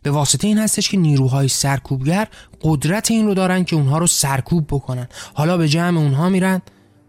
به 0.03 0.11
واسطه 0.11 0.49
این 0.49 0.59
هستش 0.59 0.89
که 0.89 0.97
نیروهای 0.97 1.49
سرکوبگر 1.49 2.29
قدرت 2.63 3.11
این 3.11 3.27
رو 3.27 3.35
دارن 3.35 3.65
که 3.65 3.77
اونها 3.77 3.99
رو 3.99 4.07
سرکوب 4.07 4.67
بکنن. 4.67 5.09
حالا 5.35 5.57
به 5.57 5.69
جمع 5.69 5.99
اونها 5.99 6.29
میرن 6.29 6.63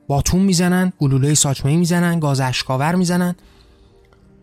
باتون 0.08 0.42
می‌زنن 0.42 0.94
گلوله 1.00 1.34
ساچمه 1.34 1.76
می‌زنن 1.76 2.20
گاز 2.20 2.40
اشکاور 2.40 2.96
می‌زنن. 2.96 3.36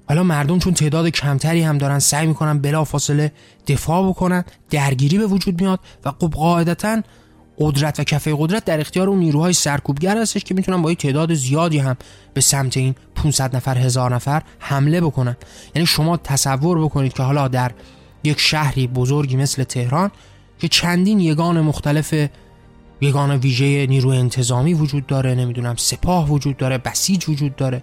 حالا 0.08 0.22
مردم 0.22 0.58
چون 0.58 0.74
تعداد 0.74 1.08
کمتری 1.08 1.62
هم 1.62 1.78
دارن 1.78 1.98
سعی 1.98 2.26
می‌کنن 2.26 2.58
بلا 2.58 2.84
فاصله 2.84 3.32
دفاع 3.66 4.08
بکنن 4.08 4.44
درگیری 4.70 5.18
به 5.18 5.26
وجود 5.26 5.60
میاد 5.60 5.80
و 6.04 6.10
خب 6.10 6.30
قاعدتا 6.30 7.02
قدرت 7.58 8.00
و 8.00 8.04
کفه 8.04 8.34
قدرت 8.38 8.64
در 8.64 8.80
اختیار 8.80 9.08
اون 9.08 9.18
نیروهای 9.18 9.52
سرکوبگر 9.52 10.18
هستش 10.18 10.44
که 10.44 10.54
می‌تونن 10.54 10.82
با 10.82 10.90
یه 10.90 10.96
تعداد 10.96 11.34
زیادی 11.34 11.78
هم 11.78 11.96
به 12.34 12.40
سمت 12.40 12.76
این 12.76 12.94
500 13.14 13.56
نفر 13.56 13.78
هزار 13.78 14.14
نفر 14.14 14.42
حمله 14.58 15.00
بکنن. 15.00 15.36
یعنی 15.74 15.86
شما 15.86 16.16
تصور 16.16 16.84
بکنید 16.84 17.12
که 17.12 17.22
حالا 17.22 17.48
در 17.48 17.72
یک 18.24 18.40
شهری 18.40 18.86
بزرگی 18.86 19.36
مثل 19.36 19.64
تهران 19.64 20.10
که 20.58 20.68
چندین 20.68 21.20
یگان 21.20 21.60
مختلف 21.60 22.14
یگان 23.00 23.36
ویژه 23.36 23.86
نیروی 23.86 24.18
انتظامی 24.18 24.74
وجود 24.74 25.06
داره 25.06 25.34
نمی‌دونم 25.34 25.74
سپاه 25.76 26.30
وجود 26.30 26.56
داره 26.56 26.78
بسیج 26.78 27.28
وجود 27.28 27.56
داره 27.56 27.82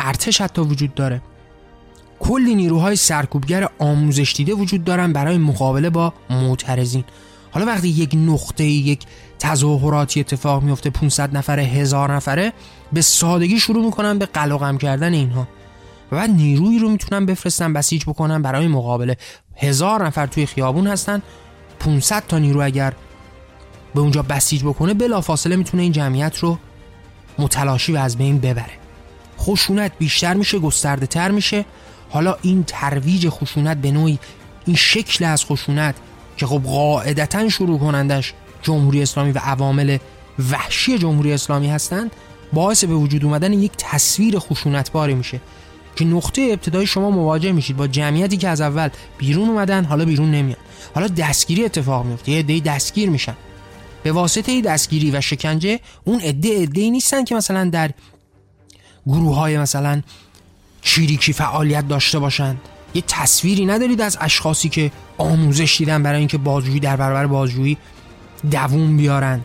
ارتش 0.00 0.40
حتی 0.40 0.62
وجود 0.62 0.94
داره. 0.94 1.22
کلی 2.20 2.54
نیروهای 2.54 2.96
سرکوبگر 2.96 3.68
آموزش 3.78 4.32
دیده 4.36 4.52
وجود 4.54 4.84
دارن 4.84 5.12
برای 5.12 5.38
مقابله 5.38 5.90
با 5.90 6.12
معترضین. 6.30 7.04
حالا 7.56 7.66
وقتی 7.66 7.88
یک 7.88 8.14
نقطه 8.14 8.64
یک 8.64 9.00
تظاهراتی 9.38 10.20
اتفاق 10.20 10.62
میفته 10.62 10.90
500 10.90 11.36
نفره 11.36 11.62
هزار 11.62 12.14
نفره 12.14 12.52
به 12.92 13.02
سادگی 13.02 13.60
شروع 13.60 13.84
می‌کنن 13.84 14.18
به 14.18 14.26
قلقم 14.26 14.78
کردن 14.78 15.14
اینها. 15.14 15.48
و 16.12 16.16
بعد 16.16 16.30
نیرویی 16.30 16.78
رو 16.78 16.88
می‌تونن 16.88 17.26
بفرستن 17.26 17.72
بسیج 17.72 18.04
بکنن 18.04 18.42
برای 18.42 18.66
مقابله. 18.66 19.16
هزار 19.56 20.06
نفر 20.06 20.26
توی 20.26 20.46
خیابون 20.46 20.86
هستن 20.86 21.22
500 21.80 22.26
تا 22.28 22.38
نیرو 22.38 22.62
اگر 22.62 22.92
به 23.94 24.00
اونجا 24.00 24.22
بسیج 24.22 24.62
بکنه 24.62 24.94
بلافاصله 24.94 25.56
می‌تونه 25.56 25.82
این 25.82 25.92
جمعیت 25.92 26.38
رو 26.38 26.58
متلاشی 27.38 27.92
و 27.92 27.96
از 27.96 28.16
بین 28.16 28.38
ببره. 28.38 28.74
خشونت 29.38 29.92
بیشتر 29.98 30.34
میشه 30.34 30.58
گسترده 30.58 31.06
تر 31.06 31.30
میشه. 31.30 31.64
حالا 32.10 32.36
این 32.42 32.64
ترویج 32.66 33.28
خشونت 33.28 33.76
به 33.76 33.90
نوعی 33.90 34.18
این 34.66 34.76
شکل 34.76 35.24
از 35.24 35.44
خشونت 35.44 35.94
که 36.36 36.46
خب 36.46 36.62
قاعدتا 36.62 37.48
شروع 37.48 37.78
کنندش 37.78 38.34
جمهوری 38.62 39.02
اسلامی 39.02 39.32
و 39.32 39.38
عوامل 39.38 39.98
وحشی 40.50 40.98
جمهوری 40.98 41.32
اسلامی 41.32 41.68
هستند 41.68 42.10
باعث 42.52 42.84
به 42.84 42.94
وجود 42.94 43.24
اومدن 43.24 43.52
یک 43.52 43.72
تصویر 43.78 44.38
خشونتباری 44.38 45.14
میشه 45.14 45.40
که 45.96 46.04
نقطه 46.04 46.42
ابتدای 46.42 46.86
شما 46.86 47.10
مواجه 47.10 47.52
میشید 47.52 47.76
با 47.76 47.86
جمعیتی 47.86 48.36
که 48.36 48.48
از 48.48 48.60
اول 48.60 48.88
بیرون 49.18 49.48
اومدن 49.48 49.84
حالا 49.84 50.04
بیرون 50.04 50.30
نمیان. 50.30 50.58
حالا 50.94 51.06
دستگیری 51.06 51.64
اتفاق 51.64 52.06
میفته 52.06 52.32
یه 52.32 52.38
عده 52.38 52.60
دستگیر 52.60 53.10
میشن. 53.10 53.36
به 54.02 54.12
واسطه 54.12 54.60
دستگیری 54.60 55.10
و 55.10 55.20
شکنجه 55.20 55.80
اون 56.04 56.20
عده 56.20 56.62
عده 56.62 56.90
نیستن 56.90 57.24
که 57.24 57.34
مثلا 57.34 57.64
در 57.64 57.90
گروه 59.06 59.36
های 59.36 59.58
مثلا 59.58 60.02
چیریکی 60.82 61.32
فعالیت 61.32 61.88
داشته 61.88 62.18
باشند. 62.18 62.60
یه 62.96 63.02
تصویری 63.06 63.66
ندارید 63.66 64.00
از 64.00 64.18
اشخاصی 64.20 64.68
که 64.68 64.92
آموزش 65.18 65.76
دیدن 65.78 66.02
برای 66.02 66.18
اینکه 66.18 66.38
بازجویی 66.38 66.80
در 66.80 66.96
برابر 66.96 67.26
بازجویی 67.26 67.76
دووم 68.50 68.96
بیارند. 68.96 69.44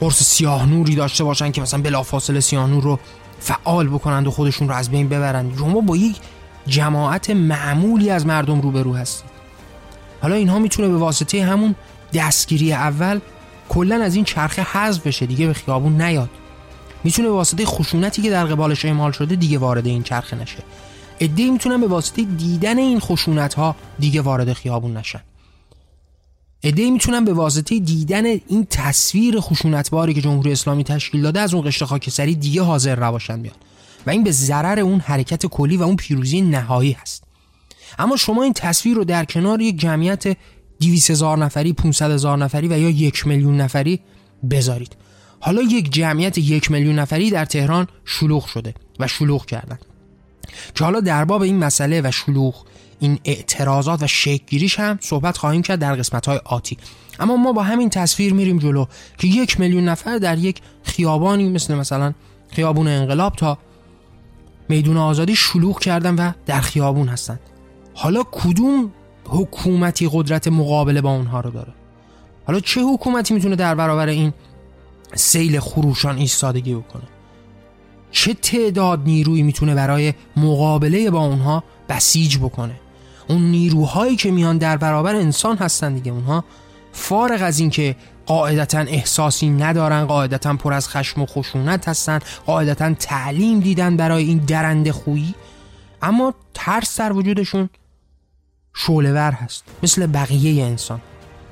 قرص 0.00 0.22
سیاه 0.22 0.66
نوری 0.66 0.94
داشته 0.94 1.24
باشن 1.24 1.50
که 1.50 1.60
مثلا 1.60 1.82
بلافاصله 1.82 2.40
سیاه 2.40 2.66
نور 2.66 2.82
رو 2.82 2.98
فعال 3.40 3.88
بکنند 3.88 4.26
و 4.26 4.30
خودشون 4.30 4.68
رو 4.68 4.74
از 4.74 4.90
بین 4.90 5.08
ببرند. 5.08 5.58
شما 5.58 5.80
با 5.80 5.96
یک 5.96 6.16
جماعت 6.66 7.30
معمولی 7.30 8.10
از 8.10 8.26
مردم 8.26 8.60
روبرو 8.60 8.94
هستید. 8.94 9.30
حالا 10.22 10.34
اینها 10.34 10.58
می‌تونه 10.58 10.88
به 10.88 10.96
واسطه 10.96 11.44
همون 11.44 11.74
دستگیری 12.14 12.72
اول 12.72 13.20
کلا 13.68 14.02
از 14.02 14.14
این 14.14 14.24
چرخه 14.24 14.62
حذف 14.62 15.06
بشه 15.06 15.26
دیگه 15.26 15.46
به 15.46 15.54
خیابون 15.54 16.02
نیاد. 16.02 16.30
می‌تونه 17.04 17.28
به 17.28 17.34
واسطه 17.34 17.66
خشونتی 17.66 18.22
که 18.22 18.30
در 18.30 18.44
قبالش 18.44 18.84
اعمال 18.84 19.12
شده 19.12 19.36
دیگه 19.36 19.58
وارد 19.58 19.86
این 19.86 20.02
چرخه 20.02 20.36
نشه. 20.36 20.58
ادعی 21.20 21.50
می‌تونن 21.50 21.80
به 21.80 21.86
واسطه 21.86 22.22
دیدن 22.22 22.78
این 22.78 23.00
خشونت 23.00 23.54
ها 23.54 23.76
دیگه 23.98 24.20
وارد 24.20 24.52
خیابون 24.52 24.96
نشن. 24.96 25.20
ادعی 26.62 26.90
می‌تونن 26.90 27.24
به 27.24 27.32
واسطه 27.32 27.78
دیدن 27.78 28.24
این 28.26 28.66
تصویر 28.70 29.40
خشونتباری 29.40 30.14
که 30.14 30.20
جمهوری 30.20 30.52
اسلامی 30.52 30.84
تشکیل 30.84 31.22
داده 31.22 31.40
از 31.40 31.54
اون 31.54 31.66
قشر 31.66 31.84
خاکستری 31.84 32.34
دیگه 32.34 32.62
حاضر 32.62 33.04
نباشن 33.04 33.42
بیان. 33.42 33.56
و 34.06 34.10
این 34.10 34.24
به 34.24 34.30
ضرر 34.30 34.78
اون 34.80 35.00
حرکت 35.00 35.46
کلی 35.46 35.76
و 35.76 35.82
اون 35.82 35.96
پیروزی 35.96 36.40
نهایی 36.40 36.92
هست. 36.92 37.24
اما 37.98 38.16
شما 38.16 38.42
این 38.42 38.52
تصویر 38.52 38.96
رو 38.96 39.04
در 39.04 39.24
کنار 39.24 39.60
یک 39.60 39.80
جمعیت 39.80 40.36
200 40.80 41.10
هزار 41.10 41.38
نفری 41.38 41.72
500 41.72 42.10
هزار 42.10 42.38
نفری 42.38 42.68
و 42.68 42.78
یا 42.78 42.90
یک 42.90 43.26
میلیون 43.26 43.60
نفری 43.60 44.00
بذارید. 44.50 44.96
حالا 45.40 45.62
یک 45.62 45.92
جمعیت 45.92 46.38
یک 46.38 46.70
میلیون 46.70 46.98
نفری 46.98 47.30
در 47.30 47.44
تهران 47.44 47.86
شلوغ 48.04 48.46
شده 48.46 48.74
و 48.98 49.06
شلوغ 49.06 49.46
کردن. 49.46 49.78
که 50.74 50.84
حالا 50.84 51.00
در 51.00 51.24
باب 51.24 51.42
این 51.42 51.58
مسئله 51.58 52.00
و 52.04 52.10
شلوغ 52.10 52.54
این 53.00 53.18
اعتراضات 53.24 54.02
و 54.02 54.06
شکگیریش 54.06 54.80
هم 54.80 54.98
صحبت 55.00 55.36
خواهیم 55.36 55.62
کرد 55.62 55.78
در 55.78 55.94
قسمت 55.94 56.26
های 56.26 56.40
آتی. 56.44 56.76
اما 57.20 57.36
ما 57.36 57.52
با 57.52 57.62
همین 57.62 57.90
تصویر 57.90 58.34
میریم 58.34 58.58
جلو 58.58 58.86
که 59.18 59.28
یک 59.28 59.60
میلیون 59.60 59.84
نفر 59.84 60.18
در 60.18 60.38
یک 60.38 60.60
خیابانی 60.82 61.48
مثل 61.48 61.74
مثلا 61.74 62.14
خیابون 62.50 62.88
انقلاب 62.88 63.34
تا 63.36 63.58
میدون 64.68 64.96
آزادی 64.96 65.36
شلوغ 65.36 65.80
کردن 65.80 66.14
و 66.14 66.32
در 66.46 66.60
خیابون 66.60 67.08
هستند 67.08 67.40
حالا 67.94 68.22
کدوم 68.32 68.92
حکومتی 69.24 70.08
قدرت 70.12 70.48
مقابله 70.48 71.00
با 71.00 71.10
اونها 71.10 71.40
رو 71.40 71.50
داره؟ 71.50 71.72
حالا 72.46 72.60
چه 72.60 72.80
حکومتی 72.80 73.34
می‌تونه 73.34 73.56
در 73.56 73.74
برابر 73.74 74.06
این 74.06 74.32
سیل 75.14 75.60
خروشان 75.60 76.16
ایستادگی 76.16 76.74
بکنه؟ 76.74 77.02
چه 78.10 78.34
تعداد 78.34 79.02
نیرویی 79.04 79.42
می‌تونه 79.42 79.74
برای 79.74 80.14
مقابله 80.36 81.10
با 81.10 81.26
اونها 81.26 81.64
بسیج 81.88 82.38
بکنه؟ 82.38 82.74
اون 83.28 83.42
نیروهایی 83.42 84.16
که 84.16 84.30
میان 84.30 84.58
در 84.58 84.76
برابر 84.76 85.14
انسان 85.14 85.56
هستن 85.56 85.94
دیگه. 85.94 86.12
اونها 86.12 86.44
فارغ 86.92 87.42
از 87.42 87.58
اینکه 87.60 87.96
قاعدتا 88.26 88.78
احساسی 88.78 89.50
ندارن 89.50 90.04
قاعدتا 90.04 90.54
پر 90.54 90.72
از 90.72 90.88
خشم 90.88 91.22
و 91.22 91.26
خشونت 91.26 91.88
هستن 91.88 92.18
قاعدتا 92.46 92.94
تعلیم 92.94 93.60
دیدن 93.60 93.96
برای 93.96 94.24
این 94.24 94.38
درنده 94.38 94.92
خویی 94.92 95.34
اما 96.02 96.34
ترس 96.54 97.00
در 97.00 97.12
وجودشون 97.12 97.68
شولور 98.74 99.32
هست 99.32 99.64
مثل 99.82 100.06
بقیه 100.06 100.64
انسان. 100.64 101.00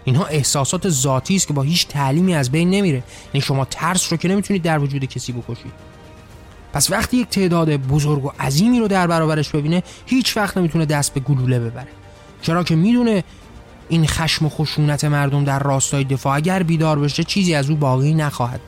اینها 0.04 0.24
احساسات 0.24 0.88
ذاتی 0.88 1.36
است 1.36 1.46
که 1.46 1.54
با 1.54 1.62
هیچ 1.62 1.88
تعلیمی 1.88 2.34
از 2.34 2.50
بین 2.50 2.70
نمیره. 2.70 3.02
یعنی 3.34 3.40
شما 3.40 3.64
ترس 3.64 4.12
رو 4.12 4.16
که 4.16 4.28
نمی‌تونید 4.28 4.62
در 4.62 4.78
وجود 4.78 5.04
کسی 5.04 5.32
بکشید. 5.32 5.93
پس 6.74 6.90
وقتی 6.90 7.16
یک 7.16 7.28
تعداد 7.28 7.76
بزرگ 7.76 8.24
و 8.24 8.30
عظیمی 8.40 8.80
رو 8.80 8.88
در 8.88 9.06
برابرش 9.06 9.48
ببینه 9.48 9.82
هیچ 10.06 10.36
وقت 10.36 10.56
نمی‌تونه 10.56 10.86
دست 10.86 11.14
به 11.14 11.20
گلوله 11.20 11.60
ببره. 11.60 11.88
چرا 12.42 12.64
که 12.64 12.76
می‌دونه 12.76 13.24
این 13.88 14.06
خشم 14.06 14.46
و 14.46 14.48
خشونت 14.48 15.04
مردم 15.04 15.44
در 15.44 15.58
راستای 15.58 16.04
دفاع 16.04 16.36
اگر 16.36 16.62
بیدار 16.62 16.98
بشه 16.98 17.24
چیزی 17.24 17.54
از 17.54 17.70
او 17.70 17.76
باقی 17.76 18.14
نخواهد 18.14 18.60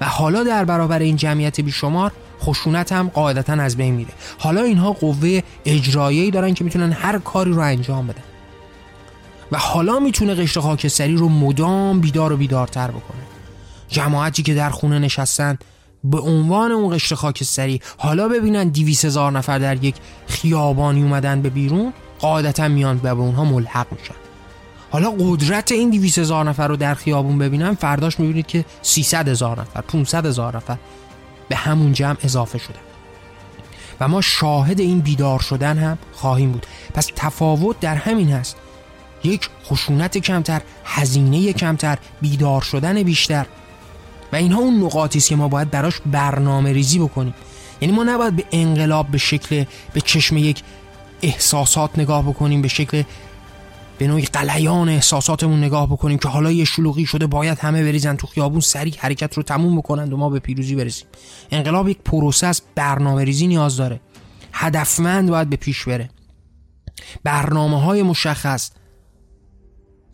و 0.00 0.08
حالا 0.08 0.44
در 0.44 0.64
برابر 0.64 0.98
این 0.98 1.16
جمعیت 1.16 1.60
بیشمار 1.60 2.12
خشونت 2.42 2.92
هم 2.92 3.08
قاعدتا 3.08 3.52
از 3.52 3.76
بین 3.76 3.94
میره. 3.94 4.12
حالا 4.38 4.62
اینها 4.62 4.92
قوه 4.92 5.42
اجرایی 5.64 6.30
دارن 6.30 6.54
که 6.54 6.64
می‌تونن 6.64 6.92
هر 6.92 7.18
کاری 7.18 7.52
رو 7.52 7.60
انجام 7.60 8.06
بدن. 8.06 8.22
و 9.52 9.58
حالا 9.58 9.98
می‌تونه 9.98 10.34
قشر 10.34 10.60
خاکستری 10.60 11.16
رو 11.16 11.28
مدام 11.28 12.00
بیدار 12.00 12.32
و 12.32 12.36
بیدارتر 12.36 12.88
بکنه. 12.88 13.20
جماعتی 13.88 14.42
که 14.42 14.54
در 14.54 14.70
خونه 14.70 14.98
نشستن 14.98 15.58
به 16.04 16.18
عنوان 16.18 16.72
اون 16.72 16.94
قشر 16.94 17.14
خاکستری 17.14 17.80
حالا 17.98 18.28
ببینن 18.28 18.68
دیویس 18.68 19.04
هزار 19.04 19.32
نفر 19.32 19.58
در 19.58 19.84
یک 19.84 19.94
خیابانی 20.26 21.02
اومدن 21.02 21.42
به 21.42 21.50
بیرون 21.50 21.92
قاعدتا 22.18 22.68
میان 22.68 23.00
و 23.02 23.14
به 23.14 23.20
اونها 23.20 23.44
ملحق 23.44 23.86
میشن. 23.92 24.14
حالا 24.90 25.10
قدرت 25.10 25.72
این 25.72 25.90
دیویس 25.90 26.18
هزار 26.18 26.44
نفر 26.44 26.68
رو 26.68 26.76
در 26.76 26.94
خیابون 26.94 27.38
ببینن 27.38 27.74
فرداش 27.74 28.20
می‌بینید 28.20 28.46
که 28.46 28.64
300 28.82 29.28
هزار 29.28 29.60
نفر 29.60 29.80
500 29.80 30.26
هزار 30.26 30.56
نفر 30.56 30.76
به 31.48 31.56
همون 31.56 31.92
جمع 31.92 32.16
اضافه 32.22 32.58
شدن. 32.58 32.80
و 34.00 34.08
ما 34.08 34.20
شاهد 34.20 34.80
این 34.80 35.00
بیدار 35.00 35.38
شدن 35.38 35.78
هم 35.78 35.98
خواهیم 36.12 36.52
بود. 36.52 36.66
پس 36.94 37.08
تفاوت 37.16 37.80
در 37.80 37.94
همین 37.94 38.32
هست. 38.32 38.56
یک 39.24 39.48
خشونت 39.64 40.18
کمتر 40.18 40.60
هزینه 40.84 41.52
کمتر 41.52 41.98
بیدار 42.20 42.62
شدن 42.62 43.02
بیشتر. 43.02 43.46
و 44.32 44.36
اینها 44.36 44.60
اون 44.60 44.82
نقاطی 44.82 45.18
است 45.18 45.28
که 45.28 45.36
ما 45.36 45.48
باید 45.48 45.70
براش 45.70 46.00
برنامه 46.06 46.72
ریزی 46.72 46.98
بکنیم. 46.98 47.34
یعنی 47.80 47.94
ما 47.94 48.04
نباید 48.04 48.36
به 48.36 48.44
انقلاب 48.52 49.08
به 49.10 49.18
شکل 49.18 49.64
به 49.92 50.00
چشم 50.00 50.36
یک 50.36 50.62
احساسات 51.22 51.98
نگاه 51.98 52.22
بکنیم 52.22 52.62
به 52.62 52.68
شکل 52.68 53.02
به 53.98 54.06
نوعی 54.06 54.24
قلیان 54.24 54.88
احساساتمون 54.88 55.64
نگاه 55.64 55.86
بکنیم 55.86 56.18
که 56.18 56.28
حالا 56.28 56.52
یه 56.52 56.64
شلوغی 56.64 57.06
شده 57.06 57.26
باید 57.26 57.58
همه 57.58 57.82
بریزن 57.82 58.16
تو 58.16 58.26
خیابون 58.26 58.60
سریع 58.60 58.94
حرکت 58.98 59.34
رو 59.34 59.42
تموم 59.42 59.76
بکنند 59.76 60.12
و 60.12 60.16
ما 60.16 60.30
به 60.30 60.38
پیروزی 60.38 60.74
برسیم. 60.74 61.06
انقلاب 61.50 61.88
یک 61.88 61.98
پروسه 61.98 62.52
برنامه 62.74 63.24
ریزی 63.24 63.46
نیاز 63.46 63.76
داره. 63.76 64.00
هدفمند 64.52 65.30
باید 65.30 65.50
به 65.50 65.56
پیش 65.56 65.84
بره. 65.84 66.10
برنامه 67.24 67.80
های 67.80 68.02
مشخص 68.02 68.70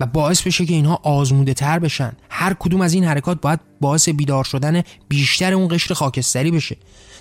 و 0.00 0.06
باعث 0.06 0.42
بشه 0.42 0.66
که 0.66 0.74
اینها 0.74 1.00
آزموده 1.02 1.54
تر 1.54 1.78
بشن. 1.78 2.12
هر 2.30 2.54
کدوم 2.58 2.80
از 2.80 2.94
این 2.94 3.04
حرکات 3.04 3.40
باید 3.40 3.60
باعث 3.80 4.08
بیدار 4.08 4.44
شدن 4.44 4.82
بیشتر 5.08 5.52
اون 5.52 5.68
قشر 5.68 5.94
خاکستری 5.94 6.50
بشه. 6.50 6.76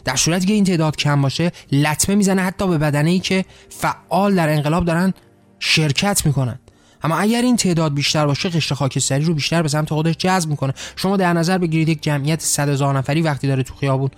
در 0.06 0.16
صورتی 0.16 0.46
که 0.46 0.54
این 0.54 0.64
تعداد 0.64 0.96
کم 0.96 1.22
باشه 1.22 1.52
لطمه 1.72 2.16
می‌زنه 2.16 2.42
حتی 2.42 2.68
به 2.68 2.78
بدنه 2.78 3.10
ای 3.10 3.20
که 3.20 3.46
فعال 3.70 4.36
در 4.36 4.50
انقلاب 4.50 4.86
دارن 4.86 5.14
شرکت 5.60 6.26
می‌کنن. 6.26 6.60
اما 7.04 7.18
اگر 7.18 7.42
این 7.42 7.56
تعداد 7.56 7.94
بیشتر 7.94 8.26
باشه 8.26 8.50
قشر 8.50 8.76
خاکستری 8.76 9.26
رو 9.26 9.34
بیشتر 9.34 9.62
به 9.62 9.68
سمت 9.68 9.90
خودش 9.90 10.18
جذب 10.18 10.50
می‌کنه. 10.50 10.74
شما 10.96 11.18
در 11.18 11.34
نظر 11.34 11.58
بگیرید 11.58 11.90
یک 11.90 12.04
جمعیت 12.04 12.42
100 12.42 12.70
هزار 12.70 12.98
نفری 12.98 13.22
وقتی 13.22 13.48
داره 13.48 13.64
تو 13.64 13.76
خیابون 13.76 14.10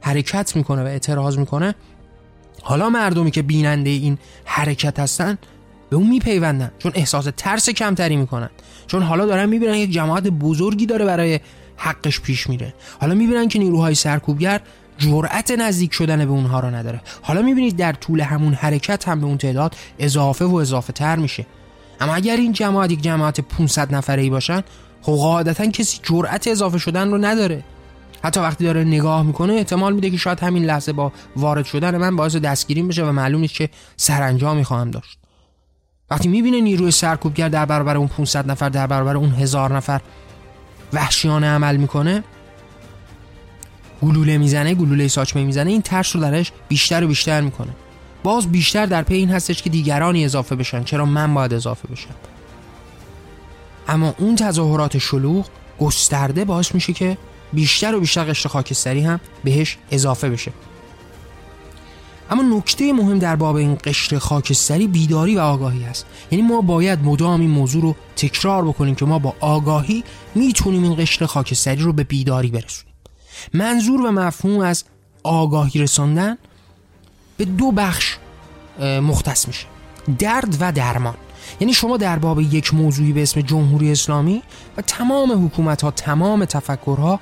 حرکت 0.00 0.56
می‌کنه 0.56 0.82
و 0.82 0.86
اعتراض 0.86 1.38
می‌کنه 1.38 1.74
حالا 2.62 2.90
مردمی 2.90 3.30
که 3.30 3.42
بیننده 3.42 3.90
این 3.90 4.18
حرکت 4.44 4.98
هستن 4.98 5.38
به 5.90 5.96
اون 5.96 6.06
میپیوندن. 6.06 6.72
چون 6.78 6.92
احساس 6.94 7.28
ترس 7.36 7.70
کمتری 7.70 8.16
می‌کنن. 8.16 8.50
چون 8.86 9.02
حالا 9.02 9.26
دارن 9.26 9.48
می‌بینن 9.48 9.74
یک 9.74 9.90
جماعت 9.90 10.22
بزرگی 10.28 10.86
داره 10.86 11.04
برای 11.04 11.40
حقش 11.76 12.20
پیش 12.20 12.46
میره. 12.46 12.74
حالا 13.00 13.14
می‌بینن 13.14 13.48
که 13.48 13.58
نیروهای 13.58 13.94
سرکوبگر 13.94 14.60
جرأت 14.98 15.50
نزدیک 15.50 15.92
شدن 15.92 16.24
به 16.24 16.30
اونها 16.30 16.60
رو 16.60 16.70
نداره. 16.70 17.00
حالا 17.22 17.42
می‌بینید 17.42 17.76
در 17.76 17.92
طول 17.92 18.20
همون 18.20 18.54
حرکت 18.54 19.08
هم 19.08 19.20
به 19.20 19.26
اون 19.26 19.38
تعداد 19.38 19.76
اضافه 19.98 20.44
و 20.44 20.54
اضافه 20.54 20.92
تر 20.92 21.16
میشه. 21.16 21.46
اما 22.00 22.14
اگر 22.14 22.36
این 22.36 22.52
جماعت 22.52 22.90
یک 22.90 23.02
جماعت 23.02 23.40
500 23.40 23.94
نفره 23.94 24.22
ای 24.22 24.30
باشن 24.30 24.62
خب 25.02 25.12
قاعدتا 25.12 25.66
کسی 25.66 25.98
جرأت 26.02 26.48
اضافه 26.48 26.78
شدن 26.78 27.10
رو 27.10 27.18
نداره. 27.18 27.64
حتی 28.22 28.40
وقتی 28.40 28.64
داره 28.64 28.84
نگاه 28.84 29.22
می‌کنه 29.22 29.52
احتمال 29.52 29.94
میده 29.94 30.10
که 30.10 30.16
شاید 30.16 30.40
همین 30.40 30.64
لحظه 30.64 30.92
با 30.92 31.12
وارد 31.36 31.64
شدن 31.64 31.96
من 31.96 32.16
باعث 32.16 32.36
دستگیریم 32.36 32.88
بشه 32.88 33.04
و 33.04 33.12
معلوم 33.12 33.40
نیست 33.40 33.54
که 33.54 33.70
سرانجامی 33.96 34.64
خواهم 34.64 34.90
داشت. 34.90 35.18
وقتی 36.10 36.28
می‌بینه 36.28 36.60
نیروی 36.60 36.90
سرکوبگر 36.90 37.48
در 37.48 37.66
برابر 37.66 37.96
اون 37.96 38.08
500 38.08 38.50
نفر 38.50 38.68
در 38.68 38.86
برابر 38.86 39.16
اون 39.16 39.30
هزار 39.30 39.76
نفر 39.76 40.00
وحشیانه 40.92 41.46
عمل 41.46 41.76
می‌کنه 41.76 42.24
گلوله 44.02 44.38
می‌زنه 44.38 44.74
گلوله 44.74 45.08
ساچمه 45.08 45.44
می‌زنه 45.44 45.70
این 45.70 45.82
ترس 45.82 46.16
رو 46.16 46.22
درش 46.22 46.52
بیشتر 46.68 47.04
و 47.04 47.08
بیشتر 47.08 47.40
می‌کنه. 47.40 47.72
باز 48.22 48.52
بیشتر 48.52 48.86
در 48.86 49.02
پی 49.02 49.14
این 49.14 49.30
هستش 49.30 49.62
که 49.62 49.70
دیگرانی 49.70 50.24
اضافه 50.24 50.56
بشن 50.56 50.84
چرا 50.84 51.04
من 51.04 51.34
باید 51.34 51.54
اضافه 51.54 51.88
بشم. 51.88 52.14
اما 53.88 54.14
اون 54.18 54.36
تظاهرات 54.36 54.98
شلوغ 54.98 55.46
گسترده 55.80 56.44
باعث 56.44 56.74
میشه 56.74 56.92
که 56.92 57.18
بیشتر 57.52 57.94
و 57.94 58.00
بیشتر 58.00 58.24
قشر 58.24 58.48
خاکستری 58.48 59.00
هم 59.00 59.20
بهش 59.44 59.76
اضافه 59.90 60.30
بشه. 60.30 60.52
اما 62.30 62.56
نکته 62.56 62.92
مهم 62.92 63.18
در 63.18 63.36
باب 63.36 63.56
این 63.56 63.78
قشر 63.84 64.18
خاکستری 64.18 64.86
بیداری 64.86 65.36
و 65.36 65.40
آگاهی 65.40 65.84
است. 65.84 66.06
یعنی 66.30 66.46
ما 66.48 66.60
باید 66.60 66.98
مدام 67.04 67.40
این 67.40 67.50
موضوع 67.50 67.82
رو 67.82 67.94
تکرار 68.16 68.64
بکنیم 68.64 68.94
که 68.94 69.04
ما 69.04 69.18
با 69.18 69.34
آگاهی 69.40 70.04
می‌تونیم 70.34 70.82
این 70.82 70.94
قشر 70.96 71.26
خاکستری 71.26 71.80
رو 71.80 71.92
به 71.92 72.04
بیداری 72.04 72.50
برسونیم. 72.50 72.94
منظور 73.54 74.00
و 74.00 74.10
مفهوم 74.10 74.60
از 74.60 74.84
آگاهی 75.22 75.80
رساندن 75.80 76.38
به 77.36 77.44
دو 77.44 77.72
بخش 77.72 78.16
مختص 78.80 79.48
میشه. 79.48 79.66
درد 80.18 80.56
و 80.60 80.72
درمان. 80.72 81.14
یعنی 81.60 81.72
شما 81.72 81.96
در 81.96 82.18
باب 82.18 82.40
یک 82.40 82.74
موضوعی 82.74 83.12
به 83.12 83.22
اسم 83.22 83.40
جمهوری 83.40 83.92
اسلامی 83.92 84.42
و 84.76 84.82
تمام 84.82 85.46
حکومت 85.46 85.82
ها 85.82 85.90
تمام 85.90 86.44
تفکرها 86.44 87.20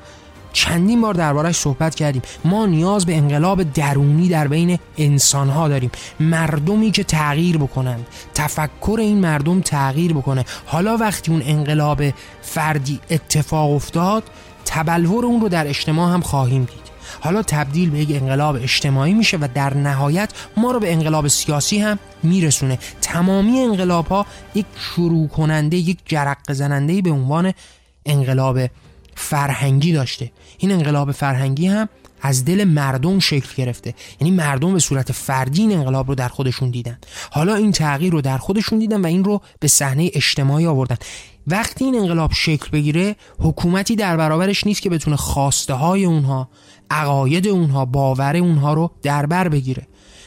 چندین 0.55 1.01
بار 1.01 1.15
دربارش 1.15 1.57
صحبت 1.57 1.95
کردیم. 1.95 2.23
ما 2.45 2.67
نیاز 2.67 3.07
به 3.07 3.17
انقلاب 3.17 3.73
درونی 3.73 4.29
در 4.29 4.49
بین 4.49 4.79
انسان 4.99 5.49
ها 5.49 5.69
داریم. 5.69 5.91
مردمی 6.21 6.91
که 6.91 7.05
تغییر 7.05 7.59
بکنند. 7.59 8.07
تفکر 8.35 8.97
این 9.01 9.19
مردم 9.19 9.61
تغییر 9.61 10.13
بکنه. 10.13 10.45
حالا 10.67 10.97
وقتی 10.97 11.33
اون 11.33 11.43
انقلاب 11.45 12.03
فردی 12.43 13.01
اتفاق 13.11 13.71
افتاد 13.71 14.23
تبلور 14.65 15.27
اون 15.27 15.41
رو 15.41 15.49
در 15.49 15.69
اجتماع 15.69 16.13
هم 16.13 16.21
خواهیم 16.21 16.65
دید. 16.65 16.85
حالا 17.21 17.43
تبدیل 17.43 17.91
به 17.91 17.99
یک 17.99 18.23
انقلاب 18.23 18.57
اجتماعی 18.57 19.15
میشه 19.15 19.37
و 19.37 19.49
در 19.55 19.75
نهایت 19.75 20.33
ما 20.57 20.71
رو 20.71 20.81
به 20.81 20.93
انقلاب 20.93 21.29
سیاسی 21.29 21.79
هم 21.79 21.99
میرسونه. 22.23 22.79
تمامی 23.03 23.59
انقلاب 23.59 24.07
ها 24.07 24.27
یک 24.55 24.67
شروع 24.79 25.29
کننده 25.29 25.77
یک 25.77 25.99
جرق 26.07 26.53
زننده 26.53 27.03
به 27.03 27.11
عنوان 27.11 27.53
انقلاب 28.07 28.59
فرهنگی 29.17 29.93
داشته. 29.93 30.33
این 30.59 30.73
انقلاب 30.73 31.13
فرهنگی 31.13 31.67
هم 31.67 31.89
از 32.23 32.45
دل 32.45 32.65
مردم 32.65 33.19
شکل 33.19 33.49
گرفته. 33.57 33.95
یعنی 34.21 34.31
مردم 34.31 34.73
به 34.73 34.79
صورت 34.79 35.13
فردی 35.13 35.61
این 35.61 35.73
انقلاب 35.73 36.09
رو 36.09 36.15
در 36.15 36.29
خودشون 36.29 36.71
دیدن. 36.71 36.99
حالا 37.31 37.55
این 37.55 37.73
تغییر 37.73 38.13
رو 38.13 38.21
در 38.21 38.39
خودشون 38.39 38.79
دیدن 38.79 39.01
و 39.01 39.07
این 39.07 39.25
رو 39.25 39.41
به 39.61 39.69
صحنه 39.69 40.11
اجتماعی 40.15 40.67
آوردن. 40.67 40.97
وقتی 41.47 41.85
این 41.85 41.95
انقلاب 41.95 42.33
شکل 42.33 42.71
بگیره 42.71 43.17
حکومتی 43.39 43.97
در 43.97 44.17
برابرش 44.17 44.67
نیست 44.67 44.83
که 44.83 44.91
بتونه 44.91 45.17
خواسته 45.17 45.75
های 45.75 46.05
اونها 46.05 46.49
عقاید 46.91 47.49
اونها 47.49 47.85
باور 47.85 48.37
اونها 48.37 48.75
رو 48.75 48.91
در 49.03 49.27
بر 49.27 49.49
بگیره. 49.49 49.87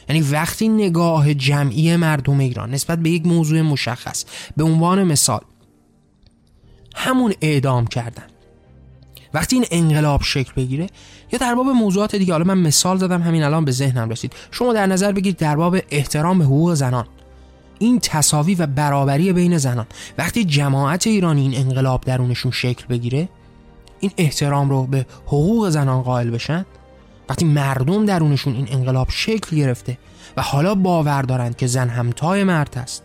یعنی 0.09 0.21
وقتی 0.21 0.67
نگاه 0.67 1.33
جمعی 1.33 1.95
مردم 1.95 2.39
ایران 2.39 2.71
نسبت 2.71 2.99
به 2.99 3.09
یک 3.09 3.25
موضوع 3.25 3.61
مشخص 3.61 4.25
به 4.57 4.63
عنوان 4.63 5.03
مثال 5.03 5.41
همون 6.95 7.33
اعدام 7.41 7.87
کردن. 7.87 8.23
وقتی 9.33 9.55
این 9.55 9.65
انقلاب 9.71 10.21
شکل 10.23 10.51
بگیره 10.57 10.87
یا 11.31 11.39
در 11.39 11.55
باب 11.55 11.67
موضوعات 11.67 12.15
دیگه 12.15 12.33
حالا 12.33 12.45
من 12.45 12.57
مثال 12.57 12.97
زدم 12.97 13.21
همین 13.21 13.43
الان 13.43 13.65
به 13.65 13.71
ذهنم 13.71 14.09
رسید. 14.09 14.33
شما 14.51 14.73
در 14.73 14.85
نظر 14.85 15.11
بگیرید 15.11 15.37
در 15.37 15.55
باب 15.55 15.77
احترام 15.91 16.39
به 16.39 16.45
حقوق 16.45 16.73
زنان 16.73 17.05
این 17.79 17.99
تصاوی 17.99 18.55
و 18.55 18.67
برابری 18.67 19.33
بین 19.33 19.57
زنان 19.57 19.85
وقتی 20.17 20.43
جماعت 20.43 21.07
ایرانی 21.07 21.41
این 21.41 21.55
انقلاب 21.55 22.01
درونشون 22.01 22.51
شکل 22.51 22.85
بگیره 22.85 23.29
این 23.99 24.11
احترام 24.17 24.69
رو 24.69 24.87
به 24.87 25.05
حقوق 25.25 25.69
زنان 25.69 26.01
قائل 26.01 26.29
بشن؟ 26.29 26.65
وقتی 27.29 27.45
مردم 27.45 28.05
درونشون 28.05 28.55
این 28.55 28.67
انقلاب 28.71 29.07
شکل 29.09 29.55
گرفته 29.57 29.97
و 30.37 30.41
حالا 30.41 30.75
باور 30.75 31.21
دارند 31.21 31.55
که 31.55 31.67
زن 31.67 31.89
همتای 31.89 32.43
مرد 32.43 32.77
است 32.77 33.03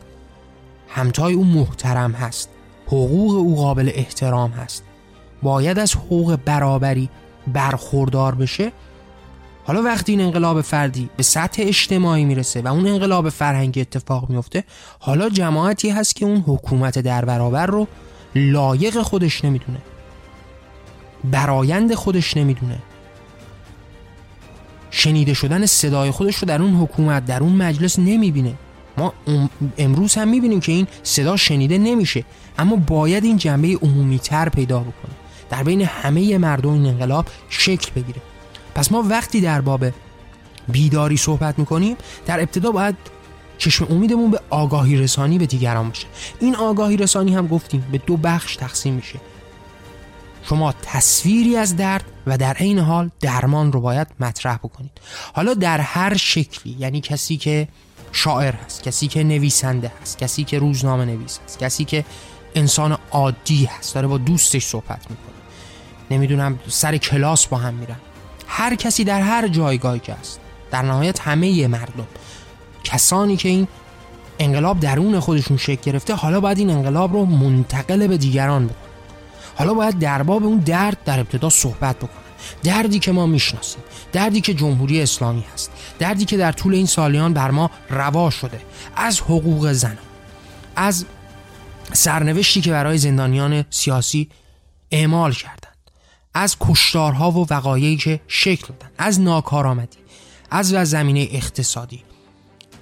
همتای 0.89 1.35
او 1.35 1.45
محترم 1.45 2.13
هست 2.13 2.49
حقوق 2.87 3.35
او 3.35 3.57
قابل 3.57 3.91
احترام 3.95 4.51
هست. 4.51 4.85
باید 5.43 5.79
از 5.79 5.95
حقوق 5.95 6.39
برابری 6.45 7.09
برخوردار 7.53 8.35
بشه. 8.35 8.73
حالا 9.65 9.83
وقتی 9.83 10.13
این 10.13 10.21
انقلاب 10.21 10.61
فردی 10.61 11.11
به 11.17 11.23
سطح 11.23 11.63
اجتماعی 11.67 12.25
می‌رسه 12.25 12.63
و 12.63 12.69
اون 12.69 12.87
انقلاب 12.87 13.29
فرهنگی 13.29 13.81
اتفاق 13.81 14.31
میفته 14.31 14.65
حالا 14.99 15.29
جماعتی 15.29 15.91
هست 15.91 16.17
که 16.17 16.25
اون 16.25 16.45
حکومت 16.47 16.99
در 16.99 17.25
برابر 17.25 17.67
رو 17.67 17.89
لایق 18.35 19.03
خودش 19.03 19.45
نمی‌دونه. 19.45 19.79
برایند 21.25 21.95
خودش 21.95 22.37
نمی‌دونه. 22.37 22.79
شنیده 24.91 25.35
شدن 25.35 25.67
صدای 25.67 26.11
خودش 26.11 26.37
رو 26.37 26.49
در 26.49 26.63
اون 26.63 26.75
حکومت 26.75 27.25
در 27.25 27.41
اون 27.41 27.53
مجلس 27.53 27.99
نمی‌بینه. 27.99 28.55
ما 28.99 29.13
امروز 29.79 30.15
هم 30.15 30.29
می‌بینیم 30.29 30.61
که 30.61 30.73
این 30.73 30.87
صدا 31.03 31.37
شنیده 31.37 31.79
نمیشه. 31.79 32.25
اما 32.59 32.77
باید 32.77 33.25
این 33.25 33.37
جنبه 33.37 33.79
عمومی 33.83 34.19
تر 34.19 34.49
پیدا 34.49 34.79
بکنه. 34.79 35.15
در 35.53 35.63
بین 35.63 35.83
همه 35.83 36.39
مردم 36.39 36.73
این 36.73 36.87
انقلاب 36.87 37.27
شکل 37.49 37.91
بگیره. 37.91 38.21
پس 38.75 38.93
ما 38.93 39.03
وقتی 39.03 39.41
در 39.41 39.61
باب 39.61 39.85
بیداری 40.69 41.17
صحبت 41.17 41.59
می‌کنیم 41.59 41.97
در 42.27 42.41
ابتدا 42.41 42.71
باید 42.71 42.97
چشم 43.59 43.87
امیدمون 43.91 44.31
به 44.31 44.41
آگاهی 44.51 44.97
رسانی 44.97 45.39
به 45.39 45.47
دیگران 45.47 45.89
باشه. 45.89 46.07
این 46.41 46.57
آگاهی 46.57 46.97
رسانی 46.97 47.35
هم 47.35 47.47
گفتیم 47.47 47.87
به 47.93 47.99
دو 47.99 48.17
بخش 48.17 48.57
تقسیم 48.57 48.95
میشه. 48.95 49.21
شما 50.49 50.75
تصویری 50.83 51.57
از 51.57 51.77
درد 51.77 52.05
و 52.27 52.39
در 52.39 52.55
عین 52.55 52.79
حال 52.79 53.11
درمان 53.21 53.73
رو 53.73 53.81
باید 53.81 54.07
مطرح 54.21 54.57
بکنید. 54.57 55.01
حالا 55.35 55.55
در 55.55 55.81
هر 55.81 56.17
شکلی 56.17 56.77
یعنی 56.79 57.01
کسی 57.01 57.37
که 57.37 57.69
شاعر 58.13 58.55
هست 58.55 58.83
کسی 58.83 59.09
که 59.09 59.25
نویسنده 59.25 59.93
هست 60.03 60.19
کسی 60.19 60.45
که 60.45 60.59
روزنامه 60.59 61.05
نویس 61.05 61.39
هست 61.45 61.59
کسی 61.59 61.85
که 61.85 62.05
انسان 62.55 62.99
عادی 63.11 63.65
هست 63.65 63.95
داره 63.95 64.07
با 64.07 64.19
دوستش 64.19 64.65
صحبت 64.65 65.11
می‌کنه. 65.11 65.32
نمی‌دونم 66.13 66.59
سر 66.69 66.97
کلاس 66.97 67.47
با 67.47 67.57
هم 67.57 67.75
میرن. 67.75 67.97
هر 68.47 68.75
کسی 68.75 69.05
در 69.05 69.21
هر 69.21 69.49
جایگاهی 69.49 69.99
که 69.99 70.15
هست. 70.15 70.41
در 70.71 70.83
نهایت 70.83 71.21
همه 71.21 71.67
مردم. 71.67 72.07
کسانی 72.85 73.37
که 73.37 73.49
این 73.49 73.69
انقلاب 74.39 74.81
درون 74.81 75.21
خودشون 75.21 75.57
شکل 75.57 75.93
گرفته 75.93 76.15
حالا 76.15 76.41
باید 76.41 76.59
این 76.59 76.71
انقلاب 76.71 77.13
رو 77.13 77.25
منتقل 77.25 78.07
به 78.07 78.17
دیگران 78.17 78.67
بکنن. 78.67 78.77
حالا 79.55 79.75
باید 79.75 79.99
در 79.99 80.23
باب 80.23 80.45
اون 80.45 80.59
درد 80.59 80.97
در 81.05 81.21
ابتدا 81.21 81.51
صحبت 81.51 81.97
بکنن. 81.97 82.23
دردی 82.63 82.99
که 82.99 83.13
ما 83.13 83.27
می‌شناسیم 83.27 83.83
دردی 84.13 84.41
که 84.41 84.55
جمهوری 84.55 85.03
اسلامی 85.03 85.45
هست 85.55 85.71
دردی 85.99 86.25
که 86.25 86.37
در 86.37 86.53
طول 86.53 86.75
این 86.75 86.87
سالیان 86.87 87.33
بر 87.33 87.51
ما 87.51 87.71
روا 87.91 88.31
شده. 88.31 88.61
از 88.97 89.21
حقوق 89.21 89.73
زن 89.73 89.99
از 90.77 91.05
سرنوشتی 91.93 92.61
که 92.61 92.71
برای 92.71 92.99
زندانیان 92.99 93.65
سیاسی 93.71 94.29
اعمال 94.91 95.33
کردند 95.33 95.72
از 96.35 96.57
کشتارها 96.61 97.31
و 97.31 97.47
وقایعی 97.51 97.97
که 97.97 98.21
شکل 98.29 98.67
دادن 98.67 98.91
از 98.99 99.21
ناکارآمدی 99.21 99.99
از 100.51 100.75
و 100.75 100.85
زمینه 100.85 101.29
اقتصادی 101.31 102.03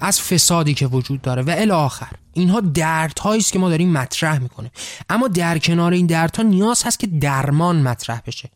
از 0.01 0.21
فسادی 0.21 0.75
که 0.75 0.87
وجود 0.87 1.23
داره 1.23 1.43
و 1.43 1.55
الی 1.59 1.71
آخر 1.71 2.11
اینها 2.33 2.61
دردهایی 2.61 3.41
است 3.41 3.53
که 3.53 3.59
ما 3.59 3.69
داریم 3.69 3.93
مطرح 3.93 4.39
می‌کنه 4.39 4.71
اما 5.11 5.29
در 5.29 5.59
کنار 5.59 5.93
این 5.93 6.07
دردها 6.07 6.43
نیاز 6.43 6.83
هست 6.83 6.99
که 6.99 7.07
درمان 7.07 7.83
مطرح 7.83 8.21
بشه. 8.27 8.51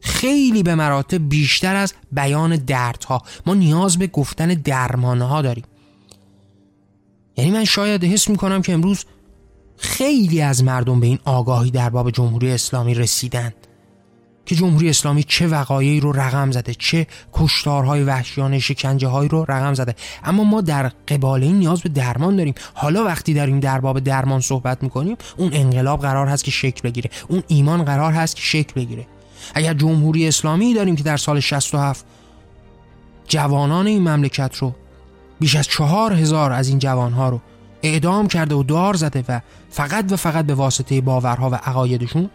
خیلی 0.00 0.62
به 0.62 0.74
مراتب 0.74 1.28
بیشتر 1.28 1.76
از 1.76 1.94
بیان 2.12 2.56
دردها. 2.56 3.22
ما 3.46 3.54
نیاز 3.54 3.98
به 3.98 4.06
گفتن 4.06 4.46
درمانها 4.46 5.42
داریم. 5.42 5.64
یعنی 7.36 7.50
من 7.50 7.64
شاید 7.64 8.04
حس 8.04 8.28
می‌کنم 8.28 8.62
که 8.62 8.72
امروز 8.72 9.04
خیلی 9.76 10.40
از 10.40 10.64
مردم 10.64 11.00
به 11.00 11.06
این 11.06 11.18
آگاهی 11.24 11.70
در 11.70 11.90
باب 11.90 12.10
جمهوری 12.10 12.52
اسلامی 12.52 12.94
رسیدن. 12.94 13.52
که 14.46 14.54
جمهوری 14.54 14.90
اسلامی 14.90 15.22
چه 15.22 15.46
وقایعی 15.46 16.00
رو 16.00 16.12
رقم 16.12 16.50
زده 16.50 16.74
چه 16.74 17.06
کشتارهای 17.32 18.02
وحشیانه 18.02 18.58
شکنجه 18.58 19.08
هایی 19.08 19.28
رو 19.28 19.44
رقم 19.48 19.74
زده. 19.74 19.94
اما 20.24 20.44
ما 20.44 20.60
در 20.60 20.92
قبال 21.08 21.42
این 21.42 21.58
نیاز 21.58 21.80
به 21.80 21.88
درمان 21.88 22.36
داریم. 22.36 22.54
حالا 22.74 23.04
وقتی 23.04 23.34
داریم 23.34 23.60
در 23.60 23.80
باب 23.80 24.00
درمان 24.00 24.40
صحبت 24.40 24.82
می‌کنیم 24.82 25.16
اون 25.36 25.50
انقلاب 25.52 26.00
قرار 26.00 26.26
هست 26.26 26.44
که 26.44 26.50
شکل 26.50 26.88
بگیره. 26.88 27.10
اون 27.28 27.42
ایمان 27.48 27.84
قرار 27.84 28.12
هست 28.12 28.36
که 28.36 28.42
شکل 28.42 28.72
بگیره. 28.74 29.06
اگر 29.54 29.74
جمهوری 29.74 30.28
اسلامی 30.28 30.74
داریم 30.74 30.96
که 30.96 31.02
در 31.02 31.16
سال 31.16 31.40
67 31.40 32.04
جوانان 33.28 33.86
این 33.86 34.08
مملکت 34.08 34.56
رو 34.56 34.74
بیش 35.40 35.56
از 35.56 35.66
چهار 35.66 36.12
هزار 36.12 36.52
از 36.52 36.68
این 36.68 36.78
جوانها 36.78 37.28
رو 37.28 37.40
اعدام 37.82 38.28
کرده 38.28 38.54
و 38.54 38.62
دار 38.62 38.94
زده 38.94 39.24
و 39.28 39.40
فقط 39.70 40.12
و 40.12 40.16
فقط 40.16 40.46
به 40.46 40.54
واسطه 40.54 41.00
باورها 41.00 41.50
و 41.50 41.54
عقایدشون 41.54 42.30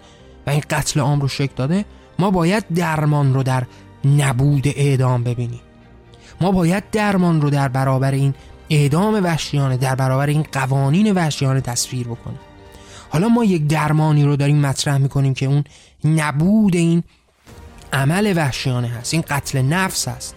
و 0.48 0.50
این 0.50 0.64
قتل 0.70 1.00
عام 1.00 1.22
رو 1.22 1.28
شکل 1.28 1.54
داده 1.56 1.86
ما 2.20 2.32
باید 2.32 2.66
درمان 2.76 3.34
رو 3.34 3.44
در 3.44 3.64
نبود 4.06 4.68
اعدام 4.68 5.24
ببینیم. 5.24 5.62
ما 6.42 6.52
باید 6.52 6.84
درمان 6.92 7.42
رو 7.42 7.50
در 7.50 7.68
برابر 7.68 8.12
این 8.12 8.34
اعدام 8.70 9.24
وحشیانه 9.24 9.78
در 9.78 9.96
برابر 9.96 10.28
این 10.28 10.46
قوانین 10.52 11.12
وحشیانه 11.12 11.62
تصویر 11.62 12.08
بکنیم. 12.08 12.40
حالا 13.10 13.28
ما 13.28 13.44
یک 13.44 13.68
درمانی 13.68 14.24
رو 14.24 14.36
داریم 14.36 14.58
مطرح 14.58 14.98
می‌کنیم 14.98 15.34
که 15.34 15.46
اون 15.46 15.64
نبود 16.06 16.76
این 16.76 17.04
عمل 17.94 18.34
وحشیانه 18.36 18.88
هست 18.88 19.14
این 19.14 19.24
قتل 19.30 19.62
نفس 19.62 20.08
هست. 20.08 20.36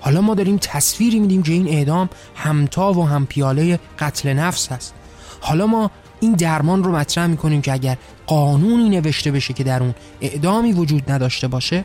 حالا 0.00 0.20
ما 0.20 0.34
داریم 0.34 0.58
تصویری 0.58 1.20
میدیم 1.20 1.42
که 1.42 1.52
این 1.52 1.68
اعدام 1.68 2.08
همتا 2.34 2.92
و 2.92 3.08
هم 3.08 3.26
پیاله 3.26 3.78
قتل 3.98 4.32
نفس 4.32 4.72
هست. 4.72 4.94
حالا 5.40 5.66
ما 5.66 5.90
این 6.26 6.34
درمان 6.34 6.84
رو 6.84 6.92
مطرح 6.92 7.26
می‌کنیم 7.26 7.62
که 7.62 7.72
اگر 7.72 7.96
قانونی 8.26 8.88
نوشته 8.88 9.30
بشه 9.30 9.54
که 9.54 9.64
در 9.64 9.82
اون 9.82 9.94
اعدامی 10.20 10.72
وجود 10.72 11.12
نداشته 11.12 11.48
باشه 11.48 11.84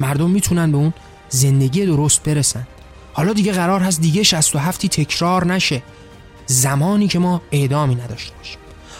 مردم 0.00 0.30
می‌تونن 0.30 0.72
به 0.72 0.78
اون 0.78 0.92
زندگی 1.28 1.86
درست 1.86 2.22
برسن. 2.22 2.66
حالا 3.12 3.32
دیگه 3.32 3.52
قرار 3.52 3.80
هست 3.80 4.00
دیگه 4.00 4.22
67 4.22 4.86
تکرار 4.86 5.46
نشه. 5.46 5.82
زمانی 6.46 7.08
که 7.08 7.18
ما 7.18 7.42
اعدامی 7.52 7.94
نداشته 7.94 8.36
باشیم. 8.36 8.58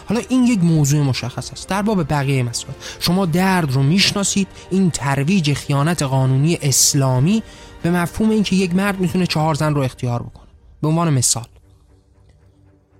حالا 0.09 0.21
این 0.29 0.43
یک 0.43 0.63
موضوع 0.63 1.03
مشخص 1.03 1.51
است. 1.51 1.67
در 1.67 1.81
باب 1.81 2.13
بقیه 2.13 2.43
مسائل. 2.43 2.73
شما 2.99 3.25
درد 3.25 3.71
رو 3.71 3.83
می‌شناسید. 3.83 4.47
این 4.71 4.91
ترویج 4.91 5.53
خیانت 5.53 6.03
قانونی 6.03 6.57
اسلامی 6.61 7.43
به 7.83 7.91
مفهوم 7.91 8.29
اینکه 8.29 8.55
یک 8.55 8.75
مرد 8.75 8.99
می‌تونه 8.99 9.25
چهار 9.25 9.55
زن 9.55 9.75
رو 9.75 9.81
اختیار 9.81 10.23
بکنه. 10.23 10.47
به 10.81 10.87
عنوان 10.87 11.13
مثال. 11.13 11.45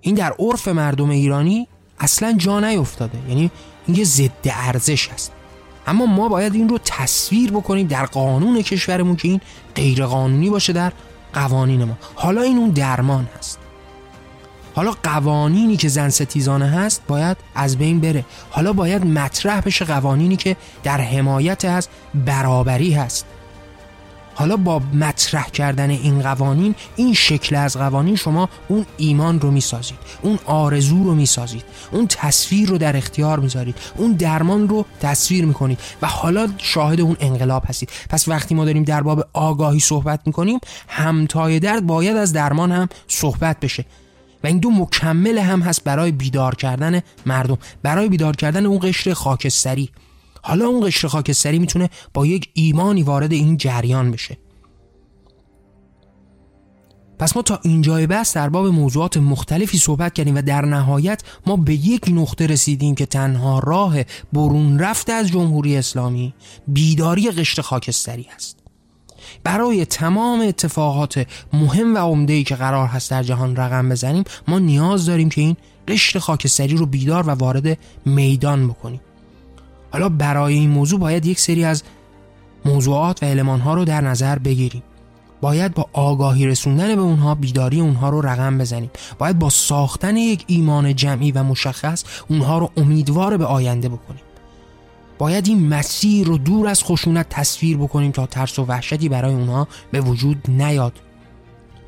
این 0.04 0.16
در 0.16 0.34
عرف 0.39 0.68
مردم 0.68 1.10
ایرانی 1.10 1.68
اصلا 1.99 2.34
جا 2.38 2.60
نیفتاده. 2.60 3.18
یعنی 3.30 3.51
این 3.88 3.97
یه 3.97 4.04
ضد 4.04 4.32
ارزش 4.45 5.10
هست 5.10 5.32
اما 5.88 6.06
ما 6.06 6.28
باید 6.28 6.56
این 6.56 6.70
رو 6.70 6.80
تصویر 6.86 7.51
بکنیم 7.51 7.88
در 7.88 8.06
قانون 8.06 8.62
کشورمون 8.62 9.16
که 9.16 9.28
این 9.28 9.41
غیر 9.76 10.06
قانونی 10.06 10.49
باشه 10.49 10.74
در 10.74 10.91
قوانین 11.34 11.84
ما. 11.84 11.97
حالا 12.16 12.41
این 12.41 12.58
اون 12.58 12.70
درمان 12.70 13.28
هست. 13.38 13.60
حالا 14.76 14.93
قوانینی 15.04 15.78
که 15.78 15.88
زن 15.88 16.10
ستیزانه 16.10 16.66
هست 16.66 17.01
باید 17.08 17.38
از 17.56 17.78
بین 17.78 17.99
بره. 17.99 18.26
حالا 18.49 18.74
باید 18.74 19.06
مطرح 19.06 19.62
بشه 19.62 19.86
قوانینی 19.86 20.36
که 20.36 20.58
در 20.84 21.01
حمایت 21.01 21.66
از 21.66 21.88
برابری 22.26 22.93
هست. 22.93 23.26
حالا 24.36 24.58
با 24.58 24.82
مطرح 24.94 25.50
کردن 25.50 25.90
این 25.90 26.22
قوانین 26.22 26.76
این 26.96 27.14
شکل 27.14 27.56
از 27.56 27.78
قوانین 27.78 28.16
شما 28.16 28.50
اون 28.68 28.86
ایمان 28.98 29.40
رو 29.40 29.52
می‌سازید 29.52 29.98
اون 30.22 30.40
آرزو 30.46 31.04
رو 31.04 31.16
می‌سازید 31.16 31.64
اون 31.92 32.08
تصویر 32.08 32.70
رو 32.70 32.78
در 32.78 32.98
اختیار 32.98 33.40
می‌ذارید 33.40 33.76
اون 33.98 34.12
درمان 34.12 34.70
رو 34.70 34.86
تصویر 35.02 35.46
می‌کنید 35.46 35.80
و 36.02 36.08
حالا 36.08 36.48
شاهد 36.58 37.02
اون 37.02 37.18
انقلاب 37.20 37.64
هستید. 37.68 37.90
پس 38.10 38.28
وقتی 38.28 38.56
ما 38.56 38.66
داریم 38.66 38.84
در 38.84 39.02
باب 39.02 39.28
آگاهی 39.34 39.80
صحبت 39.80 40.20
می‌کنیم 40.26 40.60
همتای 40.88 41.60
درد 41.60 41.86
باید 41.88 42.18
از 42.18 42.34
درمان 42.34 42.72
هم 42.72 42.90
صحبت 43.08 43.60
بشه. 43.60 43.86
و 44.44 44.48
این 44.48 44.58
دو 44.58 44.72
مکمل 44.72 45.38
هم 45.38 45.62
هست 45.62 45.84
برای 45.84 46.12
بیدار 46.12 46.56
کردن 46.56 47.02
مردم 47.26 47.58
برای 47.84 48.10
بیدار 48.10 48.36
کردن 48.36 48.66
اون 48.66 48.80
قشر 48.84 49.14
خاکستری. 49.14 49.90
حالا 50.44 50.68
اون 50.68 50.88
قشر 50.88 51.08
خاکستری 51.08 51.60
می‌تونه 51.60 51.89
با 52.14 52.26
یک 52.26 52.50
ایمانی 52.54 53.04
وارد 53.04 53.32
این 53.32 53.58
جریان 53.58 54.12
بشه. 54.12 54.38
پس 57.20 57.36
ما 57.36 57.41
تا 57.41 57.60
اینجای 57.64 58.08
بس 58.08 58.34
در 58.34 58.50
باب 58.50 58.66
موضوعات 58.66 59.18
مختلفی 59.18 59.78
صحبت 59.78 60.14
کردیم 60.14 60.36
و 60.36 60.41
در 60.41 60.66
نهایت 60.66 61.22
ما 61.46 61.56
به 61.56 61.74
یک 61.74 62.02
نقطه 62.08 62.48
رسیدیم 62.48 62.96
که 62.96 63.06
تنها 63.06 63.60
راه 63.60 63.96
برون 64.34 64.80
رفته 64.80 65.14
از 65.14 65.28
جمهوری 65.28 65.78
اسلامی 65.78 66.34
بیداری 66.68 67.32
قشر 67.32 67.62
خاکستری 67.62 68.28
است. 68.36 68.60
برای 69.44 69.86
تمام 69.86 70.41
اتفاقات 70.41 71.28
مهم 71.54 71.96
و 71.96 71.98
عمده‌ای 71.98 72.44
که 72.44 72.56
قرار 72.56 72.88
هست 72.88 73.12
در 73.12 73.24
جهان 73.24 73.56
رقم 73.56 73.89
بزنیم 73.89 74.24
ما 74.48 74.60
نیاز 74.60 75.06
داریم 75.06 75.30
که 75.30 75.41
این 75.41 75.58
قشر 75.88 76.20
خاکستری 76.20 76.78
رو 76.78 76.86
بیدار 76.86 77.28
و 77.28 77.32
وارد 77.32 77.78
میدان 78.06 78.68
بکنیم. 78.68 79.02
حالا 79.94 80.10
برای 80.10 80.54
این 80.54 80.70
موضوع 80.70 81.00
باید 81.00 81.26
یک 81.26 81.39
سری 81.39 81.64
از 81.64 81.84
موضوعات 82.66 83.24
و 83.24 83.26
علمان 83.26 83.62
رو 83.62 83.86
در 83.86 84.02
نظر 84.02 84.39
بگیریم. 84.39 84.84
باید 85.41 85.74
با 85.74 85.86
آگاهی 85.94 86.48
رسوندن 86.48 86.96
به 86.96 87.02
اونها 87.02 87.36
بیداری 87.36 87.80
اونها 87.80 88.10
رو 88.10 88.22
رقم 88.22 88.58
بزنیم. 88.58 88.91
باید 89.20 89.39
با 89.39 89.50
ساختن 89.50 90.18
یک 90.18 90.44
ایمان 90.48 90.96
جمعی 90.96 91.32
و 91.32 91.44
مشخص 91.44 92.04
اونها 92.30 92.58
رو 92.58 92.72
امیدوار 92.78 93.38
به 93.38 93.46
آینده 93.46 93.89
بکنیم. 93.89 94.22
باید 95.18 95.48
این 95.48 95.68
مسیر 95.68 96.28
رو 96.28 96.38
دور 96.38 96.68
از 96.68 96.84
خشونت 96.84 97.30
تصویر 97.30 97.78
بکنیم 97.78 98.12
تا 98.12 98.26
ترس 98.26 98.60
و 98.60 98.66
وحشتی 98.66 99.10
برای 99.10 99.34
اونها 99.34 99.68
به 99.91 100.02
وجود 100.02 100.38
نیاد. 100.48 100.94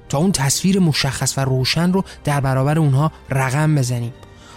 تا 0.09 0.17
اون 0.17 0.31
تصویر 0.31 0.79
مشخص 0.79 1.37
و 1.37 1.41
روشن 1.41 1.93
رو 1.93 2.03
در 2.23 2.39
برابر 2.39 2.79
اونها 2.79 3.11
رقم 3.29 3.75
بزنیم. 3.75 4.13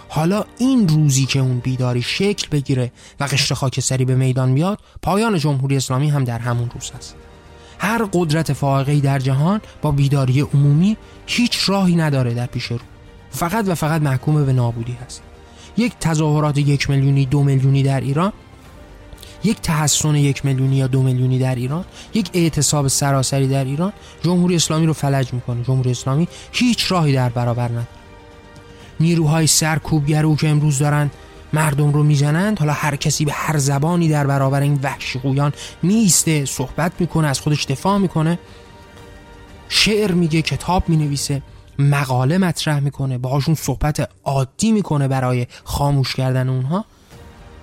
حالا 0.09 0.45
این 0.57 0.87
روزی 0.87 1.25
که 1.25 1.39
اون 1.39 1.59
بیداری 1.59 2.01
شکل 2.01 2.47
بگیره 2.51 2.91
و 3.19 3.23
قشر 3.23 3.55
خاکستری 3.55 4.05
به 4.05 4.15
میدان 4.15 4.53
بیاد 4.53 4.79
پایان 5.01 5.37
جمهوری 5.37 5.77
اسلامی 5.77 6.09
هم 6.09 6.23
در 6.23 6.39
همون 6.39 6.69
روز 6.73 6.91
هست. 6.97 7.15
هر 7.79 8.05
قدرت 8.13 8.53
فائقه‌ای 8.53 8.99
در 8.99 9.19
جهان 9.19 9.61
با 9.81 9.91
بیداری 9.91 10.41
عمومی 10.41 10.97
هیچ 11.25 11.69
راهی 11.69 11.95
نداره 11.95 12.33
در 12.33 12.45
پیش 12.45 12.65
رو. 12.65 12.79
فقط 13.29 13.67
و 13.67 13.75
فقط 13.75 14.01
محکوم 14.01 14.45
به 14.45 14.53
نابودی 14.53 14.97
هست. 15.05 15.21
یک 15.77 15.93
تظاهرات 15.99 16.57
یک 16.57 16.89
میلیونی 16.89 17.25
دو 17.25 17.43
میلیونی 17.43 17.83
در 17.83 18.01
ایران 18.01 18.33
یک 19.43 19.61
تحسن 19.61 20.15
یک 20.15 20.45
میلیونی 20.45 20.75
یا 20.75 20.87
دو 20.87 21.01
میلیونی 21.01 21.39
در 21.39 21.55
ایران 21.55 21.85
یک 22.13 22.29
اعتصاب 22.33 22.87
سراسری 22.87 23.47
در 23.47 23.65
ایران 23.65 23.93
جمهوری 24.23 24.55
اسلامی 24.55 24.85
رو 24.85 24.93
فلج 24.93 25.33
می‌کنه. 25.33 25.63
جمهوری 25.63 25.91
اسلامی 25.91 26.27
هیچ 26.51 26.91
راهی 26.91 27.13
در 27.13 27.29
برابر 27.29 27.67
نداره. 27.67 27.98
نیروهای 28.99 29.47
سرکوبگرو 29.47 30.35
که 30.35 30.49
امروز 30.49 30.79
دارن. 30.79 31.11
مردم 31.53 31.93
رو 31.93 32.03
می‌زنند 32.03 32.59
حالا 32.59 32.73
هر 32.73 32.95
کسی 32.95 33.25
به 33.25 33.31
هر 33.31 33.57
زبانی 33.57 34.09
در 34.09 34.27
برابر 34.27 34.61
این 34.61 34.79
وحشی 34.83 35.19
قویان 35.19 35.53
میسته 35.83 36.45
صحبت 36.45 36.91
می‌کنه 36.99 37.27
از 37.27 37.39
خودش 37.39 37.65
دفاع 37.65 37.97
می‌کنه. 37.97 38.39
شعر 39.69 40.11
میگه 40.11 40.41
کتاب 40.41 40.89
می‌نویسه 40.89 41.41
مقاله 41.79 42.37
مطرح 42.37 42.79
می‌کنه 42.79 43.17
باهاشون 43.17 43.55
صحبت 43.55 44.09
عادی 44.23 44.71
می‌کنه 44.71 45.07
برای 45.07 45.47
خاموش 45.63 46.15
کردن 46.15 46.49
اونها. 46.49 46.85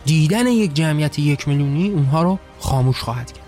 دیدن 0.04 0.46
یک 0.46 0.74
جمعیت 0.74 1.18
یک 1.18 1.48
میلیونی 1.48 1.88
اونها 1.88 2.22
رو 2.22 2.38
خاموش 2.60 3.00
خواهد 3.00 3.32
کرد. 3.32 3.45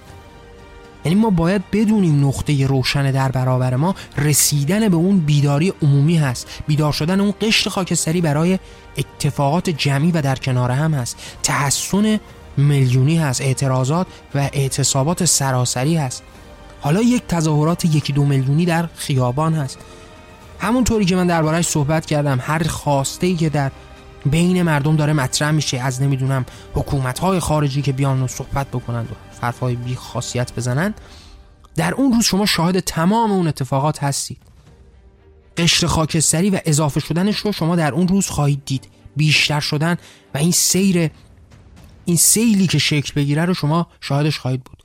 یعنی 1.09 1.21
ما 1.21 1.31
باید 1.31 1.63
بدونیم 1.73 2.27
نقطه 2.27 2.67
روشن 2.67 3.11
در 3.11 3.29
برابر 3.33 3.77
ما 3.77 3.95
رسیدن 4.17 4.89
به 4.89 4.97
اون 4.97 5.19
بیداری 5.19 5.73
عمومی 5.83 6.17
هست. 6.17 6.47
بیدار 6.67 6.93
شدن 6.93 7.21
اون 7.21 7.35
قشر 7.41 7.71
خاکستری 7.71 8.21
برای 8.21 8.59
اتفاقات 8.97 9.71
جمعی 9.71 10.13
و 10.13 10.23
در 10.23 10.37
کنار 10.37 10.71
هم 10.71 10.95
هست. 10.95 11.17
تحسن 11.43 12.21
میلیونی 12.57 13.19
هست 13.19 13.41
اعتراضات 13.41 14.07
و 14.35 14.39
اعتصابات 14.39 15.25
سراسری 15.25 15.97
هست. 15.97 16.23
حالا 16.81 17.03
یک 17.03 17.27
تظاهرات 17.27 17.85
یکی 17.85 18.13
دو 18.13 18.25
میلیونی 18.25 18.65
در 18.65 18.89
خیابان 18.97 19.55
هست. 19.55 19.79
همونطوری 20.59 21.05
که 21.05 21.17
من 21.17 21.27
دربارهش 21.27 21.67
صحبت 21.67 22.07
کردم 22.07 22.39
هر 22.43 22.63
خواسته 22.63 23.27
ای 23.27 23.37
که 23.37 23.49
در 23.49 23.71
بین 24.27 24.63
مردم 24.63 24.97
داره 24.97 25.13
مطرح 25.13 25.51
میشه 25.51 25.79
از 25.79 26.03
نمی‌دونم 26.03 26.45
حکومت 26.75 27.19
های 27.19 27.41
خارجی 27.41 27.83
که 27.83 27.93
بیان 27.93 28.23
و 28.23 28.27
صحبت 28.27 28.67
بکنند 28.67 29.07
و 29.07 29.28
حرفهای 29.41 29.77
بی 29.77 29.95
خاصیت 29.95 30.53
بزنند 30.55 31.01
در 31.77 31.95
اون 31.95 32.13
روز 32.13 32.25
شما 32.25 32.47
شاهد 32.47 32.81
تمام 32.81 33.33
اون 33.33 33.49
اتفاقات 33.49 34.03
هستید 34.03 34.39
قشر 35.57 35.87
خاکستری 35.87 36.51
و 36.51 36.61
اضافه 36.65 37.01
شدنش 37.01 37.39
رو 37.39 37.53
شما 37.53 37.77
در 37.77 37.93
اون 37.93 38.09
روز 38.09 38.27
خواهید 38.27 38.63
دید. 38.65 38.89
بیشتر 39.17 39.61
شدن 39.61 39.97
و 40.35 40.39
این 40.39 40.51
سیر 40.51 41.11
این 42.05 42.17
سیلی 42.17 42.67
که 42.67 42.79
شکل 42.79 43.13
بگیره 43.17 43.45
رو 43.45 43.55
شما 43.55 43.87
شاهدش 44.01 44.39
خواهید 44.39 44.65
بود. 44.65 44.83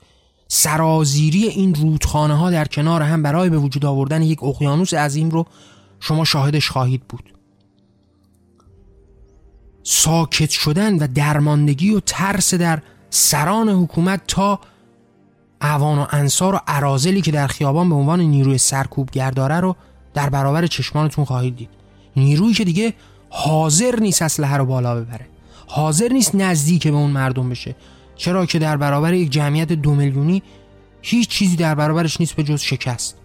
سرازیری 0.48 1.44
این 1.48 1.74
رودخانه 1.74 2.34
ها 2.34 2.50
در 2.50 2.64
کنار 2.64 3.02
هم 3.02 3.22
برای 3.22 3.50
به 3.50 3.58
وجود 3.58 3.84
آوردن 3.84 4.22
یک 4.22 4.42
اقیانوس 4.42 4.94
عظیم 4.94 5.30
رو 5.30 5.46
شما 6.00 6.24
شاهدش 6.24 6.70
خواهید 6.70 7.02
بود. 7.08 7.34
ساکت 9.82 10.50
شدن 10.50 10.98
و 10.98 11.06
درماندگی 11.14 11.90
و 11.90 12.00
ترس 12.00 12.54
در 12.54 12.82
سران 13.14 13.68
حکومت 13.68 14.20
تا 14.28 14.60
اوان 15.62 15.98
و 15.98 16.06
انصار 16.10 16.54
و 16.54 16.60
عرازلی 16.66 17.20
که 17.20 17.30
در 17.30 17.46
خیابان 17.46 17.88
به 17.88 17.94
عنوان 17.94 18.20
نیروی 18.20 18.58
سرکوب 18.58 19.10
گرداره 19.10 19.60
رو 19.60 19.76
در 20.14 20.28
برابر 20.30 20.66
چشمانتون 20.66 21.24
خواهید 21.24 21.56
دید. 21.56 21.68
نیرویی 22.16 22.54
که 22.54 22.64
دیگه 22.64 22.94
حاضر 23.30 24.00
نیست 24.00 24.22
اسلحه 24.22 24.56
رو 24.56 24.66
بالا 24.66 24.94
ببره. 24.94 25.26
حاضر 25.66 26.08
نیست 26.08 26.34
نزدیک 26.34 26.88
به 26.88 26.94
اون 26.94 27.10
مردم 27.10 27.48
بشه. 27.48 27.76
چرا 28.16 28.46
که 28.46 28.58
در 28.58 28.76
برابر 28.76 29.14
یک 29.14 29.30
جمعیت 29.30 29.72
دو 29.72 29.94
میلیونی 29.94 30.42
هیچ 31.02 31.28
چیزی 31.28 31.56
در 31.56 31.74
برابرش 31.74 32.20
نیست 32.20 32.36
به 32.36 32.42
جز 32.42 32.60
شکست. 32.60 33.16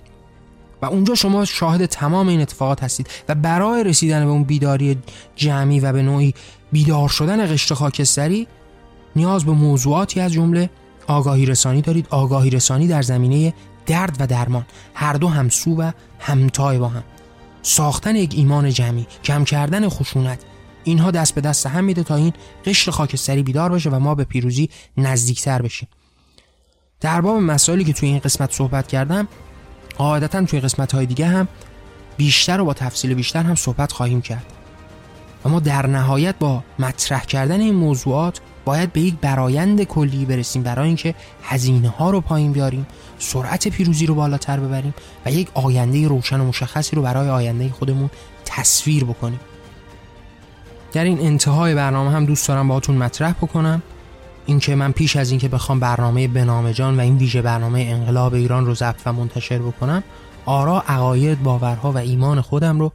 و 0.82 0.86
اونجا 0.86 1.16
شما 1.16 1.46
شاهد 1.46 1.86
تمام 1.86 2.28
این 2.28 2.42
اتفاقات 2.42 2.84
هستید 2.84 3.08
و 3.30 3.36
برای 3.36 3.84
رسیدن 3.84 4.26
به 4.26 4.32
اون 4.32 4.44
بیداری 4.44 4.98
جمعی 5.36 5.80
و 5.80 5.94
به 5.94 6.02
نوعی 6.02 6.34
بیدار 6.72 7.10
شدن 7.10 7.54
قشر 7.54 7.76
خاکستری 7.76 8.48
نیاز 9.16 9.46
به 9.46 9.52
موضوعاتی 9.52 10.20
از 10.20 10.34
جمله 10.34 10.70
آگاهی 11.08 11.46
رسانی 11.46 11.82
دارید. 11.82 12.08
آگاهی 12.10 12.50
رسانی 12.50 12.88
در 12.88 13.02
زمینه 13.02 13.54
درد 13.86 14.18
و 14.20 14.28
درمان. 14.28 14.66
هر 14.94 15.14
دو 15.14 15.28
همسو 15.28 15.76
و 15.76 15.92
همتای 16.20 16.78
با 16.78 16.88
هم. 16.88 17.04
ساختن 17.62 18.16
یک 18.16 18.34
ایمان 18.36 18.70
جمعی 18.70 19.08
کم 19.24 19.44
کردن 19.44 19.90
خشونت 19.90 20.40
اینها 20.84 21.12
دست 21.12 21.36
به 21.36 21.42
دست 21.42 21.68
هم 21.68 21.84
میده 21.84 22.04
تا 22.04 22.16
این 22.16 22.34
قشر 22.66 22.92
خاکستری 22.92 23.44
بیدار 23.44 23.72
بشه 23.72 23.90
و 23.90 24.00
ما 24.00 24.16
به 24.16 24.24
پیروزی 24.24 24.70
نزدیکتر 24.98 25.62
بشیم. 25.62 25.88
در 27.02 27.22
باب 27.22 27.38
مسائلی 27.38 27.84
که 27.84 27.94
توی 27.94 28.10
این 28.10 28.20
قسمت 28.20 28.54
صحبت 28.54 28.88
کردم 28.88 29.28
قاعدتا 29.98 30.46
توی 30.46 30.60
قسمت 30.60 30.92
های 30.92 31.06
دیگه 31.06 31.26
هم 31.26 31.48
بیشتر 32.18 32.62
و 32.62 32.66
با 32.66 32.74
تفصیل 32.74 33.14
بیشتر 33.14 33.44
هم 33.44 33.56
صحبت 33.56 33.92
خواهیم 33.92 34.22
کرد. 34.22 34.46
و 35.46 35.50
ما 35.50 35.60
در 35.60 35.88
نهایت 35.88 36.36
با 36.40 36.64
مطرح 36.80 37.26
کردن 37.26 37.62
این 37.62 37.76
موضوعات 37.76 38.40
باید 38.70 38.94
به 38.94 39.02
یک 39.02 39.16
برایند 39.22 39.84
کلی 39.84 40.26
برسیم 40.26 40.64
برای 40.64 40.88
اینکه 40.88 41.16
هزینه 41.44 41.90
ها 41.90 42.10
رو 42.10 42.22
پایین 42.22 42.52
بیاریم 42.52 42.88
سرعت 43.20 43.68
پیروزی 43.68 44.06
رو 44.06 44.16
بالاتر 44.16 44.60
ببریم 44.60 44.94
و 45.26 45.32
یک 45.32 45.50
آینده 45.54 46.08
روشن 46.08 46.40
و 46.40 46.46
مشخصی 46.46 46.96
رو 46.96 47.02
برای 47.02 47.30
آینده 47.30 47.70
خودمون 47.70 48.10
تصویر 48.46 49.04
بکنیم. 49.04 49.40
در 50.94 51.04
این 51.04 51.20
انتهای 51.20 51.76
برنامه 51.76 52.12
هم 52.12 52.26
دوست 52.26 52.48
دارم 52.48 52.68
باهاتون 52.68 52.98
مطرح 52.98 53.32
بکنم. 53.32 53.82
اینکه 54.46 54.76
من 54.76 54.92
پیش 54.92 55.16
از 55.16 55.30
اینکه 55.30 55.48
بخوام 55.48 55.80
برنامه 55.80 56.28
بنامجان 56.28 56.98
و 56.98 57.00
این 57.00 57.18
ویژه 57.18 57.42
برنامه 57.42 57.80
انقلاب 57.80 58.34
ایران 58.34 58.66
رو 58.66 58.76
ضبط 58.76 59.02
و 59.06 59.14
منتشر 59.14 59.60
بکنم 59.60 60.04
آرا 60.46 60.84
عقاید 60.88 61.44
باورها 61.44 61.92
و 61.92 61.98
ایمان 61.98 62.42
خودم 62.42 62.80
رو 62.80 62.92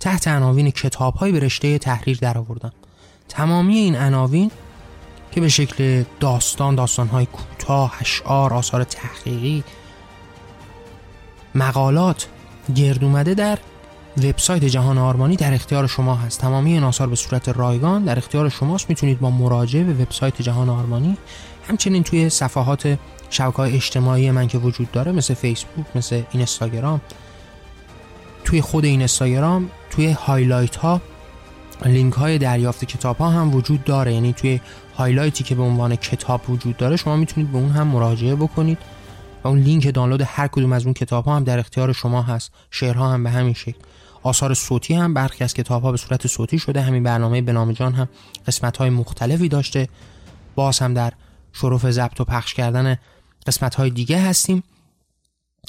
تحت 0.00 0.28
عناوین 0.28 0.70
کتابهایی 0.70 1.40
به 1.40 1.78
تحریر 1.78 2.18
درآوردم. 2.18 2.72
تمامی 3.28 3.76
این 3.76 3.96
عناوین 3.96 4.50
که 5.34 5.40
به 5.40 5.48
شکل 5.48 6.04
داستان 6.20 6.74
داستانهای 6.74 7.26
کوتاه 7.26 7.94
اشعار 8.00 8.54
آثار 8.54 8.84
تحقیقی 8.84 9.64
مقالات 11.54 12.26
گرد 12.74 13.04
اومده 13.04 13.34
در 13.34 13.58
وبسایت 14.16 14.64
جهان 14.64 14.98
آرمانی 14.98 15.36
در 15.36 15.54
اختیار 15.54 15.86
شما 15.86 16.14
هست. 16.14 16.40
تمامی 16.40 16.72
این 16.72 16.84
آثار 16.84 17.06
به 17.06 17.16
صورت 17.16 17.48
رایگان 17.48 18.04
در 18.04 18.18
اختیار 18.18 18.48
شماست. 18.48 18.88
می‌تونید 18.88 19.20
با 19.20 19.30
مراجعه 19.30 19.84
به 19.84 20.02
وبسایت 20.02 20.42
جهان 20.42 20.68
آرمانی 20.68 21.16
همچنین 21.68 22.02
توی 22.02 22.30
صفحات 22.30 22.98
شبکه 23.30 23.56
های 23.56 23.74
اجتماعی 23.74 24.30
من 24.30 24.48
که 24.48 24.58
وجود 24.58 24.92
داره 24.92 25.12
مثل 25.12 25.34
فیسبوک 25.34 25.86
مثل 25.94 26.22
اینستاگرام 26.32 27.00
توی 28.44 28.60
خود 28.60 28.84
این 28.84 28.98
اینستاگرام 28.98 29.70
توی 29.90 30.10
highlight 30.10 30.76
ها 30.76 31.00
لینک 31.84 32.12
های 32.12 32.38
دریافت 32.38 32.84
کتاب 32.84 33.16
ها 33.16 33.30
هم 33.30 33.54
وجود 33.54 33.84
داره. 33.84 34.14
یعنی 34.14 34.32
توی 34.32 34.60
highlight 34.96 35.39
ی 35.39 35.44
که 35.44 35.54
به 35.54 35.62
عنوان 35.62 35.96
کتاب 35.96 36.50
وجود 36.50 36.76
داره 36.76 36.96
شما 36.96 37.16
می‌تونید 37.16 37.52
به 37.52 37.58
اون 37.58 37.70
هم 37.70 37.86
مراجعه 37.86 38.34
بکنید 38.34 38.78
و 39.44 39.48
اون 39.48 39.58
لینک 39.58 39.94
دانلود 39.94 40.22
هر 40.26 40.48
کدوم 40.48 40.72
از 40.72 40.84
اون 40.84 40.94
کتاب 40.94 41.24
ها 41.24 41.36
هم 41.36 41.44
در 41.44 41.58
اختیار 41.58 41.92
شما 41.92 42.22
هست. 42.22 42.52
شعرها 42.70 43.12
هم 43.12 43.24
به 43.24 43.30
همین 43.30 43.54
شکل. 43.54 43.78
آثار 44.22 44.54
صوتی 44.54 44.94
هم 44.94 45.14
برخی 45.14 45.44
از 45.44 45.54
کتاب 45.54 45.82
ها 45.82 45.90
به 45.90 45.96
صورت 45.96 46.26
صوتی 46.26 46.58
شده. 46.58 46.82
همین 46.82 47.02
برنامه 47.02 47.42
به 47.42 47.74
جان 47.74 47.92
هم 47.92 48.08
قسمت 48.46 48.76
های 48.76 48.90
مختلفی 48.90 49.48
داشته. 49.48 49.88
باز 50.54 50.78
هم 50.78 50.94
در 50.94 51.12
شرف 51.52 51.90
ضبط 51.90 52.20
و 52.20 52.24
پخش 52.24 52.54
کردن 52.54 52.96
قسمت 53.46 53.74
های 53.74 53.90
دیگه 53.90 54.20
هستیم. 54.20 54.62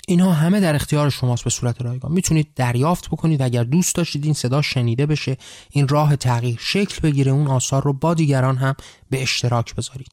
اینها 0.08 0.34
همه 0.34 0.60
در 0.60 0.76
اختیار 0.76 1.10
شماست 1.10 1.44
به 1.44 1.50
صورت 1.50 1.82
رایگان. 1.82 2.12
می‌تونید 2.12 2.48
دریافت 2.56 3.08
بکنید. 3.08 3.42
اگر 3.42 3.64
دوست 3.64 3.96
داشتید 3.96 4.26
این 4.26 4.34
صدا 4.34 4.62
شنیده 4.62 5.06
بشه 5.06 5.38
این 5.70 5.88
راه 5.88 6.16
تغییر 6.16 6.58
شکل 6.60 7.00
بگیره 7.02 7.32
اون 7.32 7.48
آثار 7.48 7.84
رو 7.84 7.94
با 7.94 8.14
دیگران 8.14 8.58
هم 8.58 8.76
به 9.10 9.22
اشتراک 9.22 9.76
بذارید. 9.76 10.12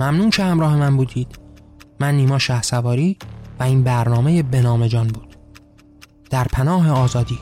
ممنون 0.00 0.30
که 0.30 0.44
همراه 0.44 0.76
من 0.76 0.96
بودید. 0.96 1.38
من 2.00 2.14
نیما 2.14 2.38
شه 2.38 2.60
و 3.60 3.62
این 3.62 3.82
برنامه 3.82 4.42
به 4.42 4.88
جان 4.88 5.08
بود. 5.08 5.36
در 6.30 6.44
پناه 6.44 6.90
آزادی. 6.90 7.38